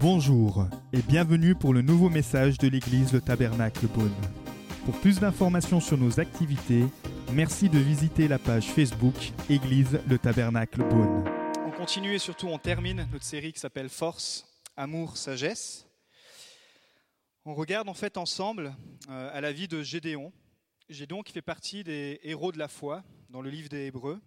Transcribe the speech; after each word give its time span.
Bonjour 0.00 0.66
et 0.94 1.02
bienvenue 1.02 1.54
pour 1.54 1.74
le 1.74 1.82
nouveau 1.82 2.08
message 2.08 2.56
de 2.56 2.68
l'église 2.68 3.12
Le 3.12 3.20
Tabernacle 3.20 3.86
Beaune. 3.86 4.14
Pour 4.86 4.98
plus 4.98 5.20
d'informations 5.20 5.78
sur 5.78 5.98
nos 5.98 6.18
activités, 6.18 6.86
merci 7.34 7.68
de 7.68 7.78
visiter 7.78 8.26
la 8.26 8.38
page 8.38 8.70
Facebook 8.70 9.14
Église 9.50 10.00
Le 10.08 10.16
Tabernacle 10.16 10.88
Beaune. 10.88 11.28
On 11.66 11.70
continue 11.70 12.14
et 12.14 12.18
surtout 12.18 12.46
on 12.46 12.56
termine 12.56 13.06
notre 13.12 13.26
série 13.26 13.52
qui 13.52 13.60
s'appelle 13.60 13.90
Force, 13.90 14.46
Amour, 14.74 15.18
Sagesse. 15.18 15.86
On 17.44 17.52
regarde 17.52 17.90
en 17.90 17.94
fait 17.94 18.16
ensemble 18.16 18.74
euh, 19.10 19.30
à 19.34 19.42
la 19.42 19.52
vie 19.52 19.68
de 19.68 19.82
Gédéon. 19.82 20.32
Gédéon 20.88 21.20
qui 21.20 21.34
fait 21.34 21.42
partie 21.42 21.84
des 21.84 22.20
héros 22.22 22.52
de 22.52 22.58
la 22.58 22.68
foi 22.68 23.04
dans 23.28 23.42
le 23.42 23.50
livre 23.50 23.68
des 23.68 23.88
Hébreux. 23.88 24.18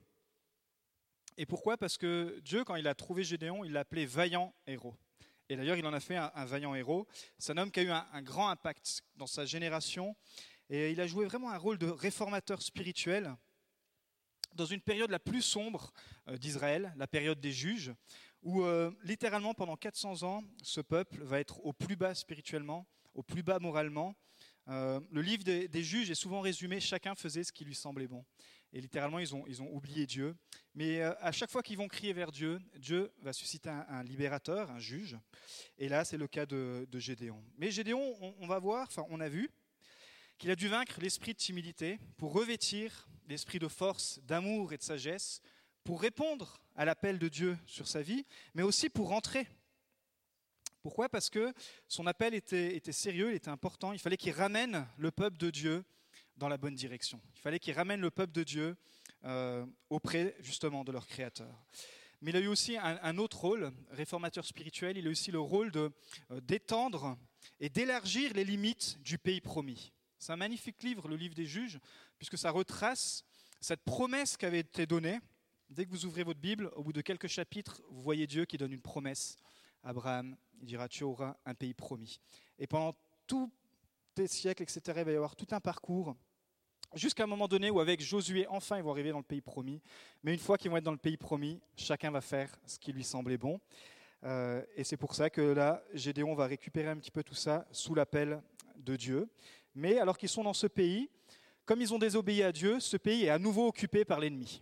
Et 1.36 1.48
pourquoi? 1.48 1.78
Parce 1.78 1.98
que 1.98 2.40
Dieu, 2.42 2.64
quand 2.64 2.76
il 2.76 2.88
a 2.88 2.94
trouvé 2.94 3.24
Gédéon, 3.24 3.64
il 3.64 3.72
l'a 3.72 3.80
appelé 3.80 4.06
vaillant 4.06 4.54
héros. 4.68 4.94
Et 5.50 5.56
d'ailleurs, 5.56 5.78
il 5.78 5.86
en 5.86 5.94
a 5.94 6.00
fait 6.00 6.16
un, 6.16 6.46
vaillant 6.46 6.74
héros. 6.76 7.08
C'est 7.38 7.52
un 7.52 7.58
homme 7.58 7.72
qui 7.72 7.82
a 7.82 7.84
eu 7.84 7.90
un, 7.90 8.22
grand 8.22 8.50
impact 8.50 9.04
dans 9.16 9.28
sa 9.28 9.46
génération. 9.46 10.16
Et 10.70 10.92
il 10.92 11.02
a 11.02 11.08
joué 11.08 11.26
vraiment 11.26 11.52
un 11.52 11.58
rôle 11.58 11.78
de 11.78 11.88
réformateur 11.88 12.62
spirituel 12.62 13.36
dans 14.56 14.66
une 14.66 14.82
période 14.82 15.10
la 15.10 15.20
plus 15.20 15.42
sombre 15.42 15.92
euh, 16.28 16.38
d'Israël, 16.38 16.94
la 16.96 17.08
période 17.08 17.40
des 17.40 17.52
juges, 17.52 17.94
où 18.42 18.64
euh, 18.64 18.92
littéralement 19.04 19.54
pendant 19.54 19.76
400 19.76 20.24
ans, 20.24 20.44
ce 20.62 20.82
peuple 20.82 21.24
va 21.24 21.40
être 21.40 21.66
au 21.66 21.74
plus 21.74 21.96
bas 21.96 22.14
spirituellement, 22.14 22.86
au 23.14 23.24
plus 23.24 23.44
bas 23.44 23.60
moralement. 23.60 24.16
Euh, 24.70 25.00
le 25.12 25.22
livre 25.22 25.44
des, 25.44 25.84
juges 25.84 26.10
est 26.10 26.16
souvent 26.16 26.42
résumé, 26.42 26.80
chacun 26.80 27.16
faisait 27.16 27.44
ce 27.44 27.52
qui 27.52 27.66
lui 27.66 27.76
semblait 27.76 28.08
bon. 28.08 28.24
Et 28.76 28.82
littéralement, 28.82 29.20
ils 29.20 29.36
ont, 29.36 29.46
ils 29.48 29.62
ont 29.62 29.72
oublié 29.72 30.08
Dieu. 30.08 30.36
Mais 30.74 31.02
euh, 31.02 31.14
à 31.20 31.32
chaque 31.32 31.52
fois 31.52 31.62
qu'ils 31.62 31.78
vont 31.78 31.88
crier 31.88 32.12
vers 32.12 32.32
Dieu, 32.32 32.60
Dieu 32.78 33.12
va 33.22 33.32
susciter 33.32 33.70
un, 33.70 34.04
libérateur, 34.04 34.72
un 34.72 34.80
juge. 34.80 35.16
Et 35.78 35.88
là, 35.88 36.04
c'est 36.04 36.18
le 36.18 36.28
cas 36.28 36.48
de, 36.48 36.88
Gédéon. 36.94 37.42
Mais 37.58 37.70
Gédéon, 37.70 38.18
on, 38.40 38.48
va 38.48 38.58
voir, 38.58 38.88
enfin, 38.88 39.06
on 39.10 39.20
a 39.20 39.30
vu 39.30 39.52
qu'il 40.40 40.50
a 40.50 40.56
dû 40.56 40.68
vaincre 40.68 41.00
l'esprit 41.00 41.34
de 41.34 41.38
timidité 41.38 42.00
pour 42.18 42.34
revêtir 42.34 43.08
l'esprit 43.30 43.60
de 43.60 43.68
force, 43.68 44.20
d'amour 44.24 44.74
et 44.74 44.78
de 44.78 44.84
sagesse, 44.84 45.42
pour 45.84 46.02
répondre 46.02 46.60
à 46.76 46.84
l'appel 46.84 47.20
de 47.20 47.28
Dieu 47.28 47.58
sur 47.68 47.88
sa 47.88 48.02
vie, 48.02 48.26
mais 48.56 48.64
aussi 48.64 48.90
pour 48.90 49.10
rentrer. 49.10 49.48
Pourquoi? 50.82 51.10
Parce 51.10 51.30
que 51.30 51.54
son 51.88 52.08
appel 52.08 52.34
était, 52.34 52.76
était 52.76 52.92
sérieux, 52.92 53.30
il 53.32 53.36
était 53.36 53.50
important. 53.50 53.94
Il 53.94 54.00
fallait 54.00 54.18
qu'il 54.18 54.34
ramène 54.34 54.88
le 54.98 55.12
peuple 55.12 55.38
de 55.38 55.52
Dieu 55.52 55.86
dans 56.38 56.48
la 56.48 56.58
bonne 56.58 56.76
direction. 56.76 57.22
Il 57.36 57.42
fallait 57.42 57.60
qu'ils 57.60 57.74
ramènent 57.74 58.02
le 58.02 58.12
peuple 58.12 58.34
de 58.34 58.44
Dieu 58.44 58.76
euh, 59.26 59.66
auprès 59.90 60.36
justement 60.40 60.84
de 60.84 60.92
leur 60.92 61.08
Créateur. 61.08 61.64
Mais 62.22 62.32
il 62.32 62.38
a 62.38 62.40
eu 62.40 62.48
aussi 62.48 62.78
un, 62.78 63.18
autre 63.18 63.42
rôle, 63.42 63.74
réformateur 63.92 64.46
spirituel, 64.46 64.98
il 64.98 65.08
a 65.08 65.10
aussi 65.10 65.30
le 65.30 65.42
rôle 65.42 65.72
euh, 65.76 65.90
d'étendre 66.42 67.18
et 67.60 67.70
d'élargir 67.70 68.34
les 68.34 68.46
limites 68.46 68.98
du 69.02 69.18
pays 69.18 69.42
promis. 69.42 69.92
C'est 70.18 70.32
un 70.32 70.38
magnifique 70.38 70.82
livre, 70.84 71.10
le 71.10 71.18
livre 71.18 71.36
des 71.36 71.46
juges, 71.46 71.80
puisque 72.18 72.38
ça 72.38 72.50
retrace 72.50 73.26
cette 73.60 73.84
promesse 73.84 74.38
qui 74.38 74.46
avait 74.46 74.60
été 74.60 74.86
donnée. 74.86 75.20
Dès 75.70 75.86
que 75.86 75.92
vous 75.92 76.06
ouvrez 76.06 76.24
votre 76.24 76.40
Bible, 76.40 76.72
au 76.76 76.84
bout 76.84 76.94
de 76.94 77.02
quelques 77.02 77.28
chapitres, 77.28 77.82
vous 77.90 78.02
voyez 78.02 78.26
Dieu 78.26 78.46
qui 78.46 78.58
donne 78.58 78.72
une 78.72 78.82
promesse. 78.82 79.36
Abraham, 79.84 80.38
il 80.62 80.68
dira, 80.68 80.88
tu 80.88 81.04
auras 81.04 81.36
un 81.46 81.54
pays 81.54 81.74
promis. 81.74 82.22
Et 82.58 82.68
pendant 82.68 82.96
tout 83.28 83.52
des 84.16 84.28
siècles, 84.28 84.64
etc. 84.64 84.82
Il 84.98 85.04
va 85.04 85.12
y 85.12 85.16
avoir 85.16 85.36
tout 85.36 85.48
un 85.52 85.60
parcours 85.60 86.16
jusqu'à 86.96 87.24
un 87.24 87.28
moment 87.28 87.48
donné 87.48 87.70
où 87.70 87.80
avec 87.80 88.02
Josué, 88.02 88.46
enfin, 88.48 88.78
ils 88.78 88.84
vont 88.84 88.92
arriver 88.92 89.12
dans 89.12 89.18
le 89.18 89.24
pays 89.24 89.42
promis. 89.42 89.82
Mais 90.24 90.34
une 90.34 90.40
fois 90.40 90.58
qu'ils 90.58 90.72
vont 90.72 90.78
être 90.78 90.84
dans 90.84 90.92
le 90.92 90.98
pays 90.98 91.18
promis, 91.18 91.60
chacun 91.76 92.12
va 92.12 92.22
faire 92.22 92.50
ce 92.66 92.78
qui 92.78 92.94
lui 92.94 93.04
semblait 93.04 93.38
bon. 93.38 93.60
Euh, 94.24 94.64
et 94.76 94.84
c'est 94.84 94.98
pour 94.98 95.16
ça 95.16 95.30
que 95.30 95.42
là, 95.42 95.84
Gédéon 95.94 96.34
va 96.36 96.46
récupérer 96.46 96.90
un 96.90 96.98
petit 96.98 97.12
peu 97.12 97.24
tout 97.24 97.36
ça 97.36 97.68
sous 97.72 97.96
l'appel 97.96 98.42
de 98.78 98.96
Dieu. 98.96 99.30
Mais 99.76 100.00
alors 100.00 100.18
qu'ils 100.18 100.30
sont 100.30 100.44
dans 100.44 100.54
ce 100.54 100.68
pays, 100.68 101.10
comme 101.66 101.82
ils 101.82 101.94
ont 101.94 102.00
désobéi 102.00 102.44
à 102.44 102.52
Dieu, 102.52 102.80
ce 102.80 102.98
pays 102.98 103.26
est 103.26 103.30
à 103.30 103.40
nouveau 103.40 103.68
occupé 103.68 104.06
par 104.06 104.20
l'ennemi. 104.20 104.62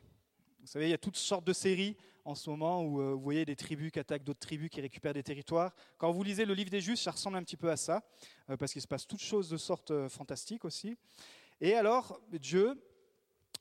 Vous 0.61 0.67
savez, 0.67 0.88
il 0.88 0.91
y 0.91 0.95
a 0.95 0.97
toutes 0.97 1.17
sortes 1.17 1.45
de 1.45 1.53
séries 1.53 1.97
en 2.25 2.35
ce 2.35 2.49
moment 2.49 2.83
où 2.83 3.01
euh, 3.01 3.13
vous 3.13 3.21
voyez 3.21 3.45
des 3.45 3.55
tribus 3.55 3.91
qui 3.91 3.99
attaquent 3.99 4.23
d'autres 4.23 4.39
tribus, 4.39 4.69
qui 4.69 4.81
récupèrent 4.81 5.13
des 5.13 5.23
territoires. 5.23 5.73
Quand 5.97 6.11
vous 6.11 6.23
lisez 6.23 6.45
le 6.45 6.53
livre 6.53 6.69
des 6.69 6.81
Justes, 6.81 7.03
ça 7.03 7.11
ressemble 7.11 7.37
un 7.37 7.43
petit 7.43 7.57
peu 7.57 7.69
à 7.69 7.77
ça, 7.77 8.03
euh, 8.49 8.57
parce 8.57 8.73
qu'il 8.73 8.81
se 8.81 8.87
passe 8.87 9.07
toutes 9.07 9.21
choses 9.21 9.49
de 9.49 9.57
sorte 9.57 9.91
euh, 9.91 10.09
fantastique 10.09 10.65
aussi. 10.65 10.97
Et 11.59 11.75
alors, 11.75 12.19
Dieu 12.31 12.81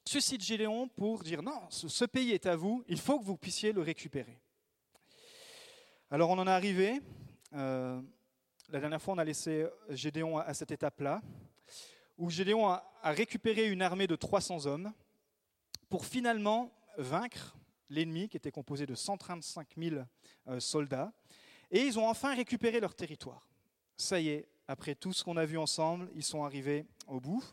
suscite 0.04 0.42
Gédéon 0.42 0.88
pour 0.88 1.22
dire 1.22 1.42
non, 1.42 1.60
ce 1.70 2.04
pays 2.04 2.32
est 2.32 2.46
à 2.46 2.56
vous, 2.56 2.84
il 2.88 2.98
faut 2.98 3.18
que 3.18 3.24
vous 3.24 3.36
puissiez 3.36 3.72
le 3.72 3.82
récupérer. 3.82 4.40
Alors 6.10 6.30
on 6.30 6.38
en 6.38 6.46
est 6.46 6.50
arrivé. 6.50 7.00
la 7.52 8.00
dernière 8.70 9.00
fois, 9.00 9.14
on 9.14 9.18
a 9.18 9.24
laissé 9.24 9.66
Gédéon 9.90 10.38
à 10.38 10.54
cette 10.54 10.70
étape-là, 10.70 11.20
où 12.16 12.30
Gédéon 12.30 12.68
a 12.68 12.82
récupéré 13.04 13.68
une 13.68 13.82
armée 13.82 14.06
de 14.06 14.16
300 14.16 14.66
hommes 14.66 14.92
pour 15.90 16.06
finalement 16.06 16.72
vaincre 16.96 17.59
l'ennemi, 17.90 18.28
qui 18.28 18.36
était 18.36 18.50
composé 18.50 18.86
de 18.86 18.94
135 18.94 19.68
000 19.76 19.96
euh, 20.48 20.60
soldats, 20.60 21.12
et 21.70 21.82
ils 21.82 21.98
ont 21.98 22.08
enfin 22.08 22.34
récupéré 22.34 22.80
leur 22.80 22.94
territoire. 22.94 23.48
Ça 23.96 24.18
y 24.18 24.28
est, 24.28 24.48
après 24.66 24.94
tout 24.94 25.12
ce 25.12 25.22
qu'on 25.22 25.36
a 25.36 25.44
vu 25.44 25.58
ensemble, 25.58 26.08
ils 26.14 26.24
sont 26.24 26.44
arrivés 26.44 26.86
au 27.06 27.20
bout. 27.20 27.44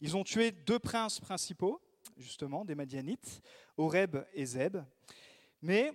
Ils 0.00 0.16
ont 0.16 0.24
tué 0.24 0.52
deux 0.52 0.78
princes 0.78 1.20
principaux, 1.20 1.80
justement, 2.16 2.64
des 2.64 2.74
Madianites, 2.74 3.42
Horeb 3.76 4.16
et 4.34 4.46
Zeb. 4.46 4.78
Mais 5.62 5.92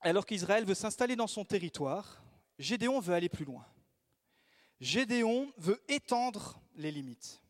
alors 0.00 0.26
qu'Israël 0.26 0.64
veut 0.64 0.74
s'installer 0.74 1.16
dans 1.16 1.26
son 1.26 1.44
territoire, 1.44 2.22
Gédéon 2.58 2.98
veut 2.98 3.14
aller 3.14 3.28
plus 3.28 3.44
loin. 3.44 3.64
Gédéon 4.80 5.52
veut 5.58 5.80
étendre 5.88 6.60
les 6.74 6.90
limites. 6.90 7.40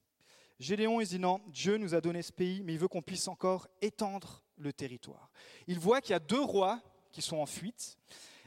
Gédéon, 0.59 1.01
il 1.01 1.07
dit 1.07 1.19
non, 1.19 1.41
Dieu 1.49 1.77
nous 1.77 1.95
a 1.95 2.01
donné 2.01 2.23
ce 2.23 2.33
pays, 2.33 2.63
mais 2.63 2.75
il 2.75 2.79
veut 2.79 2.89
qu'on 2.89 3.03
puisse 3.03 3.27
encore 3.27 3.67
étendre 3.81 4.45
le 4.63 4.73
territoire. 4.73 5.31
Il 5.67 5.79
voit 5.79 6.01
qu'il 6.01 6.13
y 6.13 6.15
a 6.15 6.21
deux 6.21 6.41
rois 6.41 6.81
qui 7.13 7.23
sont 7.23 7.39
en 7.39 7.47
fuite, 7.47 7.99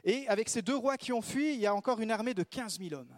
et 0.03 0.27
avec 0.27 0.49
ces 0.49 0.61
deux 0.61 0.75
rois 0.75 0.97
qui 0.97 1.13
ont 1.13 1.21
fui, 1.21 1.53
il 1.53 1.59
y 1.59 1.67
a 1.67 1.75
encore 1.75 1.99
une 1.99 2.11
armée 2.11 2.33
de 2.33 2.43
15 2.43 2.79
000 2.79 2.93
hommes. 2.93 3.13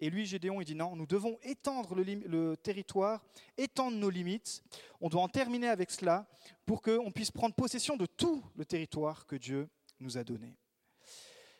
Et 0.00 0.08
lui, 0.08 0.24
Gédéon, 0.24 0.60
il 0.60 0.64
dit 0.64 0.74
non, 0.74 0.96
nous 0.96 1.06
devons 1.06 1.38
étendre 1.42 1.94
le, 1.94 2.56
territoire, 2.56 3.22
étendre 3.58 3.98
nos 3.98 4.08
limites. 4.08 4.62
On 5.00 5.10
doit 5.10 5.20
en 5.20 5.28
terminer 5.28 5.68
avec 5.68 5.90
cela 5.90 6.26
pour 6.64 6.80
qu'on 6.80 7.10
puisse 7.12 7.30
prendre 7.30 7.54
possession 7.54 7.96
de 7.96 8.06
tout 8.06 8.42
le 8.56 8.64
territoire 8.64 9.26
que 9.26 9.36
Dieu 9.36 9.68
nous 10.00 10.16
a 10.16 10.24
donné. 10.24 10.56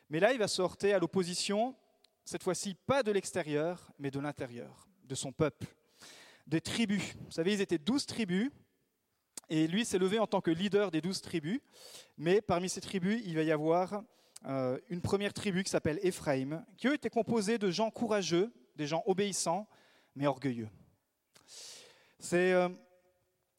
Mais 0.09 0.19
là, 0.19 0.33
il 0.33 0.39
va 0.39 0.47
sortir 0.47 0.95
à 0.95 0.99
l'opposition, 0.99 1.75
cette 2.25 2.43
fois-ci 2.43 2.73
pas 2.73 3.03
de 3.03 3.11
l'extérieur, 3.11 3.91
mais 3.99 4.09
de 4.09 4.19
l'intérieur, 4.19 4.87
de 5.03 5.13
son 5.13 5.31
peuple 5.31 5.67
des 6.47 6.61
tribus. 6.61 7.15
Vous 7.25 7.31
savez, 7.31 7.53
ils 7.53 7.61
étaient 7.61 7.77
douze 7.77 8.05
tribus, 8.05 8.51
et 9.51 9.67
lui 9.67 9.83
s'est 9.83 9.99
levé 9.99 10.17
en 10.17 10.27
tant 10.27 10.39
que 10.39 10.49
leader 10.49 10.91
des 10.91 11.01
douze 11.01 11.21
tribus. 11.21 11.59
Mais 12.17 12.41
parmi 12.41 12.69
ces 12.69 12.79
tribus, 12.79 13.21
il 13.25 13.35
va 13.35 13.43
y 13.43 13.51
avoir 13.51 14.01
euh, 14.47 14.79
une 14.89 15.01
première 15.01 15.33
tribu 15.33 15.63
qui 15.63 15.69
s'appelle 15.69 15.99
Éphraïm, 16.01 16.65
qui 16.77 16.87
eux 16.87 16.93
étaient 16.93 17.09
composés 17.09 17.57
de 17.57 17.69
gens 17.69 17.91
courageux, 17.91 18.51
des 18.77 18.87
gens 18.87 19.03
obéissants, 19.05 19.67
mais 20.15 20.25
orgueilleux. 20.25 20.69
Euh, 22.31 22.69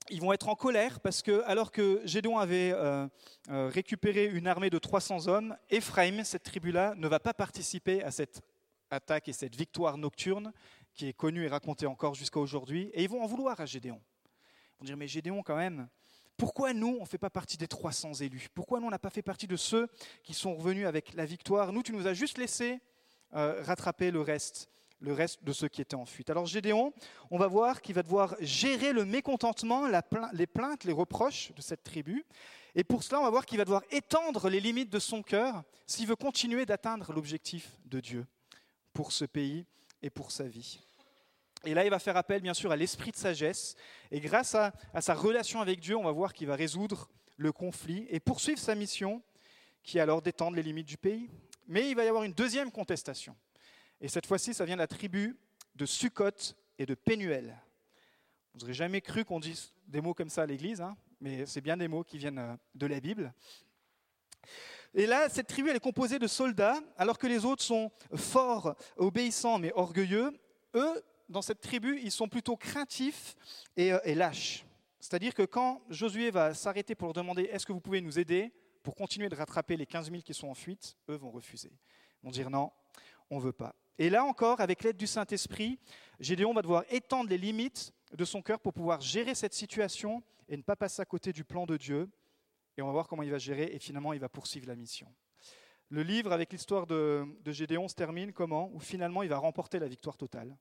ils 0.09 0.21
vont 0.21 0.33
être 0.33 0.49
en 0.49 0.55
colère 0.55 0.99
parce 1.01 1.21
que, 1.21 1.43
alors 1.45 1.71
que 1.71 2.01
Gédéon 2.07 2.39
avait 2.39 2.73
euh, 2.73 3.07
récupéré 3.49 4.25
une 4.25 4.47
armée 4.47 4.71
de 4.71 4.79
300 4.79 5.29
hommes, 5.29 5.55
Éphraïm, 5.69 6.25
cette 6.25 6.43
tribu-là, 6.43 6.95
ne 6.97 7.07
va 7.07 7.21
pas 7.21 7.35
participer 7.35 8.03
à 8.03 8.11
cette 8.11 8.41
attaque 8.91 9.29
et 9.29 9.35
cette 9.35 9.57
victoire 9.57 9.99
nocturne, 9.99 10.55
qui 10.95 11.09
est 11.09 11.13
connu 11.13 11.45
et 11.45 11.49
raconté 11.49 11.85
encore 11.85 12.15
jusqu'à 12.15 12.41
aujourd'hui, 12.41 12.91
et 12.95 13.03
ils 13.03 13.11
vont 13.11 13.23
en 13.23 13.27
vouloir 13.27 13.61
à 13.61 13.67
Gédéon. 13.67 14.01
Vont 14.83 14.87
dire, 14.87 14.97
mais 14.97 15.07
Gédéon 15.07 15.45
quand 15.45 15.55
même, 15.55 15.87
pourquoi 16.37 16.73
nous, 16.73 16.97
on 16.99 17.03
ne 17.03 17.07
fait 17.07 17.17
pas 17.17 17.31
partie 17.31 17.57
des 17.57 17.69
300 17.69 18.15
élus? 18.15 18.49
Pourquoi 18.53 18.81
nous, 18.81 18.89
on 18.89 18.91
n'a 18.91 18.99
pas 18.99 19.11
fait 19.11 19.23
partie 19.23 19.47
de 19.47 19.55
ceux 19.55 19.87
qui 20.25 20.35
sont 20.35 20.57
revenus 20.57 20.89
avec 20.89 21.15
la 21.15 21.25
victoire? 21.25 21.73
Nous, 21.73 21.85
tu 21.85 21.93
nous 21.93 22.09
as 22.09 22.15
juste 22.15 22.37
laissé 22.37 22.81
euh, 23.35 23.63
rattraper 23.63 24.11
le 24.11 24.21
reste, 24.21 24.69
le 24.99 25.13
reste 25.13 25.45
de 25.45 25.53
ceux 25.53 25.69
qui 25.69 25.83
étaient 25.83 25.95
en 25.95 26.05
fuite. 26.05 26.31
Alors 26.31 26.47
Gédéon, 26.47 26.93
on 27.31 27.39
va 27.39 27.47
voir 27.47 27.81
qu'il 27.81 27.95
va 27.95 28.03
devoir 28.03 28.35
gérer 28.41 28.93
le 28.93 29.05
mécontentement, 29.05 29.87
les 30.33 30.47
plaintes, 30.49 30.83
les 30.83 30.93
reproches 30.93 31.53
de 31.55 31.63
cette 31.63 31.85
tribu. 31.85 32.27
Et 32.75 32.83
pour 32.83 33.05
cela, 33.05 33.21
on 33.21 33.23
va 33.23 33.31
voir 33.31 33.47
qu'il 33.47 33.59
va 33.59 33.65
devoir 33.65 33.85
étendre 33.93 34.49
les 34.49 34.59
limites 34.59 34.91
de 34.91 34.99
son 34.99 35.23
cœur 35.23 35.63
s'il 35.87 36.09
veut 36.09 36.17
continuer 36.17 36.67
d'atteindre 36.67 37.13
l'objectif 37.13 37.71
de 37.85 38.01
Dieu 38.01 38.27
pour 38.93 39.13
ce 39.13 39.27
pays 39.27 39.65
et 40.03 40.11
pour 40.11 40.33
sa 40.33 40.49
vie. 40.49 40.81
Et 41.65 41.75
là, 41.75 41.85
il 41.85 41.91
va 41.91 41.99
faire 41.99 42.17
appel, 42.17 42.43
bien 42.43 42.55
sûr, 42.55 42.73
à 42.73 42.77
l'esprit 42.77 43.13
de 43.13 43.17
sagesse. 43.17 43.77
Et 44.11 44.21
grâce 44.21 44.55
à, 44.55 44.73
sa 45.01 45.15
relation 45.15 45.61
avec 45.61 45.81
Dieu, 45.81 45.97
on 45.97 46.03
va 46.03 46.11
voir 46.11 46.33
qu'il 46.33 46.49
va 46.49 46.57
résoudre 46.57 47.09
le 47.37 47.53
conflit 47.53 48.07
et 48.11 48.21
poursuivre 48.21 48.59
sa 48.59 48.75
mission, 48.75 49.23
qui 49.83 49.99
est 49.99 50.01
alors 50.01 50.23
d'étendre 50.23 50.57
les 50.57 50.63
limites 50.63 50.89
du 50.89 50.97
pays. 50.97 51.31
Mais 51.69 51.89
il 51.89 51.95
va 51.95 52.05
y 52.05 52.09
avoir 52.09 52.25
une 52.25 52.33
deuxième 52.33 52.71
contestation. 52.71 53.37
Et 54.01 54.09
cette 54.09 54.27
fois-ci, 54.27 54.55
ça 54.55 54.65
vient 54.65 54.75
de 54.75 54.81
la 54.81 54.89
tribu 54.89 55.37
de 55.77 55.87
Sukkot 55.87 56.55
et 56.79 56.87
de 56.87 56.95
Pénuel. 56.95 57.57
Vous 58.55 58.61
n'aurez 58.61 58.75
jamais 58.75 59.01
cru 59.01 59.25
qu'on 59.25 59.41
dise 59.41 59.73
des 59.87 60.01
mots 60.01 60.15
comme 60.15 60.29
ça 60.29 60.43
à 60.43 60.47
l'Église, 60.47 60.81
hein, 60.81 60.97
mais 61.21 61.47
c'est 61.47 61.61
bien 61.61 61.77
des 61.77 61.89
mots 61.89 62.03
qui 62.03 62.19
viennent 62.19 62.39
euh, 62.39 62.57
de 62.75 62.87
la 62.87 63.01
Bible. 63.01 63.33
Et 64.95 65.07
là, 65.07 65.29
cette 65.29 65.47
tribu, 65.47 65.71
elle 65.71 65.77
est 65.77 65.81
composée 65.81 66.19
de 66.19 66.27
soldats, 66.27 66.79
alors 66.99 67.19
que 67.19 67.27
les 67.27 67.45
autres 67.45 67.63
sont 67.63 67.91
forts, 68.15 68.75
obéissants, 68.97 69.59
mais 69.59 69.73
orgueilleux. 69.75 70.33
Eux, 70.75 71.03
dans 71.29 71.43
cette 71.43 71.61
tribu, 71.61 72.01
ils 72.03 72.11
sont 72.11 72.29
plutôt 72.29 72.57
craintifs 72.57 73.37
et, 73.77 73.93
euh, 73.93 73.99
et 74.05 74.15
lâches. 74.15 74.65
C'est-à-dire 75.01 75.35
que 75.35 75.43
quand 75.43 75.83
Josué 75.89 76.31
va 76.31 76.55
s'arrêter 76.55 76.95
pour 76.95 77.09
leur 77.09 77.15
demander 77.15 77.43
est-ce 77.45 77.67
que 77.67 77.73
vous 77.73 77.81
pouvez 77.81 78.01
nous 78.01 78.19
aider 78.19 78.53
pour 78.83 78.95
continuer 78.95 79.29
de 79.29 79.35
rattraper 79.35 79.77
les 79.77 79.87
15 79.87 80.11
000 80.11 80.23
qui 80.23 80.35
sont 80.35 80.49
en 80.49 80.55
fuite, 80.55 80.97
eux 81.09 81.17
vont 81.17 81.31
refuser. 81.31 81.73
Ils 82.23 82.27
vont 82.27 82.31
dire 82.31 82.51
non, 82.51 82.71
on 83.31 83.39
ne 83.39 83.43
veut 83.43 83.53
pas. 83.53 83.75
Et 83.99 84.11
là 84.11 84.25
encore, 84.25 84.61
avec 84.61 84.83
l'aide 84.83 84.97
du 84.97 85.07
Saint-Esprit, 85.07 85.79
Gédéon 86.19 86.53
va 86.53 86.63
devoir 86.63 86.85
étendre 86.91 87.31
les 87.31 87.39
limites 87.39 87.93
de 88.13 88.25
son 88.25 88.43
cœur 88.43 88.61
pour 88.61 88.73
pouvoir 88.73 89.01
gérer 89.01 89.35
cette 89.35 89.55
situation 89.55 90.23
et 90.49 90.57
ne 90.57 90.63
pas 90.63 90.77
passer 90.77 91.03
à 91.03 91.05
côté 91.05 91.33
du 91.33 91.45
plan 91.45 91.67
de 91.67 91.77
Dieu. 91.77 92.09
Et 92.77 92.83
on 92.83 92.87
va 92.87 92.93
voir 92.93 93.09
comment 93.09 93.23
il 93.23 93.31
va 93.31 93.39
gérer 93.39 93.71
et 93.73 93.79
finalement 93.79 94.13
il 94.13 94.21
va 94.21 94.29
poursuivre 94.29 94.67
la 94.67 94.77
mission. 94.77 95.13
Le 95.89 96.03
livre 96.03 96.33
avec 96.33 96.53
l'histoire 96.53 96.87
de, 96.87 97.27
Gédéon 97.47 97.87
se 97.87 97.95
termine 97.95 98.33
comment? 98.33 98.71
Où 98.73 98.81
finalement 98.81 99.23
il 99.23 99.29
va 99.29 99.37
remporter 99.37 99.79
la 99.79 99.89
victoire 99.89 100.17
totale. 100.17 100.57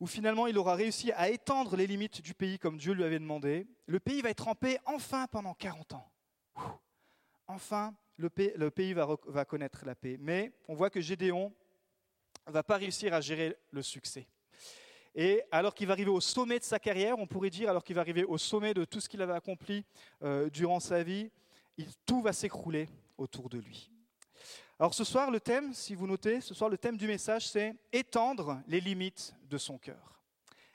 Où 0.00 0.06
finalement 0.06 0.46
il 0.46 0.58
aura 0.58 0.74
réussi 0.74 1.10
à 1.12 1.28
étendre 1.28 1.76
les 1.76 1.86
limites 1.86 2.22
du 2.22 2.34
pays 2.34 2.58
comme 2.58 2.78
Dieu 2.78 2.92
lui 2.92 3.04
avait 3.04 3.18
demandé. 3.18 3.66
Le 3.86 3.98
pays 3.98 4.22
va 4.22 4.30
être 4.30 4.48
en 4.48 4.54
paix 4.54 4.78
enfin 4.86 5.26
pendant 5.26 5.54
40 5.54 5.94
ans. 5.94 6.10
Enfin, 7.48 7.94
le 8.18 8.28
pays, 8.28 8.92
va, 8.92 9.44
connaître 9.44 9.84
la 9.86 9.94
paix. 9.94 10.16
Mais 10.20 10.52
on 10.68 10.74
voit 10.74 10.90
que 10.90 11.00
Gédéon 11.00 11.52
ne 12.46 12.52
va 12.52 12.62
pas 12.62 12.76
réussir 12.76 13.14
à 13.14 13.20
gérer 13.20 13.56
le 13.70 13.82
succès. 13.82 14.28
Et 15.14 15.42
alors 15.50 15.74
qu'il 15.74 15.86
va 15.86 15.94
arriver 15.94 16.10
au 16.10 16.20
sommet 16.20 16.58
de 16.58 16.64
sa 16.64 16.78
carrière, 16.78 17.18
on 17.18 17.26
pourrait 17.26 17.50
dire, 17.50 17.70
alors 17.70 17.82
qu'il 17.82 17.96
va 17.96 18.02
arriver 18.02 18.24
au 18.24 18.38
sommet 18.38 18.74
de 18.74 18.84
tout 18.84 19.00
ce 19.00 19.08
qu'il 19.08 19.22
avait 19.22 19.32
accompli 19.32 19.84
euh, 20.22 20.50
durant 20.50 20.80
sa 20.80 21.02
vie, 21.02 21.30
tout 22.04 22.20
va 22.20 22.32
s'écrouler 22.32 22.88
autour 23.16 23.48
de 23.48 23.58
lui. 23.58 23.90
Alors 24.80 24.94
ce 24.94 25.02
soir, 25.02 25.30
le 25.32 25.40
thème, 25.40 25.74
si 25.74 25.96
vous 25.96 26.06
notez, 26.06 26.40
ce 26.40 26.54
soir, 26.54 26.70
le 26.70 26.78
thème 26.78 26.96
du 26.96 27.08
message, 27.08 27.48
c'est 27.48 27.74
étendre 27.92 28.62
les 28.68 28.80
limites 28.80 29.34
de 29.50 29.58
son 29.58 29.76
cœur. 29.76 30.22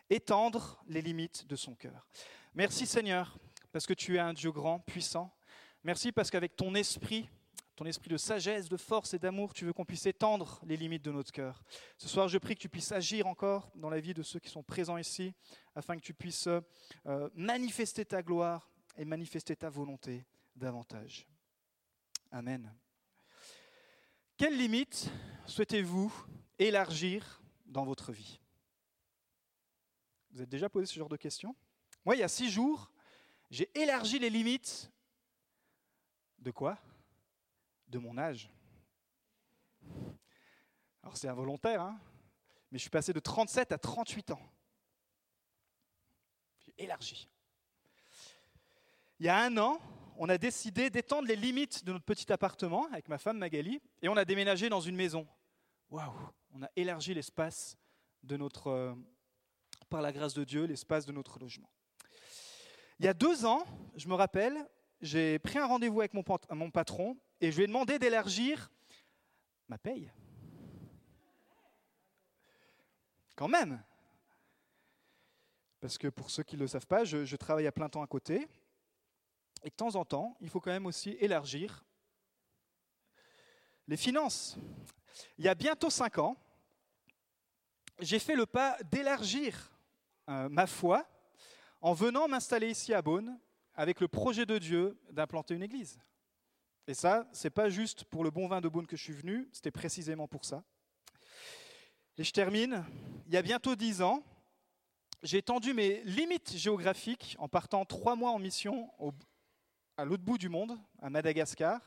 Étendre 0.09 0.83
les 0.89 1.01
limites 1.01 1.47
de 1.47 1.55
son 1.55 1.73
cœur. 1.73 2.05
Merci 2.53 2.85
Seigneur, 2.85 3.38
parce 3.71 3.85
que 3.85 3.94
tu 3.94 4.17
es 4.17 4.19
un 4.19 4.33
Dieu 4.33 4.51
grand, 4.51 4.79
puissant. 4.79 5.33
Merci 5.85 6.11
parce 6.11 6.29
qu'avec 6.29 6.57
ton 6.57 6.75
esprit, 6.75 7.29
ton 7.77 7.85
esprit 7.85 8.09
de 8.09 8.17
sagesse, 8.17 8.67
de 8.67 8.75
force 8.75 9.13
et 9.13 9.19
d'amour, 9.19 9.53
tu 9.53 9.63
veux 9.63 9.71
qu'on 9.71 9.85
puisse 9.85 10.05
étendre 10.05 10.59
les 10.65 10.75
limites 10.75 11.05
de 11.05 11.11
notre 11.11 11.31
cœur. 11.31 11.63
Ce 11.97 12.09
soir, 12.09 12.27
je 12.27 12.38
prie 12.38 12.55
que 12.55 12.61
tu 12.61 12.69
puisses 12.69 12.91
agir 12.91 13.25
encore 13.25 13.71
dans 13.73 13.89
la 13.89 14.01
vie 14.01 14.13
de 14.13 14.21
ceux 14.21 14.39
qui 14.39 14.50
sont 14.50 14.63
présents 14.63 14.97
ici, 14.97 15.33
afin 15.75 15.95
que 15.95 16.01
tu 16.01 16.13
puisses 16.13 16.47
euh, 16.47 17.29
manifester 17.35 18.03
ta 18.03 18.21
gloire 18.21 18.69
et 18.97 19.05
manifester 19.05 19.55
ta 19.55 19.69
volonté 19.69 20.25
davantage. 20.55 21.25
Amen. 22.31 22.69
Quelles 24.44 24.57
limites 24.57 25.10
souhaitez-vous 25.45 26.13
élargir 26.60 27.42
dans 27.66 27.86
votre 27.86 28.12
vie? 28.12 28.42
Vous 30.31 30.42
êtes 30.42 30.50
déjà 30.50 30.68
posé 30.68 30.86
ce 30.86 31.00
genre 31.00 31.07
de 31.07 31.16
questions? 31.16 31.56
Moi, 32.04 32.18
il 32.18 32.19
y 32.19 32.24
a 32.24 32.28
six 32.28 32.51
jours, 32.51 32.92
j'ai 33.50 33.72
élargi 33.74 34.19
les 34.19 34.30
limites 34.30 34.92
de 36.40 36.51
quoi? 36.51 36.78
De 37.88 37.98
mon 38.00 38.18
âge. 38.18 38.51
Alors 41.01 41.16
c'est 41.16 41.30
involontaire, 41.30 41.81
hein 41.81 41.98
mais 42.69 42.80
je 42.80 42.81
suis 42.81 42.89
passé 42.89 43.13
de 43.13 43.22
37 43.22 43.72
à 43.72 43.78
38 43.78 44.31
ans. 44.31 44.42
J'ai 46.66 46.84
élargi. 46.84 47.30
Il 49.22 49.25
y 49.25 49.30
a 49.30 49.38
un 49.38 49.56
an, 49.56 49.80
on 50.18 50.30
a 50.30 50.38
décidé 50.38 50.89
d'étendre 50.89 51.27
les 51.27 51.36
limites 51.36 51.83
de 51.86 51.94
notre 51.94 52.06
petit 52.06 52.31
appartement 52.31 52.88
avec 52.92 53.10
ma 53.10 53.18
femme 53.18 53.38
Magali 53.38 53.81
et 54.01 54.10
on 54.10 54.18
a 54.18 54.25
déménagé 54.25 54.69
dans 54.69 54.81
une 54.81 54.95
maison. 54.95 55.27
Waouh 55.89 56.12
On 56.51 56.63
a 56.63 56.69
élargi 56.75 57.13
l'espace 57.13 57.77
de 58.24 58.38
notre, 58.38 58.68
euh, 58.68 58.94
par 59.89 60.01
la 60.01 60.12
grâce 60.12 60.33
de 60.33 60.44
Dieu, 60.44 60.65
l'espace 60.65 61.06
de 61.06 61.12
notre 61.12 61.39
logement. 61.39 61.69
Il 63.00 63.06
y 63.06 63.10
a 63.10 63.13
deux 63.13 63.45
ans, 63.45 63.65
je 63.95 64.07
me 64.07 64.13
rappelle, 64.13 64.68
j'ai 65.01 65.39
pris 65.39 65.60
un 65.60 65.65
rendez-vous 65.65 66.01
avec 66.01 66.13
mon, 66.13 66.24
mon 66.51 66.71
patron 66.71 67.18
et 67.42 67.51
je 67.51 67.57
lui 67.57 67.63
ai 67.63 67.68
demandé 67.68 68.00
d'élargir 68.00 68.71
ma 69.68 69.77
paye. 69.77 70.12
Quand 73.36 73.48
même. 73.48 73.81
Parce 75.81 75.98
que 75.98 76.07
pour 76.07 76.30
ceux 76.30 76.44
qui 76.44 76.56
ne 76.56 76.62
le 76.62 76.68
savent 76.68 76.88
pas, 76.88 77.04
je, 77.04 77.36
travaille 77.36 77.68
à 77.68 77.71
plein 77.71 77.89
temps 77.89 78.01
à 78.01 78.07
côté. 78.07 78.48
Et 79.63 79.69
de 79.69 79.75
temps 79.75 79.95
en 79.95 80.06
temps, 80.06 80.36
il 80.42 80.50
faut 80.50 80.60
quand 80.60 80.71
même 80.71 80.86
aussi 80.86 81.12
élargir 81.19 81.86
les 83.88 83.98
finances. 83.98 84.57
Il 85.38 85.45
y 85.45 85.48
a 85.48 85.56
bientôt 85.56 85.89
cinq 85.89 86.18
ans, 86.18 86.38
j'ai 88.00 88.19
fait 88.19 88.36
le 88.36 88.45
pas 88.45 88.77
d'élargir 88.92 89.71
euh, 90.30 90.50
ma 90.50 90.68
foi 90.68 91.07
en 91.81 91.94
venant 91.94 92.27
m'installer 92.27 92.69
ici 92.69 92.94
à 92.94 93.01
Beaune 93.01 93.39
avec 93.75 94.00
le 94.00 94.07
projet 94.07 94.45
de 94.45 94.57
Dieu 94.57 94.98
d'implanter 95.12 95.54
une 95.54 95.63
église. 95.63 96.00
Et 96.88 96.94
ça, 96.94 97.27
c'est 97.31 97.50
pas 97.50 97.69
juste 97.69 98.04
pour 98.06 98.24
le 98.24 98.31
bon 98.31 98.48
vin 98.48 98.60
de 98.60 98.68
Beaune 98.68 98.88
que 98.88 98.98
je 98.98 99.04
suis 99.04 99.13
venu, 99.13 99.50
c'était 99.54 99.71
précisément 99.71 100.27
pour 100.27 100.44
ça. 100.44 100.63
Et 102.18 102.24
je 102.24 102.31
termine. 102.31 102.86
Il 103.27 103.33
y 103.33 103.38
a 103.38 103.42
bientôt 103.42 103.75
dix 103.75 104.01
ans, 104.01 104.24
j'ai 105.24 105.38
étendu 105.38 105.74
mes 105.74 106.04
limites 106.04 106.56
géographiques 106.57 107.36
en 107.39 107.48
partant 107.48 107.86
trois 107.86 108.15
mois 108.15 108.31
en 108.31 108.39
mission 108.39 108.92
à 109.98 110.06
l'autre 110.06 110.24
bout 110.24 110.38
du 110.38 110.50
monde, 110.50 110.78
à 111.00 111.10
Madagascar. 111.10 111.80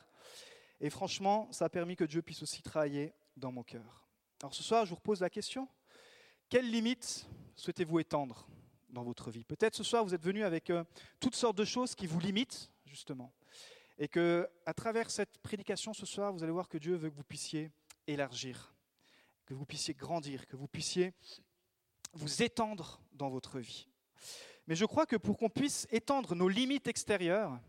Et 0.79 0.89
franchement, 0.89 1.51
ça 1.51 1.65
a 1.65 1.69
permis 1.69 1.95
que 1.95 2.03
Dieu 2.03 2.21
puisse 2.21 2.43
aussi 2.43 2.61
travailler 2.61 3.13
dans 3.35 3.51
mon 3.51 3.63
cœur. 3.63 4.07
Alors 4.41 4.53
ce 4.53 4.63
soir, 4.63 4.85
je 4.85 4.91
vous 4.91 4.95
repose 4.95 5.21
la 5.21 5.29
question. 5.29 5.67
Quelles 6.49 6.69
limites 6.69 7.27
souhaitez-vous 7.55 7.99
étendre 7.99 8.47
dans 8.89 9.03
votre 9.03 9.31
vie? 9.31 9.43
Peut-être 9.43 9.75
ce 9.75 9.83
soir, 9.83 10.05
vous 10.05 10.13
êtes 10.13 10.23
venu 10.23 10.43
avec 10.43 10.69
euh, 10.69 10.83
toutes 11.19 11.35
sortes 11.35 11.57
de 11.57 11.65
choses 11.65 11.95
qui 11.95 12.07
vous 12.07 12.19
limitent, 12.19 12.71
justement. 12.85 13.33
Et 13.97 14.07
que, 14.07 14.47
à 14.65 14.73
travers 14.73 15.09
cette 15.09 15.39
prédication 15.39 15.93
ce 15.93 16.05
soir, 16.05 16.31
vous 16.31 16.43
allez 16.43 16.51
voir 16.51 16.69
que 16.69 16.77
Dieu 16.77 16.95
veut 16.95 17.09
que 17.09 17.15
vous 17.15 17.23
puissiez 17.23 17.71
élargir, 18.05 18.75
que 19.45 19.55
vous 19.55 19.65
puissiez 19.65 19.95
grandir, 19.95 20.45
que 20.45 20.55
vous 20.55 20.67
puissiez 20.67 21.13
vous 22.13 22.43
étendre 22.43 23.01
dans 23.13 23.29
votre 23.29 23.59
vie. 23.59 23.87
Mais 24.67 24.75
je 24.75 24.85
crois 24.85 25.05
que 25.05 25.15
pour 25.15 25.37
qu'on 25.37 25.49
puisse 25.49 25.87
étendre 25.89 26.35
nos 26.35 26.47
limites 26.47 26.87
extérieures, 26.87 27.59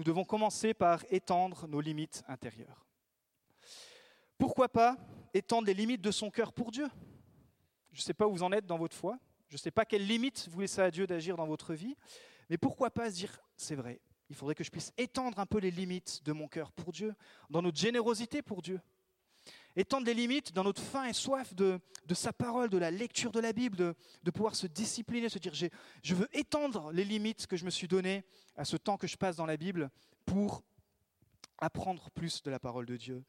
nous 0.00 0.04
devons 0.04 0.24
commencer 0.24 0.72
par 0.72 1.04
étendre 1.10 1.68
nos 1.68 1.82
limites 1.82 2.22
intérieures. 2.26 2.86
Pourquoi 4.38 4.70
pas 4.70 4.96
étendre 5.34 5.66
les 5.66 5.74
limites 5.74 6.00
de 6.00 6.10
son 6.10 6.30
cœur 6.30 6.54
pour 6.54 6.70
Dieu? 6.70 6.88
Je 7.92 7.98
ne 7.98 8.02
sais 8.04 8.14
pas 8.14 8.26
où 8.26 8.32
vous 8.32 8.42
en 8.42 8.50
êtes 8.50 8.64
dans 8.64 8.78
votre 8.78 8.96
foi, 8.96 9.18
je 9.50 9.56
ne 9.56 9.58
sais 9.58 9.70
pas 9.70 9.84
quelles 9.84 10.06
limites 10.06 10.48
vous 10.50 10.60
laissez 10.60 10.80
à 10.80 10.90
Dieu 10.90 11.06
d'agir 11.06 11.36
dans 11.36 11.46
votre 11.46 11.74
vie, 11.74 11.98
mais 12.48 12.56
pourquoi 12.56 12.90
pas 12.90 13.10
se 13.10 13.16
dire, 13.16 13.42
c'est 13.58 13.74
vrai, 13.74 14.00
il 14.30 14.36
faudrait 14.36 14.54
que 14.54 14.64
je 14.64 14.70
puisse 14.70 14.90
étendre 14.96 15.38
un 15.38 15.44
peu 15.44 15.58
les 15.58 15.70
limites 15.70 16.24
de 16.24 16.32
mon 16.32 16.48
cœur 16.48 16.72
pour 16.72 16.92
Dieu, 16.92 17.14
dans 17.50 17.60
notre 17.60 17.78
générosité 17.78 18.40
pour 18.40 18.62
Dieu. 18.62 18.80
Étendre 19.76 20.06
les 20.06 20.14
limites 20.14 20.52
dans 20.52 20.64
notre 20.64 20.82
faim 20.82 21.04
et 21.04 21.12
soif 21.12 21.54
de, 21.54 21.80
sa 22.12 22.32
parole, 22.32 22.70
de 22.70 22.78
la 22.78 22.90
lecture 22.90 23.30
de 23.30 23.40
la 23.40 23.52
Bible, 23.52 23.76
de, 24.22 24.30
pouvoir 24.30 24.54
se 24.54 24.66
discipliner, 24.66 25.28
se 25.28 25.38
dire 25.38 25.54
je 25.54 26.14
veux 26.14 26.28
étendre 26.32 26.90
les 26.92 27.04
limites 27.04 27.46
que 27.46 27.56
je 27.56 27.64
me 27.64 27.70
suis 27.70 27.88
données 27.88 28.24
à 28.56 28.64
ce 28.64 28.76
temps 28.76 28.96
que 28.96 29.06
je 29.06 29.16
passe 29.16 29.36
dans 29.36 29.46
la 29.46 29.56
Bible 29.56 29.90
pour 30.26 30.62
apprendre 31.58 32.10
plus 32.10 32.42
de 32.42 32.50
la 32.50 32.58
parole 32.58 32.86
de 32.86 32.96
Dieu. 32.96 33.24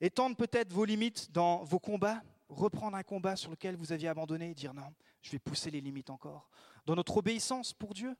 Étendre 0.00 0.36
peut-être 0.36 0.72
vos 0.72 0.84
limites 0.84 1.32
dans 1.32 1.64
vos 1.64 1.78
combats, 1.78 2.22
reprendre 2.48 2.96
un 2.96 3.02
combat 3.02 3.36
sur 3.36 3.50
lequel 3.50 3.76
vous 3.76 3.92
aviez 3.92 4.08
abandonné 4.08 4.50
et 4.50 4.54
dire 4.54 4.74
non, 4.74 4.94
je 5.22 5.30
vais 5.30 5.38
pousser 5.38 5.70
les 5.70 5.80
limites 5.80 6.10
encore. 6.10 6.48
Dans 6.86 6.94
notre 6.94 7.16
obéissance 7.16 7.72
pour 7.72 7.94
Dieu, 7.94 8.14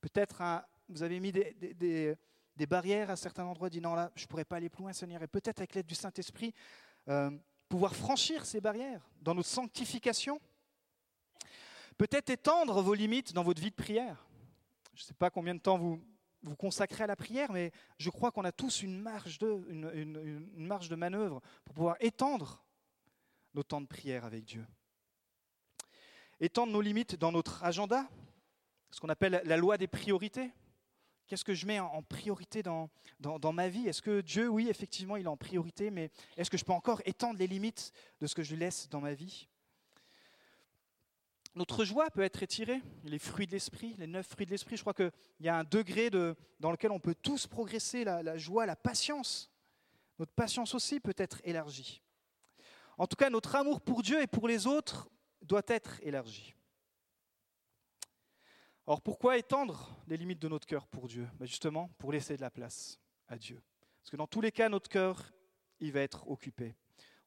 peut-être 0.00 0.42
un, 0.42 0.64
vous 0.88 1.02
avez 1.02 1.20
mis 1.20 1.32
des, 1.32 2.16
barrières 2.68 3.10
à 3.10 3.16
certains 3.16 3.44
endroits, 3.44 3.70
dit 3.70 3.80
non, 3.80 3.94
là, 3.94 4.12
je 4.14 4.24
ne 4.24 4.28
pourrais 4.28 4.44
pas 4.44 4.56
aller 4.56 4.68
plus 4.68 4.82
loin, 4.82 4.92
Seigneur. 4.92 5.22
Et 5.22 5.26
peut-être 5.26 5.58
avec 5.60 5.74
l'aide 5.74 5.86
du 5.86 5.94
Saint-Esprit, 5.94 6.54
euh, 7.08 7.30
pouvoir 7.68 7.94
franchir 7.94 8.44
ces 8.46 8.60
barrières 8.60 9.08
dans 9.20 9.34
notre 9.34 9.48
sanctification. 9.48 10.40
Peut-être 11.98 12.30
étendre 12.30 12.82
vos 12.82 12.94
limites 12.94 13.32
dans 13.32 13.42
votre 13.42 13.60
vie 13.60 13.70
de 13.70 13.76
prière. 13.76 14.26
Je 14.94 15.02
ne 15.02 15.06
sais 15.06 15.14
pas 15.14 15.30
combien 15.30 15.54
de 15.54 15.60
temps 15.60 15.78
vous 15.78 16.00
vous 16.42 16.56
consacrez 16.56 17.04
à 17.04 17.06
la 17.06 17.16
prière, 17.16 17.50
mais 17.50 17.72
je 17.98 18.10
crois 18.10 18.30
qu'on 18.30 18.44
a 18.44 18.52
tous 18.52 18.82
une 18.82 19.00
marge, 19.00 19.38
de, 19.38 19.64
une 19.68 20.66
marge 20.66 20.88
de 20.88 20.94
manœuvre 20.94 21.40
pour 21.64 21.74
pouvoir 21.74 21.96
étendre 22.00 22.64
nos 23.54 23.62
temps 23.62 23.80
de 23.80 23.86
prière 23.86 24.24
avec 24.24 24.44
Dieu. 24.44 24.64
Étendre 26.38 26.72
nos 26.72 26.80
limites 26.80 27.16
dans 27.16 27.32
notre 27.32 27.64
agenda, 27.64 28.08
ce 28.90 29.00
qu'on 29.00 29.08
appelle 29.08 29.42
la 29.44 29.56
loi 29.56 29.78
des 29.78 29.88
priorités. 29.88 30.52
Qu'est-ce 31.26 31.44
que 31.44 31.54
je 31.54 31.66
mets 31.66 31.80
en 31.80 32.02
priorité 32.02 32.62
dans, 32.62 32.88
ma 33.52 33.68
vie? 33.68 33.88
Est-ce 33.88 34.00
que 34.00 34.20
Dieu, 34.20 34.48
oui, 34.48 34.68
effectivement, 34.68 35.16
il 35.16 35.24
est 35.24 35.28
en 35.28 35.36
priorité, 35.36 35.90
mais 35.90 36.10
est-ce 36.36 36.50
que 36.50 36.56
je 36.56 36.64
peux 36.64 36.72
encore 36.72 37.02
étendre 37.04 37.38
les 37.38 37.48
limites 37.48 37.92
de 38.20 38.26
ce 38.26 38.34
que 38.34 38.42
je 38.42 38.54
laisse 38.54 38.88
dans 38.88 39.00
ma 39.00 39.12
vie? 39.12 39.48
Notre 41.56 41.84
joie 41.84 42.10
peut 42.10 42.22
être 42.22 42.42
étirée. 42.42 42.80
Les 43.04 43.18
fruits 43.18 43.46
de 43.46 43.52
l'esprit, 43.52 43.94
les 43.98 44.06
neuf 44.06 44.26
fruits 44.28 44.46
de 44.46 44.50
l'esprit, 44.50 44.76
je 44.76 44.82
crois 44.82 44.94
qu'il 44.94 45.10
y 45.40 45.48
a 45.48 45.56
un 45.56 45.64
degré 45.64 46.10
de, 46.10 46.36
dans 46.60 46.70
lequel 46.70 46.92
on 46.92 47.00
peut 47.00 47.14
tous 47.14 47.46
progresser, 47.46 48.04
la, 48.04 48.36
joie, 48.36 48.66
la 48.66 48.76
patience. 48.76 49.50
Notre 50.18 50.32
patience 50.32 50.74
aussi 50.74 51.00
peut 51.00 51.14
être 51.16 51.40
élargie. 51.44 52.02
En 52.98 53.06
tout 53.06 53.16
cas, 53.16 53.30
notre 53.30 53.56
amour 53.56 53.80
pour 53.80 54.02
Dieu 54.02 54.22
et 54.22 54.26
pour 54.26 54.46
les 54.46 54.66
autres 54.66 55.08
doit 55.42 55.64
être 55.66 55.98
élargi. 56.02 56.54
Alors 58.86 59.00
pourquoi 59.00 59.36
étendre 59.36 59.96
les 60.06 60.16
limites 60.16 60.38
de 60.38 60.48
notre 60.48 60.66
cœur 60.66 60.86
pour 60.86 61.08
Dieu? 61.08 61.26
Ben 61.40 61.46
Justement, 61.46 61.88
pour 61.98 62.12
laisser 62.12 62.36
de 62.36 62.40
la 62.40 62.50
place 62.50 63.00
à 63.26 63.36
Dieu. 63.36 63.60
Parce 64.00 64.10
que 64.10 64.16
dans 64.16 64.28
tous 64.28 64.40
les 64.40 64.52
cas, 64.52 64.68
notre 64.68 64.88
cœur, 64.88 65.32
il 65.80 65.90
va 65.90 66.02
être 66.02 66.28
occupé. 66.28 66.76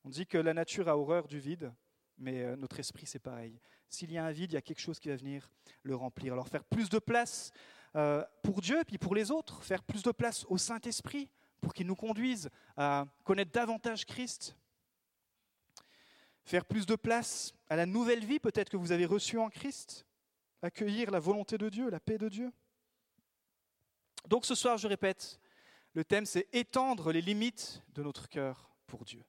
On 0.06 0.10
dit 0.10 0.26
que 0.26 0.38
la 0.38 0.54
nature 0.54 0.88
a 0.88 0.98
horreur 0.98 1.28
du 1.28 1.38
vide, 1.38 1.74
mais 2.18 2.44
euh, 2.44 2.56
notre 2.56 2.80
esprit, 2.80 3.06
c'est 3.06 3.20
pareil. 3.20 3.60
S'il 3.90 4.10
y 4.10 4.18
a 4.18 4.24
un 4.24 4.32
vide, 4.32 4.54
il 4.54 4.56
y 4.56 4.58
a 4.58 4.62
quelque 4.62 4.80
chose 4.80 5.00
qui 5.00 5.10
va 5.10 5.18
venir 5.18 5.52
le 5.84 5.98
remplir. 5.98 6.32
Alors 6.32 6.48
faire 6.48 6.64
plus 6.64 6.90
de 6.90 7.00
place 7.00 7.52
euh, 7.98 8.24
pour 8.42 8.62
Dieu, 8.62 8.82
puis 8.88 8.98
pour 8.98 9.14
les 9.14 9.30
autres, 9.30 9.62
faire 9.62 9.84
plus 9.84 10.02
de 10.02 10.12
place 10.12 10.46
au 10.48 10.58
Saint-Esprit 10.58 11.30
pour 11.60 11.74
qu'il 11.74 11.88
nous 11.88 11.96
conduise 11.96 12.50
à 12.78 13.06
connaître 13.26 13.52
davantage 13.52 14.06
Christ. 14.06 14.56
Faire 16.46 16.64
plus 16.64 16.86
de 16.86 16.96
place 16.96 17.54
à 17.68 17.76
la 17.76 17.86
nouvelle 17.86 18.24
vie 18.24 18.40
peut-être 18.40 18.70
que 18.70 18.78
vous 18.78 18.94
avez 18.94 19.06
reçue 19.06 19.38
en 19.38 19.50
Christ. 19.50 20.06
Accueillir 20.62 21.12
la 21.12 21.20
volonté 21.20 21.58
de 21.58 21.70
Dieu, 21.70 21.90
la 21.90 22.00
paix 22.00 22.18
de 22.18 22.30
Dieu. 22.30 22.52
Donc 24.28 24.46
ce 24.46 24.56
soir, 24.56 24.78
je 24.78 24.88
répète, 24.88 25.40
le 25.94 26.04
thème 26.04 26.26
c'est 26.26 26.48
étendre 26.54 27.12
les 27.12 27.22
limites 27.22 27.82
de 27.94 28.04
notre 28.04 28.28
cœur 28.28 28.70
pour 28.88 29.06
Dieu. 29.06 29.24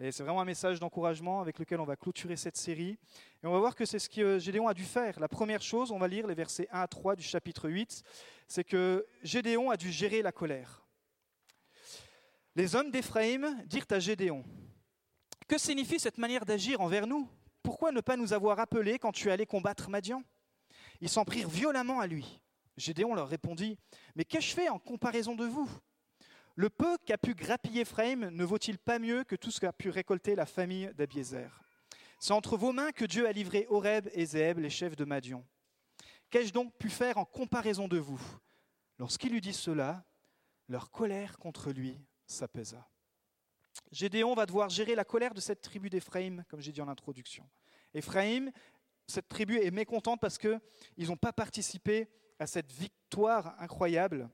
Et 0.00 0.12
c'est 0.12 0.22
vraiment 0.22 0.40
un 0.40 0.44
message 0.44 0.78
d'encouragement 0.78 1.40
avec 1.40 1.58
lequel 1.58 1.80
on 1.80 1.84
va 1.84 1.96
clôturer 1.96 2.36
cette 2.36 2.56
série. 2.56 2.96
Et 3.42 3.46
on 3.46 3.52
va 3.52 3.58
voir 3.58 3.74
que 3.74 3.84
c'est 3.84 3.98
ce 3.98 4.08
que 4.08 4.38
Gédéon 4.38 4.68
a 4.68 4.74
dû 4.74 4.84
faire. 4.84 5.18
La 5.18 5.26
première 5.26 5.60
chose, 5.60 5.90
on 5.90 5.98
va 5.98 6.06
lire 6.06 6.28
les 6.28 6.36
versets 6.36 6.68
1 6.70 6.82
à 6.82 6.86
3 6.86 7.16
du 7.16 7.24
chapitre 7.24 7.68
8, 7.68 8.04
c'est 8.46 8.62
que 8.62 9.04
Gédéon 9.24 9.70
a 9.70 9.76
dû 9.76 9.90
gérer 9.90 10.22
la 10.22 10.30
colère. 10.30 10.84
Les 12.54 12.76
hommes 12.76 12.92
d'Éphraïm 12.92 13.60
dirent 13.66 13.86
à 13.90 13.98
Gédéon, 13.98 14.44
Que 15.48 15.58
signifie 15.58 15.98
cette 15.98 16.18
manière 16.18 16.44
d'agir 16.44 16.80
envers 16.80 17.08
nous? 17.08 17.28
Pourquoi 17.68 17.92
ne 17.92 18.00
pas 18.00 18.16
nous 18.16 18.32
avoir 18.32 18.60
appelés 18.60 18.98
quand 18.98 19.12
tu 19.12 19.30
allais 19.30 19.44
combattre 19.44 19.90
Madian? 19.90 20.22
Ils 21.02 21.10
s'en 21.10 21.26
prirent 21.26 21.50
violemment 21.50 22.00
à 22.00 22.06
lui. 22.06 22.40
Gédéon 22.78 23.14
leur 23.14 23.28
répondit, 23.28 23.76
Mais 24.16 24.24
qu'ai-je 24.24 24.54
fait 24.54 24.70
en 24.70 24.78
comparaison 24.78 25.34
de 25.34 25.44
vous? 25.44 25.68
Le 26.54 26.70
peu 26.70 26.96
qu'a 27.04 27.18
pu 27.18 27.34
grappiller 27.34 27.82
Ephraim 27.82 28.30
ne 28.30 28.42
vaut-il 28.42 28.78
pas 28.78 28.98
mieux 28.98 29.22
que 29.22 29.36
tout 29.36 29.50
ce 29.50 29.60
qu'a 29.60 29.74
pu 29.74 29.90
récolter 29.90 30.34
la 30.34 30.46
famille 30.46 30.90
d'Abiézer 30.94 31.60
C'est 32.18 32.32
entre 32.32 32.56
vos 32.56 32.72
mains 32.72 32.90
que 32.90 33.04
Dieu 33.04 33.28
a 33.28 33.32
livré 33.32 33.66
Horeb 33.68 34.08
et 34.14 34.24
Zéb, 34.24 34.60
les 34.60 34.70
chefs 34.70 34.96
de 34.96 35.04
Madian. 35.04 35.44
Qu'ai-je 36.30 36.54
donc 36.54 36.74
pu 36.78 36.88
faire 36.88 37.18
en 37.18 37.26
comparaison 37.26 37.86
de 37.86 37.98
vous? 37.98 38.22
Lorsqu'il 38.98 39.34
eut 39.34 39.42
dit 39.42 39.52
cela, 39.52 40.06
leur 40.68 40.90
colère 40.90 41.36
contre 41.36 41.70
lui 41.70 42.00
s'apaisa. 42.26 42.88
Gédéon 43.90 44.34
va 44.34 44.46
devoir 44.46 44.68
gérer 44.68 44.94
la 44.94 45.04
colère 45.04 45.34
de 45.34 45.40
cette 45.40 45.62
tribu 45.62 45.90
d'Éphraïm, 45.90 46.44
comme 46.48 46.60
j'ai 46.60 46.72
dit 46.72 46.80
en 46.80 46.88
introduction. 46.88 47.48
Éphraïm, 47.94 48.52
cette 49.06 49.28
tribu 49.28 49.58
est 49.58 49.70
mécontente 49.70 50.20
parce 50.20 50.38
qu'ils 50.38 50.60
n'ont 50.98 51.16
pas 51.16 51.32
participé 51.32 52.08
à 52.38 52.46
cette 52.46 52.70
victoire 52.72 53.54
incroyable 53.58 54.28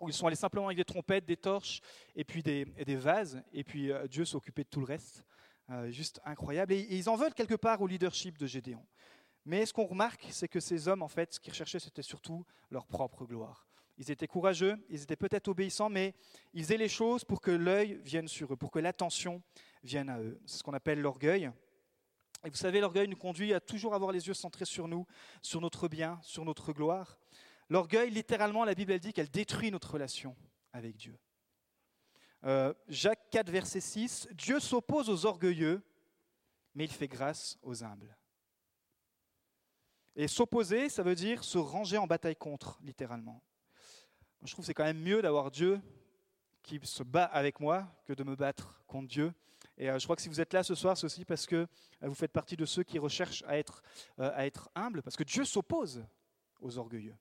où 0.00 0.08
ils 0.08 0.14
sont 0.14 0.26
allés 0.26 0.36
simplement 0.36 0.66
avec 0.66 0.76
des 0.76 0.84
trompettes, 0.84 1.24
des 1.24 1.36
torches 1.36 1.80
et 2.16 2.24
puis 2.24 2.42
des, 2.42 2.64
vases, 2.96 3.40
et 3.52 3.62
puis 3.62 3.92
euh, 3.92 4.08
Dieu 4.08 4.24
s'occupait 4.24 4.64
de 4.64 4.68
tout 4.68 4.80
le 4.80 4.86
reste. 4.86 5.22
Euh, 5.70 5.90
juste 5.90 6.20
incroyable. 6.24 6.72
Et, 6.72 6.86
ils 6.90 7.08
en 7.08 7.14
veulent 7.14 7.34
quelque 7.34 7.54
part 7.54 7.80
au 7.80 7.86
leadership 7.86 8.36
de 8.36 8.46
Gédéon. 8.46 8.84
Mais 9.44 9.64
ce 9.64 9.72
qu'on 9.72 9.86
remarque, 9.86 10.26
c'est 10.30 10.48
que 10.48 10.58
ces 10.58 10.88
hommes, 10.88 11.02
en 11.02 11.08
fait, 11.08 11.34
ce 11.34 11.40
qu'ils 11.40 11.52
recherchaient, 11.52 11.78
c'était 11.78 12.02
surtout 12.02 12.44
leur 12.70 12.86
propre 12.86 13.24
gloire. 13.24 13.66
Ils 13.98 14.10
étaient 14.10 14.26
courageux, 14.26 14.76
ils 14.88 15.02
étaient 15.02 15.16
peut-être 15.16 15.48
obéissants, 15.48 15.90
mais 15.90 16.14
ils 16.54 16.62
faisaient 16.62 16.76
les 16.76 16.88
choses 16.88 17.24
pour 17.24 17.40
que 17.40 17.50
l'œil 17.50 18.00
vienne 18.02 18.28
sur 18.28 18.52
eux, 18.52 18.56
pour 18.56 18.70
que 18.70 18.78
l'attention 18.78 19.42
vienne 19.82 20.08
à 20.08 20.20
eux. 20.20 20.40
C'est 20.46 20.58
ce 20.58 20.62
qu'on 20.62 20.72
appelle 20.72 21.00
l'orgueil. 21.00 21.50
Et 22.44 22.50
vous 22.50 22.56
savez, 22.56 22.80
l'orgueil 22.80 23.08
nous 23.08 23.16
conduit 23.16 23.54
à 23.54 23.60
toujours 23.60 23.94
avoir 23.94 24.10
les 24.10 24.26
yeux 24.26 24.34
centrés 24.34 24.64
sur 24.64 24.88
nous, 24.88 25.06
sur 25.42 25.60
notre 25.60 25.88
bien, 25.88 26.18
sur 26.22 26.44
notre 26.44 26.72
gloire. 26.72 27.18
L'orgueil, 27.68 28.10
littéralement, 28.10 28.64
la 28.64 28.74
Bible 28.74 28.92
elle 28.92 29.00
dit 29.00 29.12
qu'elle 29.12 29.30
détruit 29.30 29.70
notre 29.70 29.92
relation 29.92 30.36
avec 30.72 30.96
Dieu. 30.96 31.16
Euh, 32.44 32.74
Jacques 32.88 33.30
4, 33.30 33.50
verset 33.50 33.80
6, 33.80 34.28
Dieu 34.32 34.58
s'oppose 34.58 35.08
aux 35.08 35.26
orgueilleux, 35.26 35.82
mais 36.74 36.84
il 36.84 36.90
fait 36.90 37.06
grâce 37.06 37.58
aux 37.62 37.84
humbles. 37.84 38.16
Et 40.16 40.26
s'opposer, 40.28 40.88
ça 40.88 41.02
veut 41.02 41.14
dire 41.14 41.44
se 41.44 41.58
ranger 41.58 41.98
en 41.98 42.06
bataille 42.06 42.36
contre, 42.36 42.78
littéralement. 42.82 43.42
Je 44.44 44.52
trouve 44.52 44.64
que 44.64 44.66
c'est 44.66 44.74
quand 44.74 44.84
même 44.84 45.00
mieux 45.00 45.22
d'avoir 45.22 45.50
Dieu 45.50 45.80
qui 46.62 46.80
se 46.82 47.02
bat 47.02 47.24
avec 47.24 47.60
moi 47.60 47.86
que 48.06 48.12
de 48.12 48.24
me 48.24 48.34
battre 48.34 48.82
contre 48.86 49.08
Dieu. 49.08 49.32
Et 49.78 49.88
euh, 49.88 49.98
je 49.98 50.04
crois 50.04 50.16
que 50.16 50.22
si 50.22 50.28
vous 50.28 50.40
êtes 50.40 50.52
là 50.52 50.62
ce 50.62 50.74
soir, 50.74 50.96
c'est 50.96 51.06
aussi 51.06 51.24
parce 51.24 51.46
que 51.46 51.56
euh, 51.56 51.66
vous 52.02 52.14
faites 52.14 52.32
partie 52.32 52.56
de 52.56 52.64
ceux 52.64 52.82
qui 52.82 52.98
recherchent 52.98 53.44
à 53.46 53.56
être, 53.56 53.82
à 54.18 54.46
être 54.46 54.68
humbles, 54.74 55.02
parce 55.02 55.16
que 55.16 55.22
Dieu 55.22 55.44
s'oppose 55.44 56.04
aux 56.60 56.78
orgueilleux. 56.78 57.14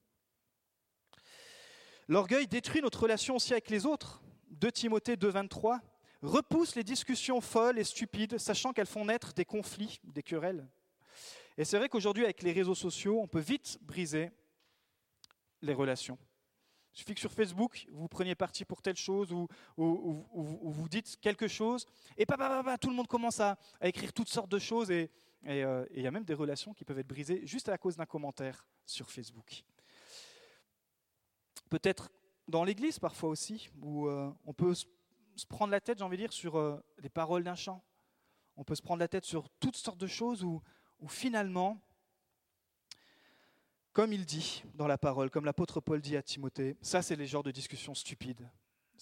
L'orgueil 2.07 2.47
détruit 2.47 2.81
notre 2.81 3.03
relation 3.03 3.35
aussi 3.35 3.53
avec 3.53 3.69
les 3.69 3.85
autres. 3.85 4.21
2 4.49 4.71
Timothée 4.71 5.15
2,23 5.15 5.79
repousse 6.21 6.75
les 6.75 6.83
discussions 6.83 7.39
folles 7.39 7.79
et 7.79 7.83
stupides, 7.83 8.37
sachant 8.37 8.73
qu'elles 8.73 8.87
font 8.87 9.05
naître 9.05 9.33
des 9.33 9.45
conflits, 9.45 9.99
des 10.03 10.23
querelles. 10.23 10.67
Et 11.57 11.65
c'est 11.65 11.77
vrai 11.77 11.89
qu'aujourd'hui, 11.89 12.23
avec 12.23 12.41
les 12.41 12.51
réseaux 12.51 12.75
sociaux, 12.75 13.19
on 13.21 13.27
peut 13.27 13.39
vite 13.39 13.77
briser 13.81 14.31
les 15.61 15.73
relations. 15.73 16.17
Il 16.93 16.97
suffit 16.97 17.13
que 17.13 17.21
sur 17.21 17.31
Facebook, 17.31 17.87
vous 17.91 18.07
preniez 18.09 18.35
parti 18.35 18.65
pour 18.65 18.81
telle 18.81 18.97
chose 18.97 19.31
ou, 19.31 19.47
vous 19.77 20.89
dites 20.89 21.17
quelque 21.21 21.47
chose, 21.47 21.85
et 22.17 22.25
tout 22.25 22.89
le 22.89 22.95
monde 22.95 23.07
commence 23.07 23.39
à, 23.39 23.57
écrire 23.81 24.11
toutes 24.11 24.29
sortes 24.29 24.51
de 24.51 24.59
choses, 24.59 24.91
et 24.91 25.09
euh, 25.47 25.85
il 25.91 26.03
y 26.03 26.07
a 26.07 26.11
même 26.11 26.25
des 26.25 26.33
relations 26.33 26.73
qui 26.73 26.83
peuvent 26.83 26.99
être 26.99 27.07
brisées 27.07 27.45
juste 27.47 27.69
à 27.69 27.77
cause 27.77 27.95
d'un 27.95 28.05
commentaire 28.05 28.65
sur 28.85 29.09
Facebook. 29.09 29.63
Peut-être 31.69 32.11
dans 32.47 32.65
l'Église 32.65 32.99
parfois 32.99 33.29
aussi, 33.29 33.69
où 33.81 34.07
euh, 34.07 34.29
on 34.45 34.53
peut 34.53 34.73
se 34.73 34.85
prendre 35.47 35.71
la 35.71 35.79
tête, 35.79 35.99
j'ai 35.99 36.03
envie 36.03 36.17
de 36.17 36.23
dire, 36.23 36.33
sur 36.33 36.57
euh, 36.57 36.77
les 36.99 37.09
paroles 37.09 37.45
d'un 37.45 37.55
chant. 37.55 37.81
On 38.57 38.65
peut 38.65 38.75
se 38.75 38.81
prendre 38.81 38.99
la 38.99 39.07
tête 39.07 39.23
sur 39.23 39.49
toutes 39.61 39.77
sortes 39.77 39.97
de 39.97 40.07
choses 40.07 40.43
où 40.43 40.61
finalement, 41.07 41.81
comme 43.93 44.13
il 44.13 44.25
dit 44.25 44.63
dans 44.75 44.87
la 44.87 44.97
parole, 44.97 45.29
comme 45.29 45.45
l'apôtre 45.45 45.79
Paul 45.79 46.01
dit 46.01 46.17
à 46.17 46.23
Timothée, 46.23 46.77
ça 46.81 47.01
c'est 47.01 47.15
les 47.15 47.27
genres 47.27 47.43
de 47.43 47.51
discussions 47.51 47.93
stupides. 47.93 48.49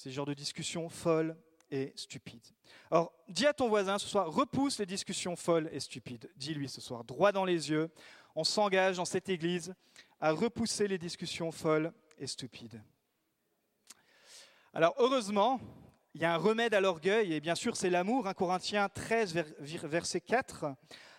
Les 0.05 0.11
genres 0.11 0.25
de 0.25 0.33
discussions 0.33 0.87
folles 0.87 1.35
et 1.69 1.91
stupides. 1.95 2.47
Alors, 2.89 3.11
dis 3.27 3.45
à 3.45 3.53
ton 3.53 3.67
voisin 3.67 3.99
ce 3.99 4.07
soir, 4.07 4.31
repousse 4.31 4.79
les 4.79 4.85
discussions 4.85 5.35
folles 5.35 5.69
et 5.73 5.79
stupides. 5.79 6.31
Dis-lui 6.37 6.69
ce 6.69 6.79
soir, 6.79 7.03
droit 7.03 7.31
dans 7.31 7.45
les 7.45 7.69
yeux, 7.69 7.89
on 8.33 8.43
s'engage 8.43 8.95
dans 8.95 9.05
cette 9.05 9.29
église 9.29 9.73
à 10.21 10.31
repousser 10.31 10.87
les 10.87 10.97
discussions 10.97 11.51
folles 11.51 11.91
stupide. 12.27 12.81
Alors 14.73 14.93
heureusement, 14.97 15.59
il 16.13 16.21
y 16.21 16.25
a 16.25 16.33
un 16.33 16.37
remède 16.37 16.73
à 16.73 16.81
l'orgueil, 16.81 17.33
et 17.33 17.39
bien 17.39 17.55
sûr 17.55 17.75
c'est 17.75 17.89
l'amour. 17.89 18.27
1 18.27 18.33
Corinthiens 18.33 18.89
13, 18.89 19.33
verset 19.59 20.21
4. 20.21 20.65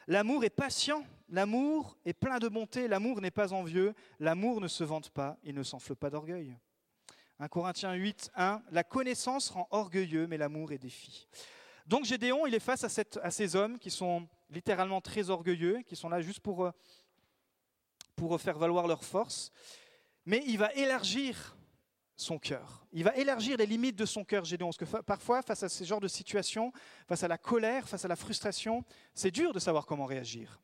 L'amour 0.06 0.44
est 0.44 0.50
patient, 0.50 1.04
l'amour 1.30 1.96
est 2.04 2.12
plein 2.12 2.38
de 2.38 2.48
bonté, 2.48 2.88
l'amour 2.88 3.20
n'est 3.20 3.30
pas 3.30 3.52
envieux, 3.52 3.94
l'amour 4.18 4.60
ne 4.60 4.68
se 4.68 4.84
vante 4.84 5.10
pas, 5.10 5.38
il 5.42 5.54
ne 5.54 5.62
s'enfle 5.62 5.94
pas 5.94 6.10
d'orgueil. 6.10 6.56
1 7.38 7.48
Corinthiens 7.48 7.94
8, 7.94 8.30
1. 8.34 8.62
La 8.70 8.84
connaissance 8.84 9.48
rend 9.48 9.66
orgueilleux, 9.70 10.26
mais 10.26 10.36
l'amour 10.36 10.72
est 10.72 10.78
défi. 10.78 11.26
Donc 11.86 12.04
Gédéon, 12.04 12.46
il 12.46 12.54
est 12.54 12.60
face 12.60 12.84
à, 12.84 13.30
ces 13.30 13.56
hommes 13.56 13.78
qui 13.78 13.90
sont 13.90 14.28
littéralement 14.50 15.00
très 15.00 15.30
orgueilleux, 15.30 15.80
qui 15.86 15.96
sont 15.96 16.10
là 16.10 16.20
juste 16.20 16.40
pour, 16.40 16.66
euh, 16.66 16.70
pour 18.14 18.38
faire 18.40 18.58
valoir 18.58 18.86
leur 18.86 19.02
force 19.02 19.50
mais 20.26 20.42
il 20.46 20.58
va 20.58 20.72
élargir 20.74 21.56
son 22.16 22.38
cœur. 22.38 22.86
Il 22.92 23.04
va 23.04 23.16
élargir 23.16 23.56
les 23.56 23.66
limites 23.66 23.96
de 23.96 24.04
son 24.04 24.24
cœur, 24.24 24.44
Gédéon. 24.44 24.68
Parce 24.68 24.76
que 24.76 25.02
parfois, 25.02 25.42
face 25.42 25.62
à 25.62 25.68
ce 25.68 25.84
genre 25.84 26.00
de 26.00 26.08
situation, 26.08 26.72
face 27.08 27.22
à 27.22 27.28
la 27.28 27.38
colère, 27.38 27.88
face 27.88 28.04
à 28.04 28.08
la 28.08 28.16
frustration, 28.16 28.84
c'est 29.14 29.30
dur 29.30 29.52
de 29.52 29.58
savoir 29.58 29.86
comment 29.86 30.04
réagir. 30.04 30.60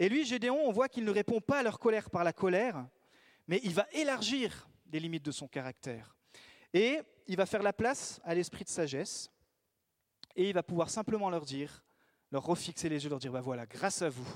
Et 0.00 0.08
lui, 0.08 0.24
Gédéon, 0.24 0.58
on 0.66 0.72
voit 0.72 0.88
qu'il 0.88 1.04
ne 1.04 1.10
répond 1.10 1.42
pas 1.42 1.58
à 1.58 1.62
leur 1.62 1.78
colère 1.78 2.08
par 2.08 2.24
la 2.24 2.32
colère, 2.32 2.88
mais 3.46 3.60
il 3.64 3.74
va 3.74 3.86
élargir 3.92 4.66
les 4.90 4.98
limites 4.98 5.26
de 5.26 5.30
son 5.30 5.46
caractère. 5.46 6.16
Et 6.72 7.00
il 7.26 7.36
va 7.36 7.44
faire 7.44 7.62
la 7.62 7.74
place 7.74 8.18
à 8.24 8.34
l'esprit 8.34 8.64
de 8.64 8.70
sagesse, 8.70 9.30
et 10.36 10.48
il 10.48 10.54
va 10.54 10.62
pouvoir 10.62 10.88
simplement 10.88 11.28
leur 11.28 11.44
dire, 11.44 11.84
leur 12.32 12.44
refixer 12.44 12.88
les 12.88 13.04
yeux, 13.04 13.10
leur 13.10 13.18
dire, 13.18 13.30
ben 13.30 13.42
voilà, 13.42 13.66
grâce 13.66 14.00
à 14.00 14.08
vous, 14.08 14.26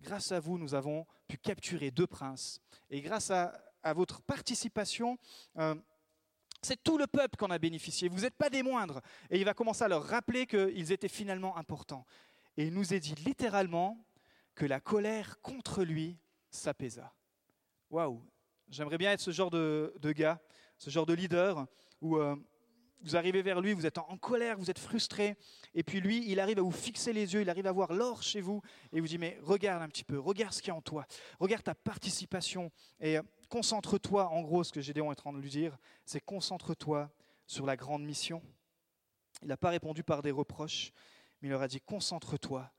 grâce 0.00 0.32
à 0.32 0.40
vous, 0.40 0.56
nous 0.56 0.74
avons 0.74 1.06
pu 1.28 1.36
capturer 1.36 1.90
deux 1.90 2.06
princes. 2.06 2.58
Et 2.88 3.02
grâce 3.02 3.30
à, 3.30 3.52
votre 3.94 4.22
participation, 4.22 5.18
euh, 5.58 5.74
c'est 6.62 6.82
tout 6.82 6.96
le 6.96 7.06
peuple 7.06 7.36
qu'on 7.36 7.50
a 7.50 7.58
bénéficié. 7.58 8.08
Vous 8.08 8.20
n'êtes 8.20 8.36
pas 8.36 8.48
des 8.48 8.62
moindres. 8.62 9.02
Et 9.28 9.38
il 9.38 9.44
va 9.44 9.52
commencer 9.52 9.84
à 9.84 9.88
leur 9.88 10.04
rappeler 10.04 10.46
qu'ils 10.46 10.92
étaient 10.92 11.08
finalement 11.08 11.58
importants. 11.58 12.06
Et 12.56 12.68
il 12.68 12.72
nous 12.72 12.94
est 12.94 13.00
dit 13.00 13.16
littéralement 13.16 14.02
que 14.54 14.66
la 14.66 14.80
colère 14.80 15.40
contre 15.40 15.82
lui 15.82 16.18
s'apaisa. 16.50 17.14
Waouh 17.90 18.22
J'aimerais 18.68 18.98
bien 18.98 19.12
être 19.12 19.20
ce 19.20 19.30
genre 19.30 19.50
de, 19.50 19.92
gars, 20.16 20.40
ce 20.78 20.88
genre 20.88 21.06
de 21.06 21.12
leader 21.12 21.66
où 22.00 22.16
euh, 22.16 22.36
vous 23.02 23.16
arrivez 23.16 23.42
vers 23.42 23.60
lui, 23.60 23.72
vous 23.72 23.86
êtes 23.86 23.98
en, 23.98 24.16
colère, 24.16 24.56
vous 24.56 24.70
êtes 24.70 24.78
frustré, 24.78 25.36
et 25.74 25.82
puis 25.82 26.00
lui, 26.00 26.24
il 26.30 26.40
arrive 26.40 26.58
à 26.58 26.62
vous 26.62 26.70
fixer 26.70 27.12
les 27.12 27.34
yeux, 27.34 27.42
il 27.42 27.50
arrive 27.50 27.66
à 27.66 27.72
voir 27.72 27.92
l'or 27.92 28.22
chez 28.22 28.40
vous, 28.40 28.62
et 28.92 29.00
vous 29.00 29.06
dit, 29.06 29.18
mais 29.18 29.38
regarde 29.42 29.82
un 29.82 29.88
petit 29.88 30.04
peu, 30.04 30.18
regarde 30.18 30.52
ce 30.52 30.62
qu'il 30.62 30.68
y 30.68 30.70
a 30.70 30.76
en 30.76 30.82
toi, 30.82 31.06
regarde 31.40 31.64
ta 31.64 31.74
participation, 31.74 32.70
et 33.00 33.18
euh, 33.18 33.22
concentre-toi, 33.48 34.28
en 34.28 34.42
gros, 34.42 34.64
ce 34.64 34.72
que 34.72 34.80
Gédéon 34.80 35.08
est 35.08 35.12
en 35.12 35.14
train 35.14 35.32
de 35.32 35.38
lui 35.38 35.50
dire, 35.50 35.76
c'est 36.04 36.20
concentre-toi 36.20 37.10
sur 37.46 37.66
la 37.66 37.76
grande 37.76 38.04
mission. 38.04 38.42
Il 39.42 39.48
n'a 39.48 39.56
pas 39.56 39.70
répondu 39.70 40.04
par 40.04 40.22
des 40.22 40.30
reproches, 40.30 40.92
mais 41.40 41.48
il 41.48 41.50
leur 41.50 41.62
a 41.62 41.68
dit, 41.68 41.80
concentre-toi 41.80 42.70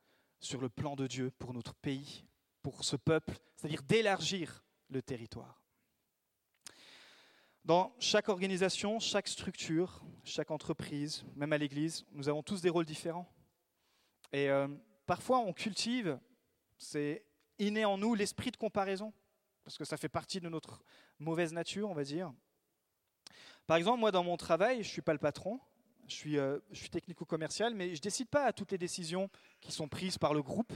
sur 0.43 0.59
le 0.59 0.69
plan 0.69 0.95
de 0.95 1.07
Dieu 1.07 1.31
pour 1.39 1.53
notre 1.53 1.73
pays, 1.73 2.25
pour 2.61 2.83
ce 2.83 2.97
peuple, 2.97 3.33
c'est-à-dire 3.55 3.81
d'élargir 3.81 4.63
le 4.89 5.01
territoire. 5.01 5.63
Dans 7.63 7.95
chaque 7.97 8.27
organisation, 8.27 8.99
chaque 8.99 9.29
structure, 9.29 10.03
chaque 10.25 10.51
entreprise, 10.51 11.23
même 11.35 11.53
à 11.53 11.57
l'Église, 11.57 12.05
nous 12.11 12.27
avons 12.27 12.43
tous 12.43 12.61
des 12.61 12.69
rôles 12.69 12.85
différents. 12.85 13.33
Et 14.33 14.49
euh, 14.49 14.67
parfois, 15.05 15.39
on 15.39 15.53
cultive, 15.53 16.19
c'est 16.77 17.25
inné 17.57 17.85
en 17.85 17.97
nous, 17.97 18.13
l'esprit 18.13 18.51
de 18.51 18.57
comparaison, 18.57 19.13
parce 19.63 19.77
que 19.77 19.85
ça 19.85 19.95
fait 19.95 20.09
partie 20.09 20.41
de 20.41 20.49
notre 20.49 20.83
mauvaise 21.19 21.53
nature, 21.53 21.89
on 21.89 21.93
va 21.93 22.03
dire. 22.03 22.33
Par 23.65 23.77
exemple, 23.77 24.01
moi, 24.01 24.11
dans 24.11 24.25
mon 24.25 24.35
travail, 24.35 24.83
je 24.83 24.89
ne 24.89 24.93
suis 24.93 25.01
pas 25.01 25.13
le 25.13 25.19
patron, 25.19 25.61
je 26.07 26.13
suis, 26.13 26.37
euh, 26.37 26.59
technico-commercial, 26.91 27.73
mais 27.73 27.87
je 27.87 27.99
ne 27.99 28.03
décide 28.03 28.29
pas 28.29 28.45
à 28.45 28.53
toutes 28.53 28.71
les 28.71 28.77
décisions 28.77 29.29
qui 29.61 29.71
sont 29.71 29.87
prises 29.87 30.17
par 30.17 30.33
le 30.33 30.41
groupe, 30.41 30.73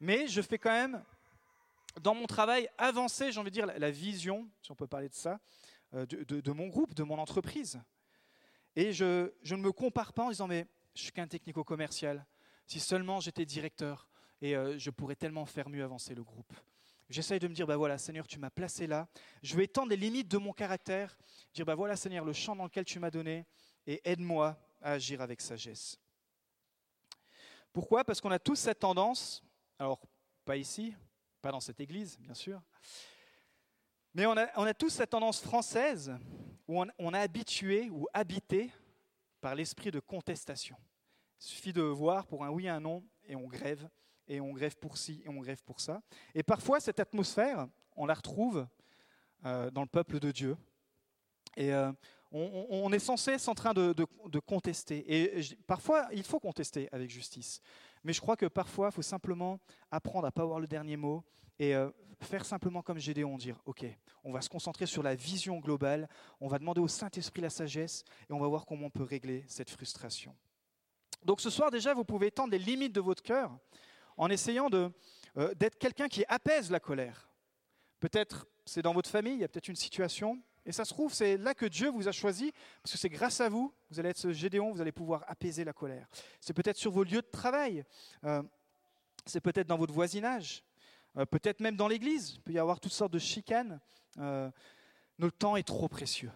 mais 0.00 0.26
je 0.28 0.42
fais 0.42 0.58
quand 0.58 0.70
même, 0.70 1.02
dans 2.00 2.14
mon 2.14 2.26
travail, 2.26 2.68
avancer, 2.78 3.32
j'ai 3.32 3.40
envie 3.40 3.50
de 3.50 3.54
dire, 3.54 3.66
la 3.66 3.90
vision, 3.90 4.48
si 4.62 4.70
on 4.70 4.74
peut 4.74 4.86
parler 4.86 5.08
de 5.08 5.14
ça, 5.14 5.40
euh, 5.94 6.06
de, 6.06 6.52
mon 6.52 6.66
groupe, 6.66 6.94
de 6.94 7.02
mon 7.02 7.18
entreprise. 7.18 7.80
Et 8.74 8.92
je, 8.92 9.30
ne 9.50 9.56
me 9.56 9.72
compare 9.72 10.12
pas 10.12 10.24
en 10.24 10.30
disant, 10.30 10.48
mais 10.48 10.66
je 10.94 11.02
suis 11.02 11.12
qu'un 11.12 11.26
technico-commercial. 11.26 12.26
Si 12.66 12.80
seulement 12.80 13.20
j'étais 13.20 13.46
directeur, 13.46 14.08
et 14.42 14.54
euh, 14.54 14.78
je 14.78 14.90
pourrais 14.90 15.16
tellement 15.16 15.46
faire 15.46 15.68
mieux 15.68 15.82
avancer 15.82 16.14
le 16.14 16.22
groupe. 16.22 16.52
J'essaye 17.08 17.38
de 17.38 17.46
me 17.46 17.54
dire, 17.54 17.66
bah 17.66 17.76
voilà, 17.76 17.98
Seigneur, 17.98 18.26
tu 18.26 18.38
m'as 18.38 18.50
placé 18.50 18.86
là. 18.86 19.06
Je 19.42 19.56
vais 19.56 19.64
étendre 19.64 19.90
les 19.90 19.96
limites 19.96 20.28
de 20.28 20.38
mon 20.38 20.52
caractère. 20.52 21.16
Dire, 21.54 21.64
bah 21.64 21.76
voilà, 21.76 21.94
Seigneur, 21.94 22.24
le 22.24 22.32
champ 22.32 22.56
dans 22.56 22.64
lequel 22.64 22.84
tu 22.84 22.98
m'as 22.98 23.10
donné, 23.10 23.46
et 23.86 24.00
aide-moi 24.04 24.58
à 24.80 24.92
agir 24.92 25.20
avec 25.20 25.40
sagesse. 25.40 25.98
Pourquoi? 27.72 28.04
Parce 28.04 28.20
qu'on 28.20 28.30
a 28.30 28.38
tous 28.38 28.56
cette 28.56 28.80
tendance, 28.80 29.42
alors 29.78 30.00
pas 30.44 30.56
ici, 30.56 30.94
pas 31.42 31.52
dans 31.52 31.60
cette 31.60 31.80
église, 31.80 32.18
bien 32.18 32.34
sûr, 32.34 32.62
mais 34.16 34.24
on 34.24 34.34
a, 34.34 34.72
tous 34.72 34.88
cette 34.88 35.10
tendance 35.10 35.42
française 35.42 36.16
où 36.66 36.82
on, 36.98 37.12
a 37.12 37.20
habitué 37.20 37.90
ou 37.90 38.06
habité 38.14 38.72
par 39.42 39.54
l'esprit 39.54 39.90
de 39.90 40.00
contestation. 40.00 40.78
Il 41.38 41.44
suffit 41.44 41.74
de 41.74 41.82
voir 41.82 42.26
pour 42.26 42.42
un 42.42 42.48
oui 42.48 42.66
un 42.66 42.80
non, 42.80 43.04
et 43.24 43.36
on 43.36 43.46
grève, 43.46 43.86
et 44.26 44.40
on 44.40 44.52
grève 44.54 44.74
pour 44.78 44.96
ci, 44.96 45.20
et 45.22 45.28
on 45.28 45.40
grève 45.40 45.62
pour 45.64 45.80
ça. 45.80 46.00
Et 46.34 46.42
parfois, 46.42 46.80
cette 46.80 46.98
atmosphère, 46.98 47.68
on 47.94 48.06
la 48.06 48.14
retrouve 48.14 48.66
euh, 49.44 49.70
dans 49.70 49.82
le 49.82 49.86
peuple 49.86 50.18
de 50.18 50.30
Dieu. 50.30 50.56
Et 51.54 51.74
euh, 51.74 51.92
on, 52.32 52.92
est 52.92 52.98
censé 52.98 53.32
être 53.32 53.48
en 53.48 53.54
train 53.54 53.72
de, 53.72 54.38
contester. 54.40 55.04
Et 55.08 55.42
parfois, 55.66 56.08
il 56.12 56.22
faut 56.22 56.40
contester 56.40 56.88
avec 56.92 57.10
justice. 57.10 57.60
Mais 58.04 58.12
je 58.12 58.20
crois 58.20 58.36
que 58.36 58.46
parfois, 58.46 58.88
il 58.88 58.94
faut 58.94 59.02
simplement 59.02 59.58
apprendre 59.90 60.26
à 60.26 60.32
pas 60.32 60.42
avoir 60.42 60.60
le 60.60 60.66
dernier 60.66 60.96
mot 60.96 61.24
et 61.58 61.74
euh, 61.74 61.90
faire 62.20 62.44
simplement 62.44 62.82
comme 62.82 62.98
Gédéon, 62.98 63.36
dire, 63.36 63.60
OK, 63.64 63.84
on 64.24 64.32
va 64.32 64.40
se 64.40 64.48
concentrer 64.48 64.86
sur 64.86 65.02
la 65.02 65.14
vision 65.14 65.58
globale, 65.58 66.08
on 66.40 66.48
va 66.48 66.58
demander 66.58 66.80
au 66.80 66.88
Saint-Esprit 66.88 67.42
la 67.42 67.50
sagesse, 67.50 68.04
et 68.28 68.32
on 68.32 68.38
va 68.38 68.48
voir 68.48 68.66
comment 68.66 68.86
on 68.86 68.90
peut 68.90 69.02
régler 69.02 69.44
cette 69.48 69.70
frustration. 69.70 70.34
Donc 71.24 71.40
ce 71.40 71.50
soir 71.50 71.70
déjà, 71.70 71.94
vous 71.94 72.04
pouvez 72.04 72.28
étendre 72.28 72.52
les 72.52 72.58
limites 72.58 72.92
de 72.92 73.00
votre 73.00 73.22
cœur 73.22 73.56
en 74.16 74.28
essayant 74.28 74.68
euh, 74.72 75.54
d'être 75.54 75.78
quelqu'un 75.78 76.08
qui 76.08 76.24
apaise 76.28 76.70
la 76.70 76.80
colère. 76.80 77.28
Peut-être 78.00 78.46
c'est 78.64 78.82
dans 78.82 78.92
votre 78.92 79.08
famille, 79.08 79.34
il 79.34 79.40
y 79.40 79.44
a 79.44 79.48
peut-être 79.48 79.68
une 79.68 79.76
situation, 79.76 80.40
et 80.66 80.72
ça 80.72 80.84
se 80.84 80.92
trouve, 80.92 81.14
c'est 81.14 81.36
là 81.36 81.54
que 81.54 81.64
Dieu 81.64 81.88
vous 81.88 82.08
a 82.08 82.12
choisi, 82.12 82.52
parce 82.82 82.92
que 82.92 82.98
c'est 82.98 83.08
grâce 83.08 83.40
à 83.40 83.48
vous, 83.48 83.72
vous 83.88 84.00
allez 84.00 84.10
être 84.10 84.18
ce 84.18 84.32
Gédéon, 84.32 84.72
vous 84.72 84.80
allez 84.80 84.92
pouvoir 84.92 85.24
apaiser 85.28 85.64
la 85.64 85.72
colère. 85.72 86.08
C'est 86.40 86.52
peut-être 86.52 86.76
sur 86.76 86.90
vos 86.90 87.04
lieux 87.04 87.22
de 87.22 87.30
travail, 87.30 87.84
euh, 88.24 88.42
c'est 89.24 89.40
peut-être 89.40 89.68
dans 89.68 89.78
votre 89.78 89.94
voisinage, 89.94 90.64
euh, 91.16 91.24
peut-être 91.24 91.60
même 91.60 91.76
dans 91.76 91.86
l'Église, 91.86 92.34
il 92.34 92.40
peut 92.42 92.52
y 92.52 92.58
avoir 92.58 92.80
toutes 92.80 92.92
sortes 92.92 93.12
de 93.12 93.18
chicanes. 93.18 93.80
Euh, 94.18 94.50
notre 95.18 95.38
temps 95.38 95.56
est 95.56 95.66
trop 95.66 95.88
précieux. 95.88 96.30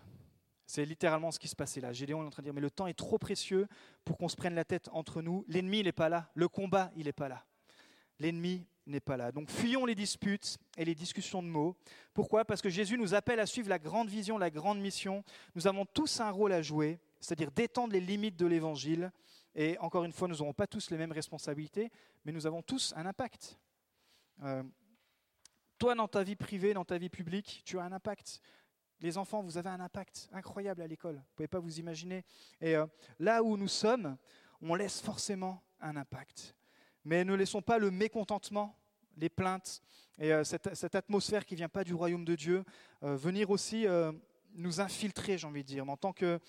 C'est 0.65 0.85
littéralement 0.85 1.33
ce 1.33 1.41
qui 1.41 1.49
se 1.49 1.57
passait 1.57 1.81
là. 1.81 1.93
Gédéon 1.93 2.23
est 2.23 2.27
en 2.27 2.31
train 2.31 2.43
de 2.43 2.47
dire, 2.47 2.55
mais 2.55 2.61
le 2.61 2.71
temps 2.71 2.87
est 2.87 2.95
trop 2.95 3.19
précieux 3.19 3.67
pour 4.05 4.17
qu'on 4.17 4.29
se 4.29 4.37
prenne 4.37 4.55
la 4.55 4.65
tête 4.65 4.89
entre 4.93 5.21
nous. 5.21 5.45
L'ennemi, 5.49 5.81
il 5.81 5.85
n'est 5.87 5.93
pas 5.93 6.09
là. 6.09 6.31
Le 6.35 6.49
combat, 6.49 6.93
il 6.95 7.07
n'est 7.07 7.13
pas 7.13 7.29
là. 7.29 7.45
L'ennemi 8.21 8.65
n'est 8.91 9.01
pas 9.01 9.17
là. 9.17 9.33
Donc 9.33 9.51
fuyons 9.51 9.87
les 9.87 9.95
disputes 9.95 10.59
et 10.77 10.85
les 10.85 10.95
discussions 10.95 11.43
de 11.43 11.49
mots. 11.49 11.77
Pourquoi? 12.13 12.45
Parce 12.45 12.61
que 12.61 12.69
Jésus 12.69 12.99
nous 12.99 13.15
appelle 13.15 13.41
à 13.41 13.47
suivre 13.47 13.69
la 13.69 13.79
grande 13.79 14.09
vision, 14.09 14.39
la 14.39 14.51
grande 14.51 14.81
mission. 14.81 15.25
Nous 15.55 15.67
avons 15.67 15.87
tous 15.87 16.21
un 16.21 16.31
rôle 16.31 16.53
à 16.53 16.63
jouer, 16.63 16.99
c'est-à-dire 17.21 17.51
d'étendre 17.51 17.93
les 17.93 18.01
limites 18.01 18.37
de 18.37 18.47
l'Évangile. 18.47 19.11
Et 19.55 19.79
encore 19.79 20.05
une 20.05 20.13
fois, 20.13 20.29
nous 20.29 20.37
n'aurons 20.37 20.53
pas 20.53 20.67
tous 20.67 20.91
les 20.91 20.97
mêmes 20.97 21.13
responsabilités, 21.13 21.91
mais 22.25 22.33
nous 22.33 22.47
avons 22.47 22.63
tous 22.63 22.93
un 22.97 23.07
impact. 23.07 23.59
Euh, 24.43 24.63
toi, 25.79 25.95
dans 25.95 26.09
ta 26.09 26.23
vie 26.23 26.37
privée, 26.37 26.75
dans 26.75 26.85
ta 26.85 26.99
vie 26.99 27.09
publique, 27.09 27.63
tu 27.65 27.79
as 27.79 27.83
un 27.83 27.93
impact. 27.93 28.41
Les 29.01 29.17
enfants, 29.17 29.43
vous 29.43 29.57
avez 29.57 29.71
un 29.71 29.81
impact 29.81 30.29
incroyable 30.33 30.83
à 30.83 30.87
l'école. 30.87 31.15
Vous 31.15 31.21
ne 31.21 31.35
pouvez 31.37 31.49
pas 31.49 31.59
vous 31.59 31.79
imaginer. 31.79 32.23
Et 32.61 32.77
euh, 32.77 32.87
là 33.19 33.43
où 33.43 33.57
nous 33.57 33.69
sommes, 33.69 34.17
on 34.61 34.75
laisse 34.75 35.01
forcément 35.01 35.63
un 35.81 35.97
impact. 35.97 36.55
Mais 37.05 37.25
ne 37.25 37.35
laissons 37.35 37.63
pas 37.63 37.79
le 37.79 37.91
mécontentement, 37.91 38.77
les 39.17 39.29
plaintes 39.29 39.83
et 40.19 40.33
euh, 40.33 40.45
cette, 40.45 40.95
atmosphère 40.95 41.45
qui 41.45 41.55
ne 41.55 41.59
vient 41.59 41.69
pas 41.69 41.85
du 41.85 41.95
royaume 41.95 42.25
de 42.25 42.35
Dieu 42.35 42.65
venir 43.03 43.51
aussi 43.51 43.87
nous 44.55 44.81
infiltrer, 44.81 45.39
j'ai 45.39 45.47
envie 45.47 45.63
de 45.63 45.69
dire. 45.69 45.89
en 45.89 45.97
tant 45.97 46.13
que, 46.13 46.41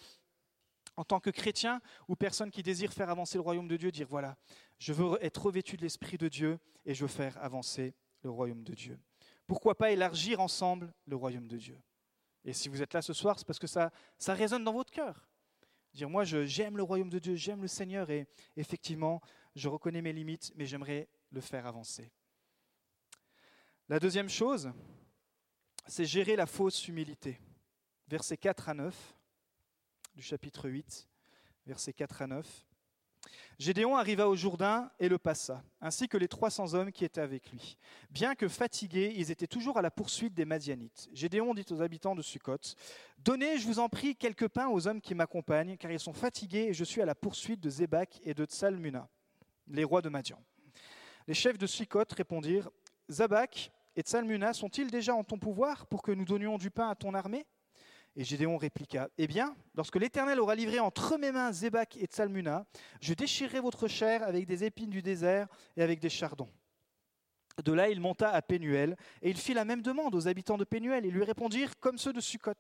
en 0.98 1.04
tant 1.04 1.20
que 1.20 1.30
chrétien 1.30 1.82
ou 2.08 2.16
personne 2.16 2.52
qui 2.52 2.64
désire 2.64 2.94
faire 2.94 3.10
avancer 3.10 3.38
le 3.38 3.42
royaume 3.42 3.68
de 3.68 3.78
Dieu, 3.78 3.92
dire 3.92 4.08
voilà, 4.10 4.38
je 4.78 4.94
veux 4.94 5.18
être 5.24 5.46
revêtu 5.46 5.78
de 5.78 5.82
l'Esprit 5.82 6.18
de 6.18 6.28
Dieu 6.28 6.60
et 6.86 6.94
je 6.94 7.04
veux 7.04 7.08
faire 7.08 7.42
avancer 7.44 7.94
le 8.24 8.30
royaume 8.30 8.64
de 8.64 8.74
Dieu. 8.74 9.00
Pourquoi 9.48 9.78
pas 9.78 9.92
élargir 9.92 10.40
ensemble 10.40 10.94
le 11.06 11.16
royaume 11.16 11.48
de 11.48 11.58
Dieu? 11.58 11.80
Et 12.44 12.54
si 12.54 12.70
vous 12.70 12.82
êtes 12.82 12.94
là 12.94 13.02
ce 13.02 13.14
soir, 13.14 13.38
c'est 13.38 13.46
parce 13.46 13.60
que 13.60 13.68
ça, 13.68 13.92
ça 14.18 14.34
résonne 14.34 14.64
dans 14.64 14.74
votre 14.74 14.92
cœur. 14.92 15.30
Dire 15.94 16.10
moi, 16.10 16.24
j'aime 16.24 16.78
le 16.78 16.84
royaume 16.84 17.10
de 17.10 17.20
Dieu, 17.20 17.36
j'aime 17.36 17.62
le 17.62 17.68
Seigneur 17.68 18.10
et 18.10 18.26
effectivement, 18.56 19.22
je 19.56 19.68
reconnais 19.68 20.02
mes 20.02 20.14
limites, 20.14 20.52
mais 20.56 20.66
j'aimerais 20.66 21.10
le 21.32 21.42
faire 21.42 21.68
avancer. 21.68 22.12
La 23.92 24.00
deuxième 24.00 24.30
chose, 24.30 24.72
c'est 25.86 26.06
gérer 26.06 26.38
la 26.38 26.46
fausse 26.46 26.88
humilité. 26.88 27.42
Versets 28.08 28.38
4 28.38 28.70
à 28.70 28.74
9 28.74 29.16
du 30.16 30.22
chapitre 30.22 30.70
8, 30.70 31.10
versets 31.66 31.92
4 31.92 32.22
à 32.22 32.28
9. 32.28 32.66
Gédéon 33.60 33.98
arriva 33.98 34.30
au 34.30 34.36
Jourdain 34.38 34.90
et 34.98 35.10
le 35.10 35.18
passa, 35.18 35.62
ainsi 35.82 36.08
que 36.08 36.16
les 36.16 36.30
300 36.30 36.74
hommes 36.74 36.94
qui 36.94 37.04
étaient 37.04 37.20
avec 37.20 37.52
lui. 37.52 37.78
Bien 38.10 38.34
que 38.34 38.48
fatigués, 38.48 39.14
ils 39.18 39.30
étaient 39.30 39.46
toujours 39.46 39.78
à 39.78 39.82
la 39.82 39.92
poursuite 39.92 40.34
des 40.34 40.46
Madianites. 40.46 41.10
Gédéon 41.12 41.54
dit 41.54 41.66
aux 41.70 41.82
habitants 41.82 42.16
de 42.16 42.22
Sukkot 42.22 42.78
Donnez, 43.18 43.58
je 43.58 43.68
vous 43.68 43.80
en 43.80 43.90
prie, 43.90 44.16
quelques 44.16 44.48
pains 44.48 44.70
aux 44.70 44.88
hommes 44.88 45.02
qui 45.02 45.16
m'accompagnent, 45.16 45.76
car 45.76 45.92
ils 45.92 46.00
sont 46.00 46.14
fatigués 46.14 46.68
et 46.70 46.74
je 46.74 46.86
suis 46.86 47.02
à 47.02 47.06
la 47.06 47.14
poursuite 47.14 47.60
de 47.60 47.70
Zébak 47.70 48.22
et 48.24 48.34
de 48.34 48.46
Tsalmuna, 48.46 49.10
les 49.68 49.84
rois 49.84 50.02
de 50.02 50.08
Madian. 50.08 50.42
Les 51.28 51.34
chefs 51.34 51.58
de 51.58 51.68
Sukkot 51.68 52.06
répondirent 52.16 52.70
Zabak 53.10 53.74
et 53.96 54.02
Tsalmuna 54.02 54.54
sont-ils 54.54 54.90
déjà 54.90 55.16
en 55.16 55.24
ton 55.24 55.38
pouvoir 55.38 55.88
pour 55.88 56.02
que 56.02 56.12
nous 56.12 56.26
donnions 56.26 56.58
du 56.58 56.72
pain 56.72 56.90
à 56.90 56.96
ton 56.96 57.14
armée? 57.14 57.46
Et 58.16 58.24
Gédéon 58.24 58.58
répliqua 58.58 59.10
Eh 59.18 59.28
bien, 59.28 59.56
lorsque 59.74 59.96
l'Éternel 59.96 60.40
aura 60.40 60.56
livré 60.56 60.80
entre 60.80 61.18
mes 61.18 61.32
mains 61.32 61.52
Zébak 61.52 61.98
et 61.98 62.06
Tsalmuna, 62.06 62.66
je 63.00 63.14
déchirerai 63.14 63.60
votre 63.62 63.88
chair 63.88 64.24
avec 64.24 64.46
des 64.46 64.64
épines 64.64 64.90
du 64.90 65.02
désert 65.02 65.48
et 65.78 65.82
avec 65.82 66.00
des 66.00 66.10
chardons. 66.10 66.50
De 67.64 67.74
là, 67.74 67.90
il 67.90 68.00
monta 68.00 68.30
à 68.30 68.42
Pénuel, 68.42 68.96
et 69.22 69.30
il 69.30 69.38
fit 69.38 69.54
la 69.54 69.66
même 69.66 69.82
demande 69.82 70.16
aux 70.16 70.28
habitants 70.28 70.58
de 70.58 70.64
Pénuel. 70.64 71.06
Ils 71.06 71.14
lui 71.14 71.24
répondirent 71.24 71.78
comme 71.80 71.98
ceux 71.98 72.14
de 72.14 72.22
Sukkot. 72.22 72.54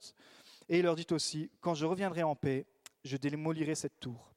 Et 0.69 0.79
il 0.79 0.83
leur 0.83 0.95
dit 0.95 1.07
aussi 1.11 1.49
Quand 1.59 1.73
je 1.73 1.85
reviendrai 1.85 2.23
en 2.23 2.35
paix, 2.35 2.65
je 3.03 3.17
démolirai 3.17 3.75
cette 3.75 3.99
tour. 3.99 4.33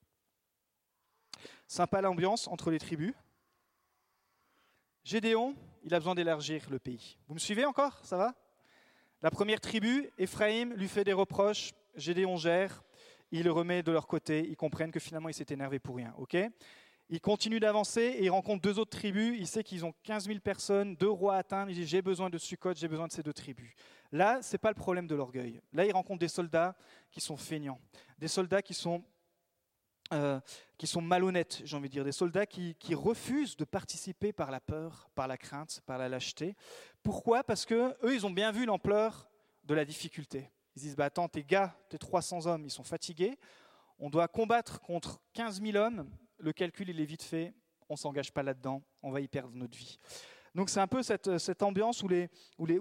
Sympa 1.67 2.01
l'ambiance 2.01 2.49
entre 2.49 2.71
les 2.71 2.79
tribus. 2.79 3.15
Gédéon, 5.05 5.55
il 5.83 5.95
a 5.95 5.99
besoin 5.99 6.15
d'élargir 6.15 6.69
le 6.71 6.79
pays. 6.79 7.19
Vous 7.29 7.35
me 7.35 7.39
suivez 7.39 7.67
encore? 7.67 8.01
Ça 8.05 8.17
va? 8.17 8.35
La 9.21 9.31
première 9.31 9.61
tribu, 9.61 10.11
Éphraïm, 10.17 10.73
lui 10.75 10.89
fait 10.89 11.05
des 11.05 11.13
reproches, 11.13 11.73
Gédéon 11.95 12.37
gère, 12.37 12.83
il 13.31 13.45
le 13.45 13.53
remet 13.53 13.83
de 13.83 13.93
leur 13.93 14.07
côté, 14.07 14.47
ils 14.49 14.57
comprennent 14.57 14.91
que 14.91 15.01
finalement 15.01 15.29
il 15.29 15.35
s'est 15.35 15.47
énervé 15.51 15.79
pour 15.79 15.97
rien. 15.97 16.15
ok? 16.19 16.37
Il 17.11 17.21
continue 17.21 17.61
d'avancer 17.61 18.01
et 18.01 18.25
il 18.25 18.31
rencontre 18.31 18.63
deux 18.63 18.79
autres 18.79 18.97
tribus. 18.97 19.37
Il 19.39 19.47
sait 19.47 19.63
qu'ils 19.63 19.85
ont 19.85 19.93
15 20.05 20.27
000 20.27 20.39
personnes, 20.39 20.97
deux 20.97 21.11
rois 21.11 21.35
à 21.35 21.39
atteindre. 21.39 21.71
Il 21.71 21.75
dit 21.75 21.87
J'ai 21.87 22.01
besoin 22.01 22.31
de 22.31 22.39
Sukkot, 22.39 22.73
j'ai 22.75 22.89
besoin 22.89 23.07
de 23.07 23.13
ces 23.13 23.23
deux 23.23 23.35
tribus. 23.35 23.75
Là, 24.11 24.41
ce 24.41 24.55
n'est 24.55 24.59
pas 24.59 24.71
le 24.71 24.75
problème 24.75 25.07
de 25.07 25.15
l'orgueil. 25.15 25.61
Là, 25.75 25.85
il 25.85 25.93
rencontre 25.93 26.21
des 26.21 26.29
soldats 26.29 26.75
qui 27.11 27.21
sont 27.21 27.37
feignants, 27.37 27.79
des 28.19 28.29
soldats 28.29 28.63
qui 28.63 28.73
sont, 28.73 29.05
euh, 30.13 30.41
qui 30.77 30.87
sont 30.87 31.01
malhonnêtes, 31.01 31.63
j'ai 31.65 31.77
envie 31.77 31.89
de 31.89 31.95
dire, 31.95 32.05
des 32.05 32.13
soldats 32.13 32.47
qui, 32.47 32.77
refusent 32.95 33.57
de 33.57 33.65
participer 33.65 34.33
par 34.33 34.51
la 34.51 34.61
peur, 34.61 35.09
par 35.15 35.29
la 35.29 35.37
crainte, 35.37 35.81
par 35.87 35.99
la 35.99 36.09
lâcheté. 36.09 36.57
Pourquoi? 37.03 37.43
Parce 37.45 37.65
que 37.65 37.97
eux, 38.05 38.15
ils 38.15 38.27
ont 38.27 38.31
bien 38.31 38.53
vu 38.53 38.67
l'ampleur 38.67 39.29
de 39.65 39.75
la 39.75 39.85
difficulté. 39.85 40.51
Ils 40.77 40.83
disent 40.83 40.97
bah, 40.97 41.07
Attends, 41.07 41.29
tes 41.29 41.45
gars, 41.45 41.77
tes 41.89 41.99
300 41.99 42.47
hommes, 42.47 42.65
ils 42.65 42.71
sont 42.71 42.85
fatigués. 42.85 43.39
On 43.99 44.11
doit 44.11 44.29
combattre 44.29 44.81
contre 44.81 45.21
15 45.33 45.63
000 45.63 45.77
hommes 45.77 46.09
le 46.39 46.53
calcul 46.53 46.89
il 46.89 47.01
est 47.01 47.05
vite 47.05 47.23
fait, 47.23 47.55
on 47.89 47.95
ne 47.95 47.99
s'engage 47.99 48.33
pas 48.33 48.43
là-dedans, 48.43 48.83
on 49.03 49.11
va 49.11 49.21
y 49.21 49.29
perdre 49.29 49.55
notre 49.55 49.77
vie. 49.77 49.99
Donc 50.55 50.71
c'est 50.71 50.81
un 50.81 50.87
peu 50.87 51.03
cette, 51.03 51.63
ambiance 51.63 52.03
où 52.03 52.09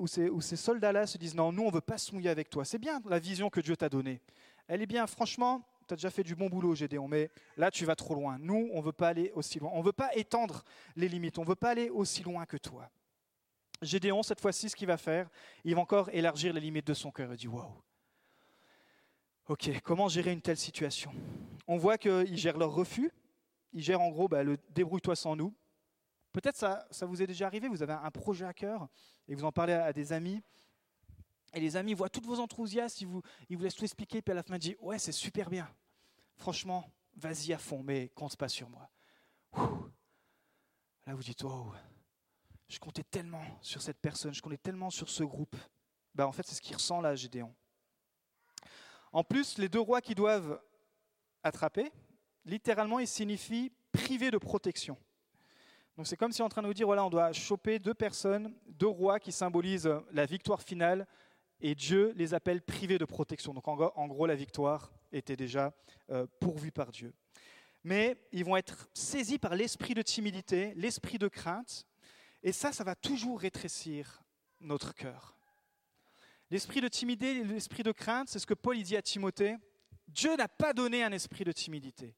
ces, 0.08 0.30
où 0.30 0.42
ces 0.42 0.56
soldats-là 0.56 1.08
se 1.08 1.18
disent 1.18 1.34
non, 1.34 1.52
nous 1.52 1.64
on 1.64 1.70
ne 1.70 1.74
veut 1.74 1.82
pas 1.82 1.98
se 1.98 2.14
mouiller 2.14 2.30
avec 2.30 2.50
toi. 2.50 2.66
C'est 2.66 2.78
bien 2.78 3.02
la 3.06 3.20
vision 3.20 3.50
que 3.50 3.62
Dieu 3.62 3.76
t'a 3.76 3.90
donnée. 3.90 4.22
Elle 4.68 4.82
est 4.82 4.88
bien, 4.88 5.08
franchement, 5.08 5.68
tu 5.88 5.94
as 5.94 5.98
déjà 5.98 6.10
fait 6.10 6.24
du 6.24 6.36
bon 6.36 6.50
boulot 6.50 6.76
Gédéon, 6.76 7.08
mais 7.08 7.30
là 7.58 7.72
tu 7.72 7.86
vas 7.86 7.96
trop 7.96 8.16
loin. 8.16 8.38
Nous, 8.40 8.70
on 8.74 8.80
ne 8.80 8.86
veut 8.86 8.92
pas 8.92 9.10
aller 9.10 9.32
aussi 9.36 9.60
loin. 9.60 9.72
On 9.74 9.80
ne 9.80 9.86
veut 9.86 9.94
pas 9.94 10.14
étendre 10.16 10.64
les 10.96 11.08
limites, 11.08 11.38
on 11.38 11.44
ne 11.44 11.48
veut 11.48 11.56
pas 11.56 11.72
aller 11.72 11.90
aussi 11.90 12.24
loin 12.24 12.46
que 12.46 12.58
toi. 12.58 12.90
Gédéon, 13.82 14.24
cette 14.24 14.40
fois-ci, 14.40 14.70
ce 14.70 14.76
qu'il 14.76 14.88
va 14.88 14.98
faire, 14.98 15.30
il 15.64 15.76
va 15.76 15.82
encore 15.82 16.10
élargir 16.12 16.54
les 16.54 16.62
limites 16.62 16.88
de 16.88 16.94
son 16.94 17.12
cœur. 17.12 17.32
Il 17.34 17.38
dit 17.38 17.48
Waouh, 17.48 17.82
ok, 19.48 19.82
comment 19.84 20.08
gérer 20.08 20.32
une 20.32 20.42
telle 20.42 20.58
situation? 20.58 21.14
On 21.68 21.78
voit 21.78 21.98
qu'il 21.98 22.38
gère 22.38 22.58
leur 22.58 22.74
refus, 22.74 23.12
il 23.74 23.82
gère 23.82 24.02
en 24.02 24.10
gros 24.10 24.28
bah, 24.28 24.44
le 24.44 24.58
débrouille-toi 24.70 25.16
sans 25.16 25.36
nous. 25.36 25.54
Peut-être 26.32 26.58
ça, 26.58 26.88
ça 26.90 27.06
vous 27.06 27.22
est 27.22 27.28
déjà 27.28 27.46
arrivé, 27.46 27.68
vous 27.68 27.84
avez 27.84 27.94
un 27.94 28.10
projet 28.10 28.46
à 28.46 28.54
cœur 28.54 28.88
et 29.28 29.36
vous 29.36 29.46
en 29.46 29.52
parlez 29.52 29.74
à, 29.74 29.94
des 29.94 30.14
amis. 30.14 30.42
Et 31.54 31.60
les 31.60 31.76
amis 31.78 31.94
voient 31.94 32.10
tous 32.10 32.22
vos 32.22 32.40
enthousiasmes, 32.40 32.98
ils 33.02 33.08
vous, 33.08 33.22
ils 33.50 33.60
laissent 33.60 33.76
tout 33.76 33.84
expliquer, 33.84 34.22
puis 34.22 34.32
à 34.32 34.36
la 34.36 34.44
fin 34.44 34.56
ils 34.56 34.60
disent 34.60 34.76
Ouais, 34.80 34.98
c'est 34.98 35.12
super 35.12 35.50
bien. 35.50 35.70
Franchement, 36.36 36.90
vas-y 37.16 37.54
à 37.54 37.58
fond, 37.58 37.84
mais 37.84 38.10
compte 38.10 38.36
pas 38.36 38.50
sur 38.50 38.70
moi. 38.70 38.90
Là, 41.06 41.14
vous 41.14 41.24
dites 41.24 41.44
Wow, 41.44 41.74
je 42.68 42.80
comptais 42.80 43.04
tellement 43.04 43.44
sur 43.62 43.82
cette 43.82 44.00
personne, 44.00 44.34
je 44.34 44.42
comptais 44.42 44.58
tellement 44.58 44.90
sur 44.90 45.10
ce 45.10 45.24
groupe. 45.24 45.56
Bah, 46.16 46.28
en 46.28 46.32
fait, 46.32 46.46
c'est 46.46 46.56
ce 46.56 46.62
qu'il 46.62 46.76
ressent 46.76 47.02
là, 47.02 47.16
Gédéon. 47.16 47.54
En 49.12 49.24
plus, 49.24 49.60
les 49.60 49.70
deux 49.70 49.80
rois 49.80 50.02
qui 50.02 50.16
doivent 50.16 50.60
attraper, 51.44 51.92
littéralement, 52.46 53.00
il 53.00 53.08
signifie 53.08 53.72
privé 53.92 54.32
de 54.32 54.40
protection. 54.40 54.98
Donc 55.96 56.08
c'est 56.08 56.18
comme 56.18 56.32
si 56.32 56.42
on 56.42 56.46
est 56.46 56.48
en 56.48 56.50
train 56.50 56.64
de 56.64 56.68
nous 56.68 56.74
dire, 56.74 56.88
voilà, 56.88 57.06
on 57.06 57.10
doit 57.10 57.32
choper 57.34 57.78
deux 57.78 57.94
personnes, 57.94 58.56
deux 58.66 58.88
rois 58.88 59.20
qui 59.20 59.32
symbolisent 59.32 59.92
la 60.12 60.26
victoire 60.26 60.64
finale, 60.64 61.06
et 61.64 61.76
Dieu 61.76 62.14
les 62.18 62.34
appelle 62.34 62.62
privés 62.62 63.00
de 63.00 63.06
protection. 63.06 63.54
Donc 63.54 63.68
en 63.68 64.08
gros, 64.08 64.26
la 64.28 64.36
victoire 64.36 64.92
était 65.14 65.38
déjà 65.38 65.74
euh, 66.12 66.28
pourvue 66.40 66.72
par 66.72 66.92
Dieu. 66.92 67.14
Mais 67.84 68.18
ils 68.32 68.46
vont 68.46 68.58
être 68.58 68.90
saisis 68.94 69.40
par 69.40 69.56
l'esprit 69.56 69.94
de 69.94 70.02
timidité, 70.02 70.74
l'esprit 70.76 71.18
de 71.18 71.30
crainte, 71.30 71.86
et 72.44 72.52
ça, 72.52 72.74
ça 72.74 72.84
va 72.84 72.96
toujours 72.96 73.40
rétrécir 73.40 74.24
notre 74.60 74.94
cœur. 74.94 75.38
L'esprit 76.52 76.82
de 76.82 76.90
timidité, 76.90 77.44
l'esprit 77.44 77.84
de 77.84 77.94
crainte, 77.94 78.28
c'est 78.28 78.40
ce 78.40 78.46
que 78.46 78.54
Paul 78.54 78.82
dit 78.84 78.98
à 78.98 79.02
Timothée. 79.02 79.56
Dieu 80.08 80.36
n'a 80.36 80.50
pas 80.50 80.74
donné 80.74 81.04
un 81.04 81.12
esprit 81.14 81.46
de 81.46 81.54
timidité. 81.54 82.14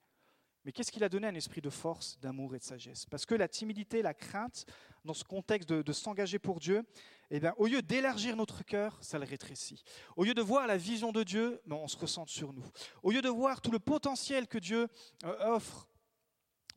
Mais 0.65 0.71
qu'est-ce 0.71 0.91
qu'il 0.91 1.03
a 1.03 1.09
donné 1.09 1.27
Un 1.27 1.35
esprit 1.35 1.61
de 1.61 1.69
force, 1.69 2.19
d'amour 2.19 2.55
et 2.55 2.59
de 2.59 2.63
sagesse? 2.63 3.05
Parce 3.05 3.27
que 3.27 3.35
la 3.35 3.47
timidité, 3.47 4.01
la 4.01 4.15
crainte, 4.15 4.65
dans 5.05 5.13
ce 5.13 5.23
contexte 5.23 5.69
de, 5.69 5.93
s'engager 5.93 6.39
pour 6.39 6.59
Dieu, 6.59 6.83
eh 7.29 7.39
bien, 7.39 7.53
au 7.57 7.67
lieu 7.67 7.83
d'élargir 7.83 8.35
notre 8.35 8.63
cœur, 8.65 8.97
ça 9.01 9.19
le 9.19 9.25
rétrécit. 9.25 9.83
Au 10.15 10.23
lieu 10.23 10.33
de 10.33 10.41
voir 10.41 10.65
la 10.65 10.75
vision 10.75 11.11
de 11.11 11.21
Dieu, 11.21 11.61
ben, 11.67 11.75
on 11.75 11.87
se 11.87 11.97
ressent 11.97 12.25
sur 12.25 12.51
nous. 12.51 12.65
Au 13.03 13.11
lieu 13.11 13.21
de 13.21 13.29
voir 13.29 13.61
tout 13.61 13.69
le 13.69 13.77
potentiel 13.77 14.47
que 14.47 14.57
Dieu 14.57 14.87
euh, 15.23 15.53
offre, 15.53 15.87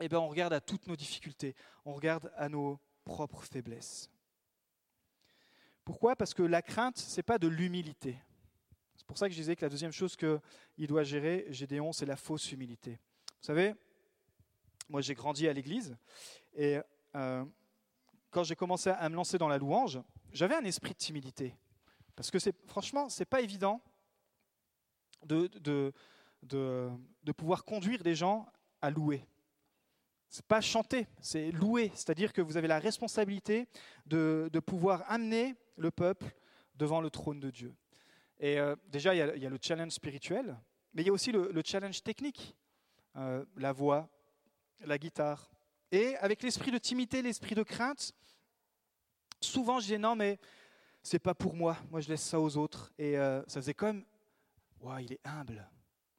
eh 0.01 0.09
bien, 0.09 0.21
on 0.21 0.29
regarde 0.29 0.53
à 0.53 0.61
toutes 0.61 0.87
nos 0.87 0.97
difficultés, 0.97 1.55
on 1.87 1.95
regarde 1.95 2.31
à 2.37 2.51
nos 2.51 2.79
propres 3.05 3.43
faiblesses. 3.43 4.11
Pourquoi? 5.83 6.15
Parce 6.15 6.35
que 6.35 6.43
la 6.43 6.61
crainte, 6.61 6.99
ce 6.99 7.17
n'est 7.17 7.23
pas 7.23 7.39
de 7.39 7.49
l'humilité. 7.49 8.19
C'est 8.97 9.07
pour 9.07 9.17
ça 9.17 9.29
que 9.29 9.33
je 9.33 9.39
disais 9.41 9.57
que 9.57 9.65
la 9.65 9.71
deuxième 9.71 9.93
chose 9.93 10.15
qu'il 10.15 10.87
doit 10.87 11.05
gérer, 11.05 11.47
Gédéon, 11.49 11.93
c'est 11.95 12.05
la 12.05 12.17
fausse 12.17 12.53
humilité. 12.53 13.01
Vous 13.41 13.47
savez, 13.47 13.75
moi 14.89 15.01
j'ai 15.01 15.15
grandi 15.15 15.47
à 15.49 15.53
l'église 15.53 15.97
et 16.55 16.79
euh, 17.15 17.45
quand 18.31 18.43
j'ai 18.43 18.57
commencé 18.57 18.91
à 18.91 19.09
me 19.09 19.15
lancer 19.15 19.39
dans 19.39 19.49
la 19.49 19.59
louange, 19.59 20.01
j'avais 20.33 20.55
un 20.55 20.65
esprit 20.65 20.93
de 20.93 20.99
timidité. 20.99 21.55
Parce 22.17 22.31
que 22.31 22.39
franchement, 22.67 23.09
ce 23.09 23.21
n'est 23.21 23.27
pas 23.27 23.41
évident 23.41 23.81
de, 25.25 25.47
de, 25.59 25.93
de, 26.43 27.33
pouvoir 27.33 27.65
conduire 27.65 28.03
des 28.03 28.15
gens 28.15 28.47
à 28.83 28.91
louer. 28.91 29.25
Ce 30.29 30.39
n'est 30.39 30.47
pas 30.47 30.61
chanter, 30.61 31.07
c'est 31.21 31.53
louer. 31.53 31.91
C'est-à-dire 31.95 32.33
que 32.33 32.43
vous 32.43 32.57
avez 32.57 32.69
la 32.69 32.81
responsabilité 32.81 33.69
de, 34.05 34.51
pouvoir 34.67 35.05
amener 35.11 35.55
le 35.77 35.91
peuple 35.91 36.27
devant 36.75 37.01
le 37.01 37.09
trône 37.09 37.41
de 37.41 37.51
Dieu. 37.51 37.75
Et 38.41 38.59
euh, 38.59 38.77
déjà, 38.89 39.15
il 39.15 39.19
y, 39.19 39.47
a, 39.47 39.51
le 39.51 39.59
challenge 39.61 39.93
spirituel, 39.93 40.59
mais 40.93 41.03
il 41.03 41.07
y 41.07 41.11
a 41.11 41.13
aussi 41.13 41.33
le 41.33 41.63
challenge 41.65 42.03
technique. 42.03 42.57
Euh, 43.19 43.45
la 43.57 43.73
voix, 43.73 44.09
la 44.85 44.97
guitare. 44.97 45.51
Et 45.91 46.17
avec 46.19 46.41
l'esprit 46.41 46.71
de 46.71 46.79
timidité, 46.79 47.21
l'esprit 47.21 47.57
de 47.57 47.65
crainte, 47.65 48.13
souvent 49.41 49.81
je 49.81 49.87
disais 49.87 49.99
non, 49.99 50.15
mais 50.15 50.39
c'est 51.03 51.19
pas 51.19 51.35
pour 51.35 51.55
moi, 51.55 51.77
moi 51.91 52.01
je 52.01 52.09
laisse 52.09 52.23
ça 52.23 52.39
aux 52.39 52.57
autres. 52.57 52.93
Et 52.97 53.19
euh, 53.19 53.43
ça 53.49 53.61
faisait 53.61 53.75
comme, 53.75 54.05
ouais, 54.81 55.05
il 55.05 55.15
est 55.15 55.21
humble. 55.25 55.69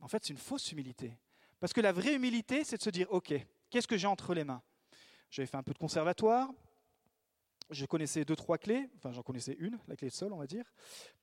En 0.02 0.10
fait, 0.10 0.26
c'est 0.26 0.34
une 0.34 0.40
fausse 0.40 0.74
humilité. 0.74 1.18
Parce 1.62 1.72
que 1.72 1.80
la 1.80 1.94
vraie 1.94 2.16
humilité, 2.16 2.66
c'est 2.66 2.78
de 2.78 2.82
se 2.82 2.90
dire, 2.90 3.08
ok, 3.12 3.34
qu'est-ce 3.70 3.88
que 3.88 3.98
j'ai 3.98 4.08
entre 4.08 4.34
les 4.34 4.44
mains? 4.44 4.62
J'avais 5.30 5.46
fait 5.46 5.58
un 5.58 5.64
peu 5.64 5.74
de 5.74 5.78
conservatoire, 5.78 6.50
je 7.70 7.86
connaissais 7.86 8.26
deux, 8.26 8.36
trois 8.36 8.58
clés, 8.58 8.90
enfin 8.98 9.14
j'en 9.14 9.24
connaissais 9.24 9.56
une, 9.60 9.80
la 9.88 9.96
clé 9.96 10.10
de 10.10 10.14
sol, 10.14 10.34
on 10.34 10.38
va 10.38 10.48
dire, 10.48 10.66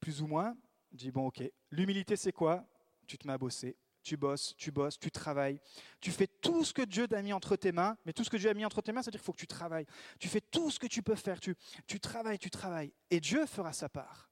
plus 0.00 0.22
ou 0.22 0.26
moins. 0.26 0.56
Je 0.92 0.96
dis, 0.96 1.10
bon, 1.10 1.26
ok, 1.26 1.42
l'humilité 1.70 2.16
c'est 2.16 2.32
quoi? 2.32 2.64
Tu 3.06 3.18
te 3.18 3.26
mets 3.26 3.34
à 3.34 3.38
bosser, 3.38 3.76
tu 4.06 4.16
bosses, 4.16 4.54
tu 4.56 4.70
bosses, 4.70 4.98
tu 4.98 5.10
travailles. 5.10 5.60
Tu 6.00 6.12
fais 6.12 6.28
tout 6.28 6.64
ce 6.64 6.72
que 6.72 6.82
Dieu 6.82 7.08
t'a 7.08 7.20
mis 7.22 7.32
entre 7.32 7.56
tes 7.56 7.72
mains. 7.72 7.98
Mais 8.06 8.12
tout 8.12 8.22
ce 8.22 8.30
que 8.30 8.36
Dieu 8.36 8.48
a 8.48 8.54
mis 8.54 8.64
entre 8.64 8.80
tes 8.80 8.92
mains, 8.92 9.02
c'est-à-dire 9.02 9.20
qu'il 9.20 9.26
faut 9.26 9.32
que 9.32 9.38
tu 9.38 9.48
travailles. 9.48 9.86
Tu 10.20 10.28
fais 10.28 10.40
tout 10.40 10.70
ce 10.70 10.78
que 10.78 10.86
tu 10.86 11.02
peux 11.02 11.16
faire. 11.16 11.40
Tu, 11.40 11.56
travailles, 12.00 12.38
tu 12.38 12.48
travailles. 12.48 12.92
Et 13.10 13.18
Dieu 13.18 13.44
fera 13.46 13.72
sa 13.72 13.88
part. 13.88 14.30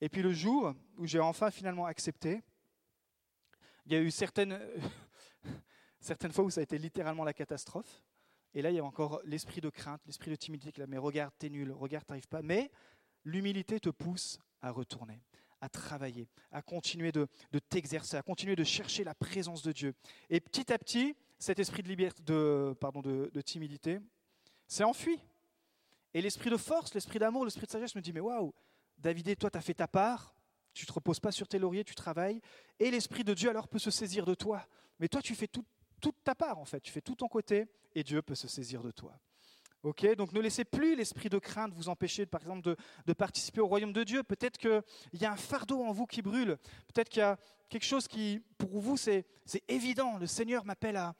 Et 0.00 0.08
puis 0.08 0.22
le 0.22 0.32
jour 0.32 0.74
où 0.96 1.06
j'ai 1.06 1.18
enfin 1.18 1.50
finalement 1.50 1.86
accepté, 1.86 2.40
il 3.84 3.92
y 3.92 3.96
a 3.96 4.00
eu 4.00 4.12
certaines, 4.12 4.60
certaines 6.00 6.32
fois 6.32 6.44
où 6.44 6.50
ça 6.50 6.60
a 6.60 6.62
été 6.62 6.78
littéralement 6.78 7.24
la 7.24 7.34
catastrophe. 7.34 8.04
Et 8.54 8.62
là, 8.62 8.70
il 8.70 8.76
y 8.76 8.80
a 8.80 8.84
encore 8.84 9.20
l'esprit 9.24 9.60
de 9.60 9.70
crainte, 9.70 10.00
l'esprit 10.06 10.30
de 10.30 10.36
timidité 10.36 10.70
qui 10.70 10.80
là, 10.80 10.86
mais 10.86 10.98
regarde, 10.98 11.34
t'es 11.36 11.48
nul, 11.48 11.72
regarde, 11.72 12.06
t'arrives 12.06 12.28
pas. 12.28 12.42
Mais 12.42 12.70
l'humilité 13.24 13.80
te 13.80 13.90
pousse 13.90 14.38
à 14.60 14.70
retourner 14.70 15.20
à 15.60 15.68
travailler, 15.68 16.28
à 16.50 16.62
continuer 16.62 17.12
de, 17.12 17.28
t'exercer, 17.68 18.16
à 18.16 18.22
continuer 18.22 18.56
de 18.56 18.64
chercher 18.64 19.04
la 19.04 19.14
présence 19.14 19.62
de 19.62 19.72
Dieu. 19.72 19.94
Et 20.28 20.40
petit 20.40 20.72
à 20.72 20.78
petit, 20.78 21.14
cet 21.38 21.58
esprit 21.58 21.82
de, 21.82 21.88
liberté, 21.88 22.22
de, 22.22 22.74
pardon, 22.80 23.00
de, 23.00 23.40
timidité 23.40 24.00
s'est 24.66 24.84
enfui. 24.84 25.18
Et 26.14 26.22
l'esprit 26.22 26.50
de 26.50 26.56
force, 26.56 26.94
l'esprit 26.94 27.18
d'amour, 27.18 27.44
l'esprit 27.44 27.66
de 27.66 27.70
sagesse 27.70 27.94
me 27.94 28.00
dit, 28.00 28.12
mais 28.12 28.20
waouh, 28.20 28.52
David, 28.98 29.36
toi, 29.38 29.50
tu 29.50 29.58
as 29.58 29.62
fait 29.62 29.74
ta 29.74 29.88
part, 29.88 30.34
tu 30.72 30.84
ne 30.84 30.88
te 30.88 30.92
reposes 30.92 31.20
pas 31.20 31.32
sur 31.32 31.48
tes 31.48 31.58
lauriers, 31.58 31.84
tu 31.84 31.94
travailles, 31.94 32.40
et 32.78 32.90
l'esprit 32.90 33.24
de 33.24 33.34
Dieu 33.34 33.50
alors 33.50 33.68
peut 33.68 33.78
se 33.78 33.90
saisir 33.90 34.24
de 34.24 34.34
toi. 34.34 34.66
Mais 34.98 35.08
toi, 35.08 35.22
tu 35.22 35.34
fais 35.34 35.48
toute 35.48 36.24
ta 36.24 36.34
part, 36.34 36.58
en 36.58 36.64
fait, 36.64 36.80
tu 36.80 36.92
fais 36.92 37.00
tout 37.00 37.14
ton 37.14 37.28
côté, 37.28 37.66
et 37.94 38.02
Dieu 38.02 38.22
peut 38.22 38.34
se 38.34 38.48
saisir 38.48 38.82
de 38.82 38.90
toi. 38.90 39.18
Donc 39.82 40.32
ne 40.32 40.40
laissez 40.40 40.64
plus 40.64 40.94
l'esprit 40.94 41.30
de 41.30 41.38
crainte 41.38 41.72
vous 41.72 41.88
empêcher, 41.88 42.26
par 42.26 42.42
exemple, 42.42 42.76
de, 43.06 43.12
participer 43.14 43.60
au 43.60 43.66
royaume 43.66 43.92
de 43.92 44.04
Dieu. 44.04 44.22
Peut-être 44.22 44.58
qu'il 44.58 44.82
y 45.14 45.24
a 45.24 45.32
un 45.32 45.36
fardeau 45.36 45.82
en 45.82 45.92
vous 45.92 46.06
qui 46.06 46.20
brûle. 46.20 46.58
Peut-être 46.92 47.08
qu'il 47.08 47.20
y 47.20 47.24
a 47.24 47.38
quelque 47.68 47.86
chose 47.86 48.06
qui, 48.06 48.42
pour 48.58 48.78
vous, 48.80 48.96
c'est 48.98 49.24
évident. 49.68 50.18
Le 50.18 50.26
Seigneur 50.26 50.66
m'appelle 50.66 50.96
à, 50.96 51.14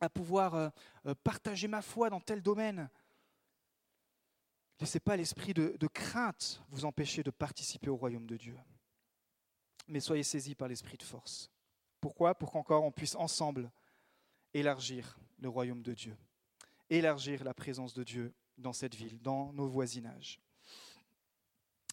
à 0.00 0.08
pouvoir 0.08 0.54
euh, 0.54 0.68
euh, 1.06 1.14
partager 1.24 1.66
ma 1.66 1.82
foi 1.82 2.10
dans 2.10 2.20
tel 2.20 2.42
domaine. 2.42 2.88
Laissez 4.78 5.00
pas 5.00 5.16
l'esprit 5.16 5.52
de, 5.52 5.76
de 5.80 5.86
crainte 5.88 6.62
vous 6.68 6.84
empêcher 6.84 7.24
de 7.24 7.30
participer 7.30 7.90
au 7.90 7.96
royaume 7.96 8.26
de 8.26 8.36
Dieu. 8.36 8.56
Mais 9.88 9.98
soyez 9.98 10.22
saisis 10.22 10.54
par 10.54 10.68
l'esprit 10.68 10.96
de 10.96 11.02
force. 11.02 11.50
Pourquoi? 12.00 12.36
Pour 12.36 12.52
qu'encore 12.52 12.84
on 12.84 12.92
puisse 12.92 13.16
ensemble 13.16 13.72
élargir 14.54 15.18
le 15.38 15.48
royaume 15.48 15.82
de 15.82 15.94
Dieu 15.94 16.16
élargir 16.90 17.44
la 17.44 17.54
présence 17.54 17.94
de 17.94 18.02
Dieu 18.02 18.34
dans 18.56 18.72
cette 18.72 18.94
ville, 18.94 19.20
dans 19.20 19.52
nos 19.52 19.66
voisinages. 19.66 20.40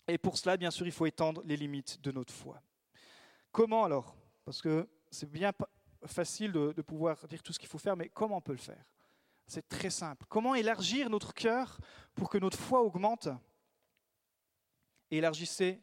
Et 0.08 0.18
pour 0.18 0.38
cela, 0.38 0.58
bien 0.58 0.72
sûr, 0.72 0.86
il 0.86 0.92
faut 0.92 1.06
étendre 1.06 1.42
les 1.46 1.58
limites 1.58 2.02
de 2.02 2.12
notre 2.12 2.34
foi. 2.34 2.62
Comment 3.52 3.86
alors? 3.86 4.16
Parce 4.44 4.62
que 4.62 4.88
c'est 5.10 5.30
bien 5.30 5.52
facile 6.06 6.52
de, 6.52 6.82
pouvoir 6.82 7.28
dire 7.28 7.42
tout 7.42 7.54
ce 7.54 7.60
qu'il 7.60 7.70
faut 7.70 7.78
faire, 7.78 7.96
mais 7.96 8.10
comment 8.10 8.38
on 8.38 8.42
peut 8.42 8.52
le 8.52 8.58
faire? 8.58 8.86
C'est 9.48 9.68
très 9.68 9.90
simple. 9.90 10.26
Comment 10.28 10.56
élargir 10.56 11.10
notre 11.10 11.34
cœur 11.34 11.80
pour 12.14 12.30
que 12.30 12.38
notre 12.38 12.58
foi 12.58 12.82
augmente? 12.82 13.30
Élargissez 15.10 15.82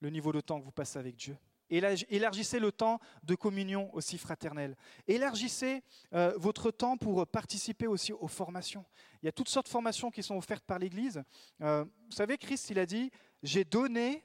le 0.00 0.10
niveau 0.10 0.32
de 0.32 0.40
temps 0.40 0.60
que 0.60 0.64
vous 0.64 0.72
passez 0.72 0.98
avec 0.98 1.16
Dieu. 1.16 1.36
Élargissez 1.74 2.58
le 2.58 2.72
temps 2.72 3.00
de 3.22 3.34
communion 3.34 3.94
aussi 3.94 4.18
fraternelle. 4.18 4.76
Élargissez 5.06 5.82
euh, 6.12 6.32
votre 6.36 6.70
temps 6.70 6.96
pour 6.96 7.26
participer 7.26 7.86
aussi 7.86 8.12
aux 8.12 8.28
formations. 8.28 8.84
Il 9.22 9.26
y 9.26 9.28
a 9.28 9.32
toutes 9.32 9.48
sortes 9.48 9.66
de 9.66 9.70
formations 9.70 10.10
qui 10.10 10.22
sont 10.22 10.36
offertes 10.36 10.64
par 10.64 10.78
l'Église. 10.78 11.22
Euh, 11.60 11.84
vous 11.84 12.12
savez, 12.12 12.38
Christ, 12.38 12.70
il 12.70 12.78
a 12.78 12.86
dit, 12.86 13.10
j'ai 13.42 13.64
donné, 13.64 14.24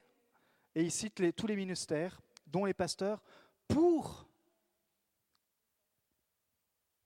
et 0.74 0.82
il 0.82 0.92
cite 0.92 1.34
tous 1.34 1.46
les 1.46 1.56
ministères, 1.56 2.20
dont 2.46 2.64
les 2.64 2.74
pasteurs, 2.74 3.22
pour, 3.68 4.28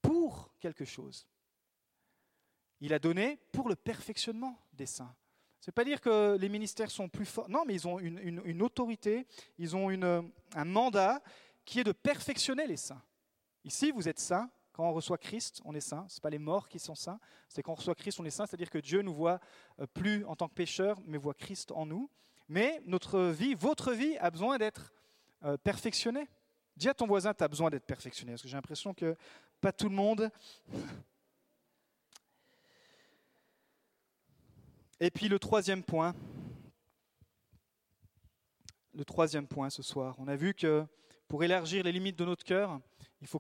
pour 0.03 0.51
quelque 0.61 0.85
chose. 0.85 1.27
Il 2.81 2.93
a 2.93 2.99
donné 2.99 3.39
pour 3.53 3.69
le 3.69 3.77
perfectionnement 3.77 4.59
des 4.73 4.87
saints. 4.87 5.15
Ce 5.65 5.71
n'est 5.71 5.73
pas 5.73 5.85
dire 5.85 6.03
que 6.03 6.37
les 6.39 6.51
ministères 6.51 6.91
sont 6.91 7.09
plus 7.09 7.25
forts. 7.25 7.49
Non, 7.49 7.65
mais 7.67 7.73
ils 7.73 7.89
ont 7.89 7.99
une, 7.99 8.61
autorité, 8.61 9.27
ils 9.57 9.75
ont 9.75 9.89
un 9.89 10.65
mandat 10.67 11.23
qui 11.65 11.81
est 11.81 11.85
de 11.85 11.93
perfectionner 11.93 12.67
les 12.67 12.77
saints. 12.77 13.01
Ici, 13.65 13.91
vous 13.91 14.07
êtes 14.07 14.19
saints. 14.19 14.51
Quand 14.75 14.85
on 14.85 14.93
reçoit 14.93 15.17
Christ, 15.17 15.63
on 15.65 15.75
est 15.75 15.81
saint. 15.81 16.05
Ce 16.11 16.19
n'est 16.19 16.21
pas 16.21 16.29
les 16.29 16.39
morts 16.39 16.69
qui 16.69 16.79
sont 16.79 16.95
saints. 16.95 17.19
C'est 17.49 17.63
quand 17.63 17.73
on 17.73 17.77
reçoit 17.77 17.95
Christ, 17.95 18.21
on 18.21 18.27
est 18.27 18.31
saint. 18.31 18.45
C'est-à-dire 18.45 18.69
que 18.69 18.77
Dieu 18.77 19.01
nous 19.01 19.15
voit 19.15 19.41
euh, 19.81 19.87
plus 19.87 20.27
en 20.27 20.37
tant 20.37 20.49
que 20.49 20.55
pécheurs, 20.55 20.99
mais 21.07 21.17
voit 21.17 21.33
Christ 21.33 21.73
en 21.73 21.87
nous. 21.87 22.11
Mais 22.47 22.83
notre 22.85 23.31
vie, 23.31 23.55
votre 23.55 23.95
vie, 23.95 24.19
a 24.19 24.31
besoin 24.31 24.59
d'être 24.59 24.93
euh, 25.45 25.57
perfectionnée. 25.57 26.29
Dis 26.77 26.91
à 26.91 26.95
ton 26.95 27.07
voisin, 27.07 27.33
tu 27.33 27.43
as 27.43 27.49
besoin 27.49 27.71
d'être 27.71 27.87
perfectionné. 27.87 28.33
Parce 28.33 28.43
que 28.43 28.49
j'ai 28.49 28.57
l'impression 28.59 28.93
que 28.93 29.17
pas 29.63 29.73
tout 29.73 29.89
le 29.89 29.95
monde 29.95 30.31
Et 35.01 35.11
puis 35.11 35.29
le 35.29 35.39
troisième 35.39 35.83
point, 35.83 36.15
le 38.95 39.05
troisième 39.05 39.47
point 39.47 39.71
ce 39.71 39.83
soir, 39.83 40.15
on 40.19 40.29
a 40.29 40.37
vu 40.37 40.55
que 40.55 40.87
pour 41.27 41.43
élargir 41.43 41.83
les 41.83 41.93
limites 41.93 42.19
de 42.19 42.25
notre 42.25 42.45
cœur, 42.45 42.81
il 43.21 43.27
faut 43.27 43.39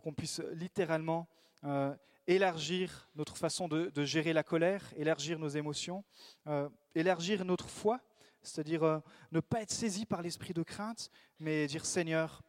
qu'on 0.00 0.12
puisse 0.12 0.40
littéralement 0.52 1.28
euh, 1.64 1.94
élargir 2.26 3.08
notre 3.14 3.36
façon 3.36 3.68
de, 3.68 4.04
gérer 4.04 4.32
la 4.32 4.42
colère, 4.42 4.92
élargir 4.96 5.38
nos 5.38 5.48
émotions, 5.48 6.04
euh, 6.46 6.68
élargir 6.94 7.44
notre 7.44 7.68
foi, 7.68 8.00
c'est-à-dire 8.42 8.82
euh, 8.82 8.98
ne 9.32 9.40
pas 9.40 9.62
être 9.62 9.70
saisi 9.70 10.06
par 10.06 10.22
l'esprit 10.22 10.52
de 10.52 10.62
crainte, 10.62 11.10
mais 11.38 11.66
dire 11.66 11.86
Seigneur, 11.86 12.42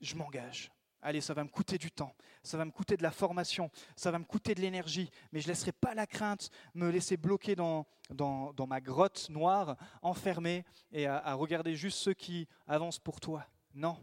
je 0.00 0.14
m'engage. 0.14 0.70
Allez, 1.04 1.20
ça 1.20 1.34
va 1.34 1.42
me 1.42 1.48
coûter 1.48 1.78
du 1.78 1.90
temps, 1.90 2.14
ça 2.44 2.56
va 2.56 2.64
me 2.64 2.70
coûter 2.70 2.96
de 2.96 3.02
la 3.02 3.10
formation, 3.10 3.72
ça 3.96 4.12
va 4.12 4.20
me 4.20 4.24
coûter 4.24 4.54
de 4.54 4.60
l'énergie, 4.60 5.10
mais 5.32 5.40
je 5.40 5.48
ne 5.48 5.52
laisserai 5.52 5.72
pas 5.72 5.94
la 5.94 6.06
crainte 6.06 6.48
me 6.74 6.90
laisser 6.90 7.16
bloquer 7.16 7.56
dans, 7.56 7.86
dans, 8.10 8.66
ma 8.68 8.80
grotte 8.80 9.28
noire, 9.28 9.76
enfermé, 10.00 10.64
et 10.92 11.06
à, 11.06 11.34
regarder 11.34 11.74
juste 11.74 11.98
ceux 11.98 12.14
qui 12.14 12.46
avancent 12.68 13.00
pour 13.00 13.18
toi. 13.18 13.44
Non, 13.74 13.98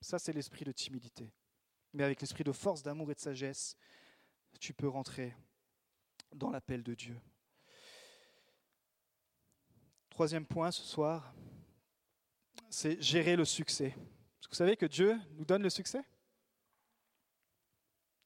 ça 0.00 0.18
c'est 0.18 0.32
l'esprit 0.32 0.64
de 0.64 0.72
timidité. 0.72 1.32
Mais 1.92 2.02
avec 2.02 2.20
l'esprit 2.20 2.42
de 2.42 2.52
force, 2.52 2.82
d'amour 2.82 3.12
et 3.12 3.14
de 3.14 3.20
sagesse, 3.20 3.76
tu 4.58 4.74
peux 4.74 4.88
rentrer 4.88 5.36
dans 6.34 6.50
l'appel 6.50 6.82
de 6.82 6.94
Dieu. 6.94 7.20
Troisième 10.10 10.44
point 10.44 10.72
ce 10.72 10.82
soir, 10.82 11.32
c'est 12.68 13.00
gérer 13.00 13.36
le 13.36 13.44
succès. 13.44 13.94
Vous 14.50 14.56
savez 14.56 14.76
que 14.76 14.86
Dieu 14.86 15.18
nous 15.36 15.44
donne 15.44 15.62
le 15.62 15.70
succès? 15.70 16.02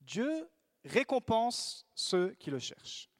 Dieu 0.07 0.49
récompense 0.85 1.85
ceux 1.95 2.33
qui 2.35 2.51
le 2.51 2.59
cherchent. 2.59 3.11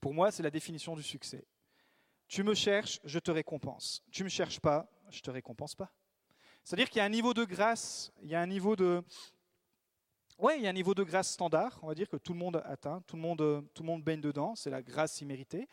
Pour 0.00 0.12
moi, 0.12 0.32
c'est 0.32 0.42
la 0.42 0.50
définition 0.50 0.96
du 0.96 1.02
succès. 1.02 1.46
Tu 2.26 2.42
me 2.42 2.54
cherches, 2.54 3.00
je 3.04 3.18
te 3.20 3.30
récompense. 3.30 4.02
Tu 4.10 4.22
ne 4.22 4.24
me 4.24 4.28
cherches 4.28 4.60
pas, 4.60 4.90
je 5.08 5.18
ne 5.18 5.22
te 5.22 5.30
récompense 5.30 5.74
pas. 5.76 5.92
C'est-à-dire 6.64 6.90
qu'il 6.90 6.98
y 6.98 7.00
a 7.00 7.04
un 7.04 7.10
niveau 7.10 7.32
de 7.32 7.44
grâce, 7.44 8.12
il 8.22 8.28
y 8.28 8.34
a 8.34 8.40
un 8.40 8.46
niveau 8.46 8.74
de... 8.76 9.02
Ouais, 10.38 10.58
il 10.58 10.64
y 10.64 10.66
a 10.66 10.70
un 10.70 10.74
niveau 10.74 10.94
de 10.94 11.02
grâce 11.02 11.30
standard, 11.30 11.78
on 11.82 11.88
va 11.88 11.94
dire 11.94 12.08
que 12.08 12.16
tout 12.16 12.32
le 12.32 12.38
monde 12.38 12.62
atteint, 12.64 13.02
tout 13.06 13.16
le 13.16 13.22
monde, 13.22 14.02
baigne 14.02 14.20
dedans, 14.20 14.56
c'est 14.56 14.70
la 14.70 14.82
grâce 14.82 15.20
imméritée. 15.20 15.68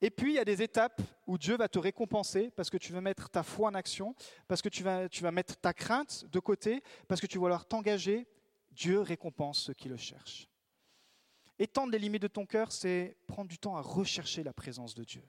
Et 0.00 0.10
puis, 0.10 0.32
il 0.32 0.34
y 0.34 0.38
a 0.38 0.44
des 0.44 0.62
étapes 0.62 1.00
où 1.26 1.38
Dieu 1.38 1.56
va 1.56 1.68
te 1.68 1.78
récompenser 1.78 2.50
parce 2.50 2.70
que 2.70 2.76
tu 2.76 2.92
vas 2.92 3.00
mettre 3.00 3.30
ta 3.30 3.42
foi 3.42 3.68
en 3.68 3.74
action, 3.74 4.14
parce 4.48 4.62
que 4.62 4.68
tu 4.68 4.82
vas, 4.82 5.08
tu 5.08 5.22
vas 5.22 5.30
mettre 5.30 5.56
ta 5.56 5.72
crainte 5.72 6.24
de 6.26 6.38
côté, 6.38 6.82
parce 7.08 7.20
que 7.20 7.26
tu 7.26 7.38
vas 7.38 7.46
alors 7.46 7.66
t'engager 7.66 8.26
Dieu 8.76 9.00
récompense 9.00 9.58
ceux 9.58 9.74
qui 9.74 9.88
le 9.88 9.96
cherchent. 9.96 10.48
Étendre 11.58 11.90
les 11.90 11.98
limites 11.98 12.22
de 12.22 12.28
ton 12.28 12.44
cœur, 12.44 12.70
c'est 12.70 13.16
prendre 13.26 13.48
du 13.48 13.58
temps 13.58 13.76
à 13.76 13.80
rechercher 13.80 14.42
la 14.42 14.52
présence 14.52 14.94
de 14.94 15.02
Dieu. 15.02 15.22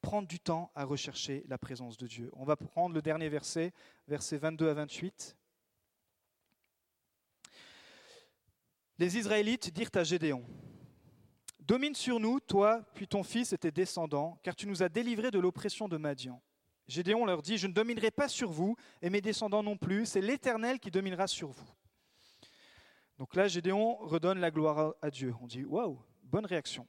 Prendre 0.00 0.28
du 0.28 0.38
temps 0.38 0.70
à 0.76 0.84
rechercher 0.84 1.44
la 1.48 1.58
présence 1.58 1.96
de 1.96 2.06
Dieu. 2.06 2.30
On 2.34 2.44
va 2.44 2.54
prendre 2.54 2.94
le 2.94 3.02
dernier 3.02 3.28
verset, 3.28 3.74
versets 4.06 4.38
22 4.38 4.68
à 4.68 4.74
28. 4.74 5.36
Les 8.98 9.16
Israélites 9.16 9.72
dirent 9.72 9.90
à 9.94 10.04
Gédéon, 10.04 10.44
Domine 11.58 11.94
sur 11.94 12.20
nous, 12.20 12.38
toi, 12.40 12.82
puis 12.94 13.08
ton 13.08 13.24
fils 13.24 13.52
et 13.52 13.58
tes 13.58 13.72
descendants, 13.72 14.38
car 14.42 14.54
tu 14.54 14.66
nous 14.68 14.82
as 14.82 14.88
délivrés 14.88 15.30
de 15.32 15.38
l'oppression 15.40 15.88
de 15.88 15.96
Madian. 15.96 16.40
Gédéon 16.88 17.26
leur 17.26 17.42
dit, 17.42 17.58
je 17.58 17.66
ne 17.66 17.72
dominerai 17.72 18.10
pas 18.10 18.28
sur 18.28 18.50
vous 18.50 18.76
et 19.02 19.10
mes 19.10 19.20
descendants 19.20 19.62
non 19.62 19.76
plus, 19.76 20.06
c'est 20.06 20.22
l'Éternel 20.22 20.80
qui 20.80 20.90
dominera 20.90 21.26
sur 21.26 21.50
vous. 21.50 21.68
Donc 23.18 23.34
là, 23.34 23.46
Gédéon 23.46 23.96
redonne 23.96 24.38
la 24.38 24.50
gloire 24.50 24.94
à 25.02 25.10
Dieu. 25.10 25.34
On 25.42 25.46
dit, 25.46 25.64
waouh, 25.64 26.00
bonne 26.22 26.46
réaction. 26.46 26.86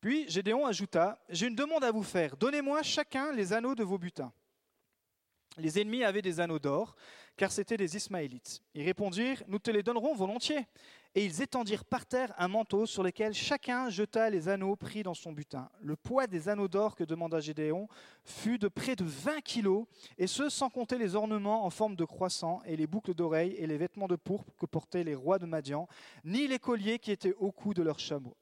Puis 0.00 0.28
Gédéon 0.30 0.64
ajouta, 0.64 1.22
j'ai 1.28 1.46
une 1.46 1.54
demande 1.54 1.84
à 1.84 1.90
vous 1.90 2.02
faire, 2.02 2.36
donnez-moi 2.36 2.82
chacun 2.82 3.32
les 3.32 3.52
anneaux 3.52 3.74
de 3.74 3.84
vos 3.84 3.98
butins. 3.98 4.32
Les 5.58 5.78
ennemis 5.80 6.04
avaient 6.04 6.22
des 6.22 6.40
anneaux 6.40 6.58
d'or, 6.58 6.94
car 7.40 7.50
c'étaient 7.50 7.78
des 7.78 7.96
Ismaélites. 7.96 8.62
Ils 8.74 8.84
répondirent, 8.84 9.42
nous 9.48 9.58
te 9.58 9.70
les 9.70 9.82
donnerons 9.82 10.14
volontiers. 10.14 10.66
Et 11.14 11.24
ils 11.24 11.40
étendirent 11.40 11.86
par 11.86 12.04
terre 12.04 12.34
un 12.36 12.48
manteau 12.48 12.84
sur 12.84 13.02
lequel 13.02 13.32
chacun 13.32 13.88
jeta 13.88 14.28
les 14.28 14.50
anneaux 14.50 14.76
pris 14.76 15.02
dans 15.02 15.14
son 15.14 15.32
butin. 15.32 15.70
Le 15.80 15.96
poids 15.96 16.26
des 16.26 16.50
anneaux 16.50 16.68
d'or 16.68 16.94
que 16.94 17.02
demanda 17.02 17.40
Gédéon 17.40 17.88
fut 18.24 18.58
de 18.58 18.68
près 18.68 18.94
de 18.94 19.04
20 19.04 19.40
kilos, 19.40 19.86
et 20.18 20.26
ce 20.26 20.50
sans 20.50 20.68
compter 20.68 20.98
les 20.98 21.14
ornements 21.14 21.64
en 21.64 21.70
forme 21.70 21.96
de 21.96 22.04
croissant, 22.04 22.60
et 22.66 22.76
les 22.76 22.86
boucles 22.86 23.14
d'oreilles, 23.14 23.54
et 23.56 23.66
les 23.66 23.78
vêtements 23.78 24.06
de 24.06 24.16
pourpre 24.16 24.54
que 24.58 24.66
portaient 24.66 25.02
les 25.02 25.14
rois 25.14 25.38
de 25.38 25.46
Madian, 25.46 25.88
ni 26.24 26.46
les 26.46 26.58
colliers 26.58 26.98
qui 26.98 27.10
étaient 27.10 27.34
au 27.38 27.52
cou 27.52 27.72
de 27.72 27.82
leurs 27.82 28.00
chameaux. 28.00 28.36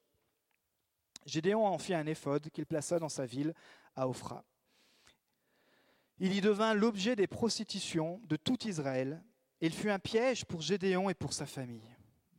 Gédéon 1.25 1.65
en 1.65 1.79
fit 1.79 1.95
un 1.95 2.07
éphode 2.07 2.51
qu'il 2.51 2.67
plaça 2.67 2.99
dans 2.99 3.09
sa 3.09 3.27
ville, 3.27 3.55
à 3.95 4.09
Ophra. 4.09 4.45
Il 6.21 6.35
y 6.35 6.41
devint 6.41 6.75
l'objet 6.75 7.15
des 7.15 7.27
prostitutions 7.27 8.21
de 8.25 8.37
tout 8.37 8.67
Israël, 8.67 9.23
il 9.61 9.73
fut 9.73 9.91
un 9.91 9.99
piège 9.99 10.45
pour 10.45 10.61
Gédéon 10.61 11.11
et 11.11 11.15
pour 11.15 11.33
sa 11.33 11.47
famille. 11.47 11.89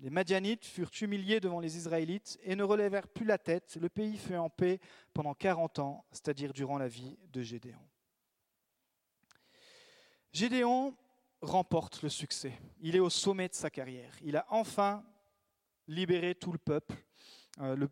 Les 0.01 0.09
Madianites 0.09 0.65
furent 0.65 0.91
humiliés 1.01 1.41
devant 1.41 1.59
les 1.59 1.75
Israélites 1.75 2.39
et 2.43 2.55
ne 2.55 2.63
relevèrent 2.63 3.09
plus 3.09 3.25
la 3.25 3.37
tête. 3.37 3.77
Le 3.81 3.89
pays 3.89 4.17
fut 4.17 4.35
en 4.35 4.49
paix 4.49 4.79
pendant 5.13 5.33
40 5.33 5.79
ans, 5.79 6.05
c'est-à-dire 6.11 6.53
durant 6.53 6.77
la 6.77 6.87
vie 6.87 7.17
de 7.33 7.41
Gédéon. 7.41 7.85
Gédéon 10.31 10.95
remporte 11.41 12.01
le 12.01 12.09
succès. 12.09 12.53
Il 12.79 12.95
est 12.95 13.01
au 13.01 13.09
sommet 13.09 13.49
de 13.49 13.53
sa 13.53 13.69
carrière. 13.69 14.13
Il 14.21 14.37
a 14.37 14.45
enfin 14.49 15.03
libéré 15.87 16.35
tout 16.35 16.53
le 16.53 16.57
peuple. 16.57 16.95
Euh, 17.59 17.87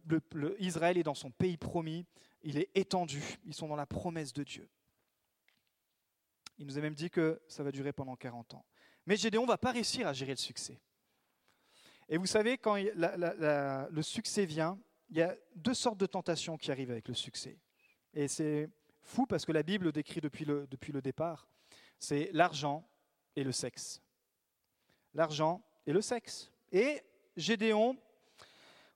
Israël 0.59 0.97
est 0.97 1.03
dans 1.03 1.15
son 1.15 1.31
pays 1.31 1.57
promis. 1.57 2.05
Il 2.41 2.57
est 2.57 2.69
étendu. 2.75 3.21
Ils 3.45 3.53
sont 3.53 3.67
dans 3.67 3.75
la 3.75 3.85
promesse 3.85 4.31
de 4.31 4.43
Dieu. 4.43 4.69
Il 6.57 6.65
nous 6.65 6.77
a 6.77 6.81
même 6.81 6.95
dit 6.95 7.09
que 7.09 7.41
ça 7.47 7.63
va 7.63 7.71
durer 7.71 7.93
pendant 7.93 8.15
40 8.15 8.55
ans. 8.55 8.65
Mais 9.05 9.15
Gédéon 9.15 9.43
ne 9.43 9.47
va 9.47 9.57
pas 9.57 9.71
réussir 9.71 10.07
à 10.07 10.13
gérer 10.13 10.31
le 10.31 10.37
succès. 10.37 10.79
Et 12.09 12.17
vous 12.17 12.25
savez, 12.25 12.57
quand 12.57 12.75
le 12.75 14.01
succès 14.01 14.45
vient, 14.45 14.79
il 15.09 15.17
y 15.17 15.21
a 15.21 15.35
deux 15.55 15.73
sortes 15.73 15.97
de 15.97 16.05
tentations 16.05 16.57
qui 16.57 16.71
arrivent 16.71 16.91
avec 16.91 17.07
le 17.07 17.13
succès. 17.13 17.57
Et 18.13 18.27
c'est 18.27 18.69
fou 19.01 19.25
parce 19.25 19.45
que 19.45 19.51
la 19.51 19.63
Bible 19.63 19.85
le 19.85 19.91
décrit 19.91 20.21
depuis 20.21 20.45
le, 20.45 20.67
depuis 20.67 20.91
le 20.91 21.01
départ. 21.01 21.47
C'est 21.99 22.29
l'argent 22.33 22.87
et 23.35 23.43
le 23.43 23.51
sexe. 23.51 24.01
L'argent 25.13 25.63
et 25.85 25.93
le 25.93 26.01
sexe. 26.01 26.51
Et 26.71 27.01
Gédéon, 27.35 27.97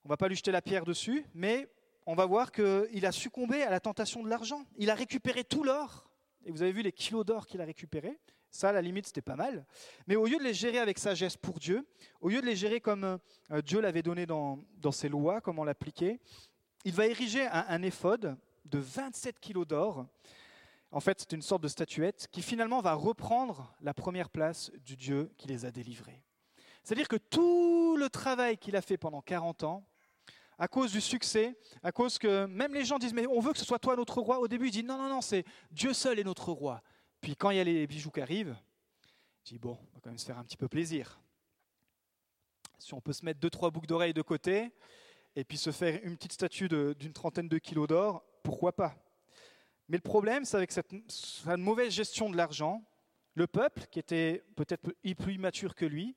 on 0.04 0.10
va 0.10 0.18
pas 0.18 0.28
lui 0.28 0.36
jeter 0.36 0.52
la 0.52 0.62
pierre 0.62 0.86
dessus, 0.86 1.26
mais 1.34 1.68
on 2.06 2.16
va 2.16 2.26
voir 2.26 2.52
qu'il 2.52 3.06
a 3.06 3.12
succombé 3.12 3.62
à 3.64 3.70
la 3.70 3.80
tentation 3.80 4.24
de 4.24 4.30
l'argent. 4.30 4.66
Il 4.78 4.90
a 4.90 4.96
récupéré 4.96 5.44
tout 5.44 5.64
l'or 5.64 6.11
et 6.46 6.52
vous 6.52 6.62
avez 6.62 6.72
vu 6.72 6.82
les 6.82 6.92
kilos 6.92 7.26
d'or 7.26 7.46
qu'il 7.46 7.62
a 7.62 7.66
récupérés. 7.66 8.20
Ça, 8.50 8.70
à 8.70 8.72
la 8.74 8.82
limite, 8.82 9.08
c'était 9.08 9.22
pas 9.22 9.38
mal. 9.38 9.66
Mais 10.08 10.18
au 10.18 10.26
lieu 10.26 10.38
de 10.38 10.44
les 10.44 10.54
gérer 10.54 10.80
avec 10.80 11.00
sagesse 11.00 11.38
pour 11.38 11.60
Dieu, 11.60 11.88
au 12.20 12.30
lieu 12.30 12.42
de 12.42 12.46
les 12.46 12.56
gérer 12.56 12.82
comme 12.82 13.18
euh, 13.52 13.62
Dieu 13.62 13.80
l'avait 13.80 14.04
donné 14.04 14.26
dans, 14.26 14.60
ses 14.92 15.08
lois, 15.08 15.40
comment 15.40 15.64
l'appliquer, 15.64 16.20
il 16.84 16.94
va 16.94 17.08
ériger 17.08 17.48
un, 17.48 17.66
un 17.70 17.82
éphode 17.82 18.36
de 18.66 18.80
27 18.80 19.40
kilos 19.40 19.66
d'or. 19.66 20.06
En 20.92 21.00
fait, 21.00 21.22
c'est 21.22 21.32
une 21.32 21.42
sorte 21.42 21.64
de 21.64 21.70
statuette 21.70 22.28
qui 22.32 22.42
finalement 22.42 22.82
va 22.82 22.94
reprendre 22.94 23.74
la 23.82 23.94
première 23.94 24.30
place 24.30 24.72
du 24.86 24.98
Dieu 24.98 25.32
qui 25.38 25.48
les 25.48 25.64
a 25.64 25.72
délivrés. 25.72 26.22
C'est-à-dire 26.84 27.08
que 27.08 27.16
tout 27.16 27.96
le 27.96 28.10
travail 28.10 28.58
qu'il 28.58 28.76
a 28.76 28.82
fait 28.82 28.98
pendant 28.98 29.22
40 29.22 29.64
ans, 29.64 29.86
à 30.62 30.68
cause 30.68 30.92
du 30.92 31.02
succès, 31.02 31.58
à 31.82 31.92
cause 31.92 32.20
que 32.20 32.46
même 32.46 32.76
les 32.76 32.86
gens 32.86 33.00
disent 33.00 33.16
mais 33.16 33.26
on 33.26 33.40
veut 33.40 33.52
que 33.52 33.58
ce 33.58 33.66
soit 33.66 33.80
toi 33.80 33.96
notre 33.96 34.22
roi. 34.22 34.38
Au 34.38 34.48
début, 34.48 34.68
il 34.68 34.72
dit 34.72 34.84
non 34.84 34.96
non 34.96 35.10
non, 35.10 35.20
c'est 35.20 35.44
Dieu 35.72 35.92
seul 35.92 36.20
est 36.20 36.24
notre 36.24 36.52
roi. 36.52 36.84
Puis 37.20 37.36
quand 37.36 37.50
il 37.50 37.58
y 37.58 37.60
a 37.60 37.64
les 37.64 37.88
bijoux 37.88 38.12
qui 38.12 38.22
arrivent, 38.22 38.56
il 39.48 39.54
dit 39.54 39.58
bon, 39.58 39.72
on 39.72 39.96
va 39.96 40.02
quand 40.04 40.12
même 40.12 40.20
se 40.20 40.26
faire 40.26 40.38
un 40.38 40.44
petit 40.44 40.58
peu 40.58 40.68
plaisir. 40.68 41.20
Si 42.78 42.94
on 42.94 43.02
peut 43.02 43.12
se 43.12 43.26
mettre 43.26 43.40
deux 43.40 43.50
trois 43.50 43.72
boucles 43.72 43.88
d'oreilles 43.88 44.14
de 44.14 44.22
côté 44.22 44.72
et 45.36 45.44
puis 45.44 45.58
se 45.58 45.72
faire 45.72 46.00
une 46.04 46.16
petite 46.16 46.34
statue 46.34 46.70
d'une 46.70 47.12
trentaine 47.12 47.50
de 47.50 47.58
kilos 47.58 47.88
d'or, 47.88 48.24
pourquoi 48.44 48.76
pas? 48.76 48.94
Mais 49.90 49.98
le 49.98 50.04
problème, 50.04 50.46
c'est 50.46 50.58
avec 50.58 50.72
cette, 50.72 50.94
cette 51.08 51.58
mauvaise 51.58 51.92
gestion 51.92 52.30
de 52.30 52.38
l'argent, 52.38 52.84
le 53.34 53.48
peuple, 53.48 53.88
qui 53.90 53.98
était 53.98 54.44
peut-être 54.56 54.94
plus 55.18 55.34
immature 55.34 55.74
que 55.74 55.86
lui, 55.86 56.16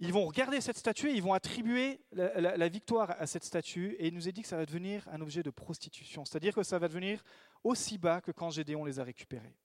ils 0.00 0.12
vont 0.12 0.26
regarder 0.26 0.60
cette 0.60 0.76
statue 0.76 1.10
et 1.10 1.14
ils 1.14 1.22
vont 1.22 1.32
attribuer 1.32 2.00
la, 2.12 2.68
victoire 2.68 3.10
à 3.18 3.26
cette 3.26 3.42
statue. 3.42 3.96
Et 3.98 4.08
il 4.08 4.14
nous 4.14 4.28
est 4.28 4.32
dit 4.32 4.42
que 4.42 4.48
ça 4.48 4.56
va 4.56 4.64
devenir 4.64 5.06
un 5.10 5.20
objet 5.20 5.42
de 5.42 5.50
prostitution. 5.50 6.24
C'est-à-dire 6.24 6.54
que 6.54 6.62
ça 6.62 6.78
va 6.78 6.86
devenir 6.86 7.24
aussi 7.64 7.98
bas 7.98 8.20
que 8.20 8.30
quand 8.30 8.50
Gédéon 8.50 8.84
les 8.84 9.00
a 9.00 9.04
récupérés. 9.04 9.56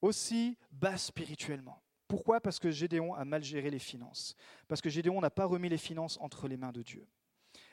Aussi 0.00 0.56
bas 0.70 0.96
spirituellement. 0.96 1.82
Pourquoi? 2.06 2.40
Parce 2.40 2.60
que 2.60 2.70
Gédéon 2.70 3.14
a 3.14 3.24
mal 3.24 3.42
géré 3.42 3.68
les 3.68 3.80
finances. 3.80 4.36
Parce 4.68 4.80
que 4.80 4.90
Gédéon 4.90 5.20
n'a 5.20 5.30
pas 5.30 5.44
remis 5.44 5.68
les 5.68 5.78
finances 5.78 6.18
entre 6.20 6.46
les 6.46 6.56
mains 6.56 6.72
de 6.72 6.82
Dieu. 6.82 7.08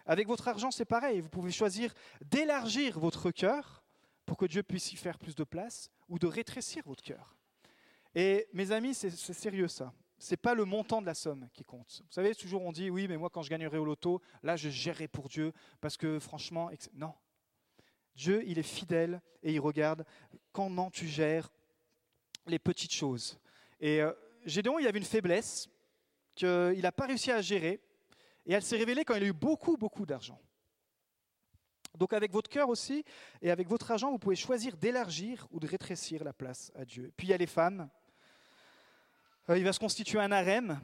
Avec 0.07 0.27
votre 0.27 0.47
argent, 0.47 0.71
c'est 0.71 0.85
pareil. 0.85 1.21
Vous 1.21 1.29
pouvez 1.29 1.51
choisir 1.51 1.93
d'élargir 2.25 2.99
votre 2.99 3.29
cœur 3.29 3.83
pour 4.25 4.37
que 4.37 4.47
Dieu 4.47 4.63
puisse 4.63 4.91
y 4.91 4.95
faire 4.95 5.19
plus 5.19 5.35
de 5.35 5.43
place 5.43 5.91
ou 6.09 6.17
de 6.17 6.25
rétrécir 6.25 6.81
votre 6.87 7.03
cœur. 7.03 7.37
Et 8.15 8.47
mes 8.53 8.71
amis, 8.71 8.95
c'est 8.95 9.11
sérieux 9.11 9.67
ça 9.67 9.93
n'est 10.31 10.37
pas 10.37 10.53
le 10.53 10.65
montant 10.65 11.01
de 11.01 11.05
la 11.05 11.13
somme 11.13 11.49
qui 11.53 11.63
compte. 11.63 12.01
Vous 12.05 12.11
savez, 12.11 12.33
toujours 12.35 12.61
on 12.63 12.71
dit 12.71 12.89
oui, 12.89 13.07
mais 13.07 13.17
moi 13.17 13.29
quand 13.29 13.41
je 13.41 13.49
gagnerai 13.49 13.77
au 13.77 13.85
loto, 13.85 14.21
là 14.43 14.55
je 14.55 14.69
gérerai 14.69 15.07
pour 15.07 15.29
Dieu 15.29 15.53
parce 15.81 15.97
que 15.97 16.19
franchement, 16.19 16.69
non. 16.93 17.13
Dieu, 18.15 18.43
il 18.45 18.59
est 18.59 18.63
fidèle 18.63 19.21
et 19.41 19.53
il 19.53 19.59
regarde 19.59 20.05
comment 20.51 20.91
tu 20.91 21.07
gères 21.07 21.51
les 22.45 22.59
petites 22.59 22.93
choses. 22.93 23.39
Et 23.79 24.01
euh, 24.01 24.13
Gédéon, 24.45 24.77
il 24.79 24.87
avait 24.87 24.99
une 24.99 25.05
faiblesse 25.05 25.69
qu'il 26.35 26.81
n'a 26.81 26.91
pas 26.91 27.07
réussi 27.07 27.31
à 27.31 27.41
gérer 27.41 27.81
et 28.45 28.53
elle 28.53 28.63
s'est 28.63 28.77
révélée 28.77 29.05
quand 29.05 29.15
il 29.15 29.23
a 29.23 29.27
eu 29.27 29.33
beaucoup, 29.33 29.77
beaucoup 29.77 30.05
d'argent. 30.05 30.39
Donc 31.97 32.13
avec 32.13 32.31
votre 32.31 32.49
cœur 32.49 32.69
aussi 32.69 33.03
et 33.41 33.51
avec 33.51 33.67
votre 33.67 33.91
argent, 33.91 34.11
vous 34.11 34.19
pouvez 34.19 34.35
choisir 34.35 34.75
d'élargir 34.77 35.47
ou 35.51 35.59
de 35.59 35.67
rétrécir 35.67 36.23
la 36.23 36.33
place 36.33 36.71
à 36.75 36.85
Dieu. 36.85 37.11
Puis 37.15 37.27
il 37.27 37.29
y 37.29 37.33
a 37.33 37.37
les 37.37 37.47
femmes 37.47 37.89
il 39.49 39.63
va 39.63 39.73
se 39.73 39.79
constituer 39.79 40.19
un 40.19 40.31
harem, 40.31 40.79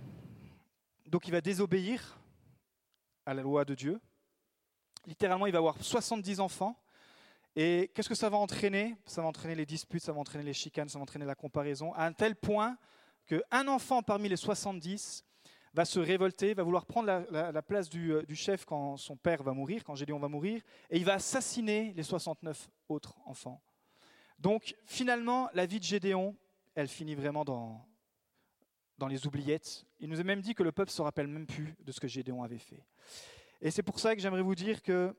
donc 1.08 1.28
il 1.28 1.32
va 1.32 1.42
désobéir 1.42 2.20
à 3.26 3.34
la 3.34 3.42
loi 3.42 3.64
de 3.64 3.74
Dieu. 3.74 4.02
Littéralement, 5.06 5.46
il 5.46 5.54
va 5.54 5.60
avoir 5.60 5.82
70 5.82 6.40
enfants. 6.40 6.78
Et 7.56 7.90
qu'est-ce 7.94 8.10
que 8.10 8.16
ça 8.16 8.30
va 8.30 8.38
entraîner? 8.38 8.96
Ça 9.06 9.22
va 9.22 9.28
entraîner 9.28 9.56
les 9.56 9.66
disputes, 9.66 10.04
ça 10.04 10.12
va 10.12 10.20
entraîner 10.20 10.44
les 10.44 10.54
chicanes, 10.54 10.90
ça 10.90 11.00
va 11.00 11.04
entraîner 11.04 11.26
la 11.26 11.36
comparaison, 11.36 11.94
à 11.94 12.06
un 12.06 12.14
tel 12.14 12.36
point 12.36 12.78
qu'un 13.26 13.68
enfant 13.68 14.04
parmi 14.04 14.28
les 14.30 14.36
70 14.36 15.26
va 15.74 15.86
se 15.86 16.00
révolter, 16.00 16.54
va 16.54 16.64
vouloir 16.64 16.86
prendre 16.86 17.26
la, 17.32 17.62
place 17.62 17.90
du, 17.90 18.12
euh, 18.14 18.24
du, 18.24 18.36
chef 18.36 18.66
quand 18.66 18.98
son 18.98 19.16
père 19.16 19.42
va 19.44 19.54
mourir, 19.54 19.84
quand 19.84 19.96
Gédéon 19.96 20.20
va 20.20 20.28
mourir, 20.28 20.62
et 20.90 20.98
il 20.98 21.06
va 21.06 21.14
assassiner 21.14 21.94
les 21.96 22.04
69 22.04 22.70
autres 22.90 23.16
enfants. 23.26 23.62
Donc 24.40 24.76
finalement, 24.86 25.50
la 25.54 25.66
vie 25.66 25.80
de 25.80 25.84
Gédéon, 25.84 26.36
elle 26.76 26.88
finit 26.88 27.16
vraiment 27.16 27.46
dans, 27.46 27.89
dans 29.00 29.08
les 29.08 29.26
oubliettes. 29.26 29.86
Il 30.00 30.10
nous 30.10 30.20
a 30.20 30.24
même 30.24 30.42
dit 30.42 30.54
que 30.54 30.64
le 30.64 30.72
peuple 30.72 30.92
se 30.92 31.02
rappelle 31.02 31.28
même 31.28 31.48
plus 31.48 31.76
de 31.80 31.92
ce 31.92 32.00
que 32.00 32.08
Gédéon 32.08 32.44
avait 32.44 32.60
fait. 32.60 32.84
Et 33.62 33.72
c'est 33.72 33.84
pour 33.84 34.00
ça 34.00 34.16
que 34.16 34.22
j'aimerais 34.22 34.42
vous 34.42 34.56
dire 34.56 34.84
que 34.84 35.16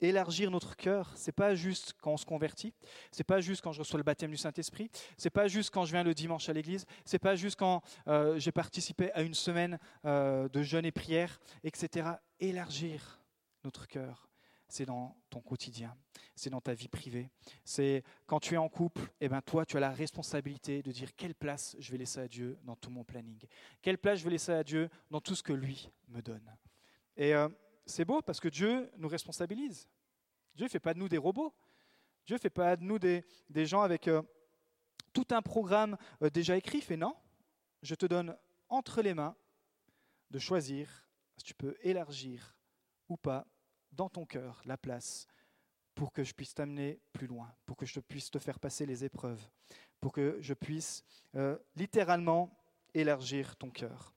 élargir 0.00 0.50
notre 0.50 0.76
cœur, 0.76 1.12
c'est 1.16 1.32
pas 1.32 1.54
juste 1.54 1.94
quand 2.00 2.12
on 2.12 2.16
se 2.16 2.26
convertit, 2.26 2.74
c'est 3.10 3.24
pas 3.24 3.40
juste 3.40 3.62
quand 3.62 3.72
je 3.72 3.78
reçois 3.80 3.98
le 3.98 4.04
baptême 4.04 4.30
du 4.30 4.36
Saint-Esprit, 4.36 4.90
c'est 5.16 5.30
pas 5.30 5.48
juste 5.48 5.70
quand 5.70 5.84
je 5.84 5.92
viens 5.92 6.02
le 6.02 6.14
dimanche 6.14 6.48
à 6.48 6.52
l'église, 6.52 6.84
c'est 7.04 7.18
pas 7.18 7.36
juste 7.36 7.56
quand 7.56 7.82
euh, 8.08 8.38
j'ai 8.38 8.52
participé 8.52 9.12
à 9.12 9.22
une 9.22 9.34
semaine 9.34 9.78
euh, 10.04 10.48
de 10.48 10.62
jeûne 10.62 10.84
et 10.84 10.92
prière, 10.92 11.40
etc. 11.62 12.08
Élargir 12.40 13.20
notre 13.64 13.86
cœur, 13.86 14.28
c'est 14.68 14.86
dans 14.86 15.16
ton 15.30 15.40
quotidien, 15.40 15.96
c'est 16.34 16.50
dans 16.50 16.60
ta 16.60 16.74
vie 16.74 16.88
privée. 16.88 17.30
C'est 17.64 18.02
quand 18.26 18.40
tu 18.40 18.54
es 18.54 18.56
en 18.56 18.68
couple, 18.68 19.02
et 19.20 19.26
eh 19.26 19.28
ben 19.28 19.42
toi, 19.42 19.64
tu 19.64 19.76
as 19.76 19.80
la 19.80 19.90
responsabilité 19.90 20.82
de 20.82 20.90
dire 20.90 21.14
quelle 21.14 21.34
place 21.34 21.76
je 21.78 21.92
vais 21.92 21.98
laisser 21.98 22.20
à 22.20 22.28
Dieu 22.28 22.58
dans 22.64 22.76
tout 22.76 22.90
mon 22.90 23.04
planning, 23.04 23.40
quelle 23.82 23.98
place 23.98 24.18
je 24.18 24.24
vais 24.24 24.30
laisser 24.30 24.52
à 24.52 24.64
Dieu 24.64 24.88
dans 25.10 25.20
tout 25.20 25.34
ce 25.34 25.42
que 25.42 25.52
lui 25.52 25.90
me 26.08 26.22
donne. 26.22 26.48
Et 27.16 27.34
euh, 27.34 27.48
c'est 27.86 28.04
beau 28.04 28.22
parce 28.22 28.40
que 28.40 28.48
Dieu 28.48 28.90
nous 28.96 29.08
responsabilise. 29.08 29.88
Dieu 30.54 30.64
ne 30.64 30.70
fait 30.70 30.80
pas 30.80 30.94
de 30.94 30.98
nous 30.98 31.08
des 31.08 31.18
robots. 31.18 31.54
Dieu 32.26 32.36
ne 32.36 32.40
fait 32.40 32.50
pas 32.50 32.76
de 32.76 32.82
nous 32.82 32.98
des, 32.98 33.24
gens 33.66 33.82
avec 33.82 34.08
euh, 34.08 34.22
tout 35.12 35.26
un 35.30 35.42
programme 35.42 35.96
euh, 36.22 36.30
déjà 36.30 36.56
écrit. 36.56 36.80
Fait 36.80 36.96
non, 36.96 37.14
je 37.82 37.94
te 37.94 38.06
donne 38.06 38.36
entre 38.68 39.02
les 39.02 39.14
mains 39.14 39.36
de 40.30 40.38
choisir 40.38 40.88
si 41.36 41.44
tu 41.44 41.54
peux 41.54 41.76
élargir 41.82 42.56
ou 43.08 43.16
pas 43.16 43.46
dans 43.96 44.08
ton 44.08 44.24
cœur 44.24 44.60
la 44.64 44.76
place 44.76 45.26
pour 45.94 46.12
que 46.12 46.24
je 46.24 46.34
puisse 46.34 46.54
t'amener 46.54 47.00
plus 47.12 47.26
loin, 47.26 47.52
pour 47.66 47.76
que 47.76 47.86
je 47.86 48.00
puisse 48.00 48.30
te 48.30 48.38
faire 48.38 48.58
passer 48.58 48.84
les 48.86 49.04
épreuves, 49.04 49.40
pour 50.00 50.12
que 50.12 50.38
je 50.40 50.54
puisse 50.54 51.04
euh, 51.36 51.56
littéralement 51.76 52.50
élargir 52.94 53.56
ton 53.56 53.70
cœur. 53.70 54.12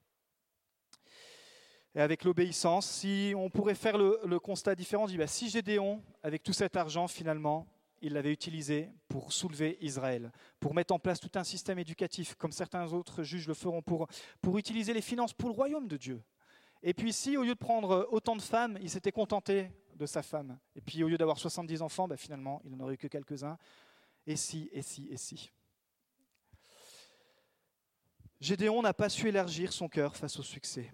Et 1.96 2.02
avec 2.02 2.24
l'obéissance, 2.24 2.88
si 2.88 3.34
on 3.36 3.50
pourrait 3.50 3.76
faire 3.76 3.98
le, 3.98 4.40
constat 4.40 4.76
différent, 4.76 5.08
bah, 5.08 5.28
si 5.28 5.50
Gédéon, 5.50 6.04
avec 6.22 6.44
tout 6.44 6.54
cet 6.54 6.76
argent, 6.76 7.08
finalement, 7.08 7.68
il 8.02 8.14
l'avait 8.14 8.32
utilisé 8.32 8.92
pour 9.08 9.34
soulever 9.34 9.80
Israël, 9.82 10.32
pour 10.60 10.76
mettre 10.76 10.94
en 10.94 11.00
place 11.00 11.20
tout 11.20 11.32
un 11.34 11.44
système 11.44 11.80
éducatif, 11.80 12.36
comme 12.36 12.52
certains 12.52 12.94
autres 12.94 13.24
juges 13.24 13.48
le 13.48 13.56
feront, 13.56 13.82
pour 13.82 14.58
utiliser 14.58 14.94
les 14.94 15.02
finances 15.02 15.34
pour 15.34 15.50
le 15.50 15.56
royaume 15.56 15.88
de 15.88 15.98
Dieu, 15.98 16.22
et 16.84 16.94
puis 16.94 17.14
si, 17.14 17.38
au 17.38 17.44
lieu 17.44 17.54
de 17.54 17.60
prendre 17.60 18.08
autant 18.12 18.36
de 18.36 18.42
femmes, 18.42 18.78
il 18.82 18.90
s'était 18.90 19.12
contenté 19.12 19.72
de 19.96 20.06
sa 20.06 20.22
femme, 20.22 20.60
et 20.76 20.82
puis 20.82 21.04
au 21.04 21.08
lieu 21.08 21.18
d'avoir 21.18 21.40
70 21.40 21.82
enfants, 21.82 22.08
bah, 22.08 22.18
finalement, 22.18 22.62
il 22.64 22.72
n'en 22.72 22.84
aurait 22.84 22.94
eu 22.94 22.98
que 22.98 23.08
quelques-uns, 23.08 23.58
et 24.26 24.36
si, 24.36 24.70
et 24.72 24.82
si, 24.82 25.08
et 25.10 25.18
si. 25.18 25.52
Gédéon 28.40 28.84
n'a 28.84 28.94
pas 28.94 29.10
su 29.10 29.28
élargir 29.30 29.74
son 29.74 29.90
cœur 29.90 30.16
face 30.16 30.38
au 30.38 30.44
succès. 30.44 30.92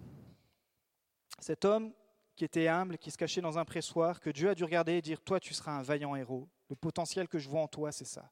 Cet 1.39 1.65
homme 1.65 1.91
qui 2.35 2.45
était 2.45 2.67
humble, 2.67 2.97
qui 2.97 3.11
se 3.11 3.17
cachait 3.17 3.41
dans 3.41 3.57
un 3.57 3.65
pressoir, 3.65 4.19
que 4.19 4.29
Dieu 4.29 4.49
a 4.49 4.55
dû 4.55 4.63
regarder 4.63 4.93
et 4.93 5.01
dire, 5.01 5.21
toi 5.21 5.39
tu 5.39 5.53
seras 5.53 5.73
un 5.73 5.81
vaillant 5.81 6.15
héros. 6.15 6.49
Le 6.69 6.75
potentiel 6.75 7.27
que 7.27 7.37
je 7.37 7.49
vois 7.49 7.61
en 7.61 7.67
toi, 7.67 7.91
c'est 7.91 8.05
ça. 8.05 8.31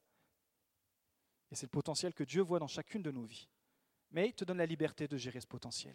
Et 1.50 1.54
c'est 1.54 1.66
le 1.66 1.70
potentiel 1.70 2.14
que 2.14 2.24
Dieu 2.24 2.40
voit 2.40 2.58
dans 2.58 2.66
chacune 2.66 3.02
de 3.02 3.10
nos 3.10 3.24
vies. 3.24 3.48
Mais 4.10 4.28
il 4.28 4.32
te 4.32 4.44
donne 4.44 4.58
la 4.58 4.66
liberté 4.66 5.06
de 5.06 5.16
gérer 5.16 5.40
ce 5.40 5.46
potentiel 5.46 5.94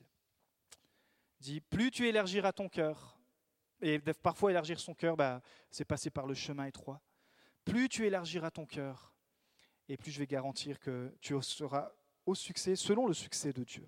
dit 1.40 1.62
plus 1.62 1.92
tu 1.92 2.08
élargiras 2.08 2.52
ton 2.52 2.70
cœur, 2.70 3.18
et 3.82 4.00
parfois 4.00 4.52
élargir 4.52 4.80
son 4.80 4.94
cœur, 4.94 5.16
bah, 5.16 5.42
c'est 5.70 5.86
passer 5.86 6.10
par 6.10 6.26
le 6.26 6.34
chemin 6.34 6.66
étroit, 6.66 7.02
plus 7.66 7.90
tu 7.90 8.06
élargiras 8.06 8.52
ton 8.52 8.66
cœur, 8.66 9.14
et 9.90 9.98
plus 9.98 10.12
je 10.12 10.20
vais 10.20 10.28
garantir 10.28 10.80
que 10.80 11.14
tu 11.22 11.36
seras 11.42 11.92
au 12.26 12.36
succès 12.36 12.76
selon 12.76 13.08
le 13.08 13.14
succès 13.14 13.54
de 13.54 13.64
Dieu. 13.64 13.88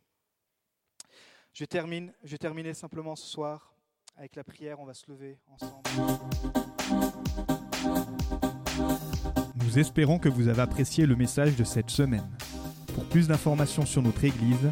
Je 1.53 1.65
termine, 1.65 2.13
je 2.23 2.37
vais 2.37 2.73
simplement 2.73 3.15
ce 3.15 3.27
soir 3.27 3.73
avec 4.15 4.35
la 4.35 4.43
prière, 4.43 4.79
on 4.79 4.85
va 4.85 4.93
se 4.93 5.09
lever 5.09 5.39
ensemble. 5.47 5.81
Nous 9.55 9.79
espérons 9.79 10.19
que 10.19 10.29
vous 10.29 10.47
avez 10.47 10.61
apprécié 10.61 11.05
le 11.05 11.15
message 11.15 11.55
de 11.55 11.63
cette 11.63 11.89
semaine. 11.89 12.29
Pour 12.93 13.05
plus 13.05 13.27
d'informations 13.27 13.85
sur 13.85 14.01
notre 14.01 14.23
Église, 14.23 14.71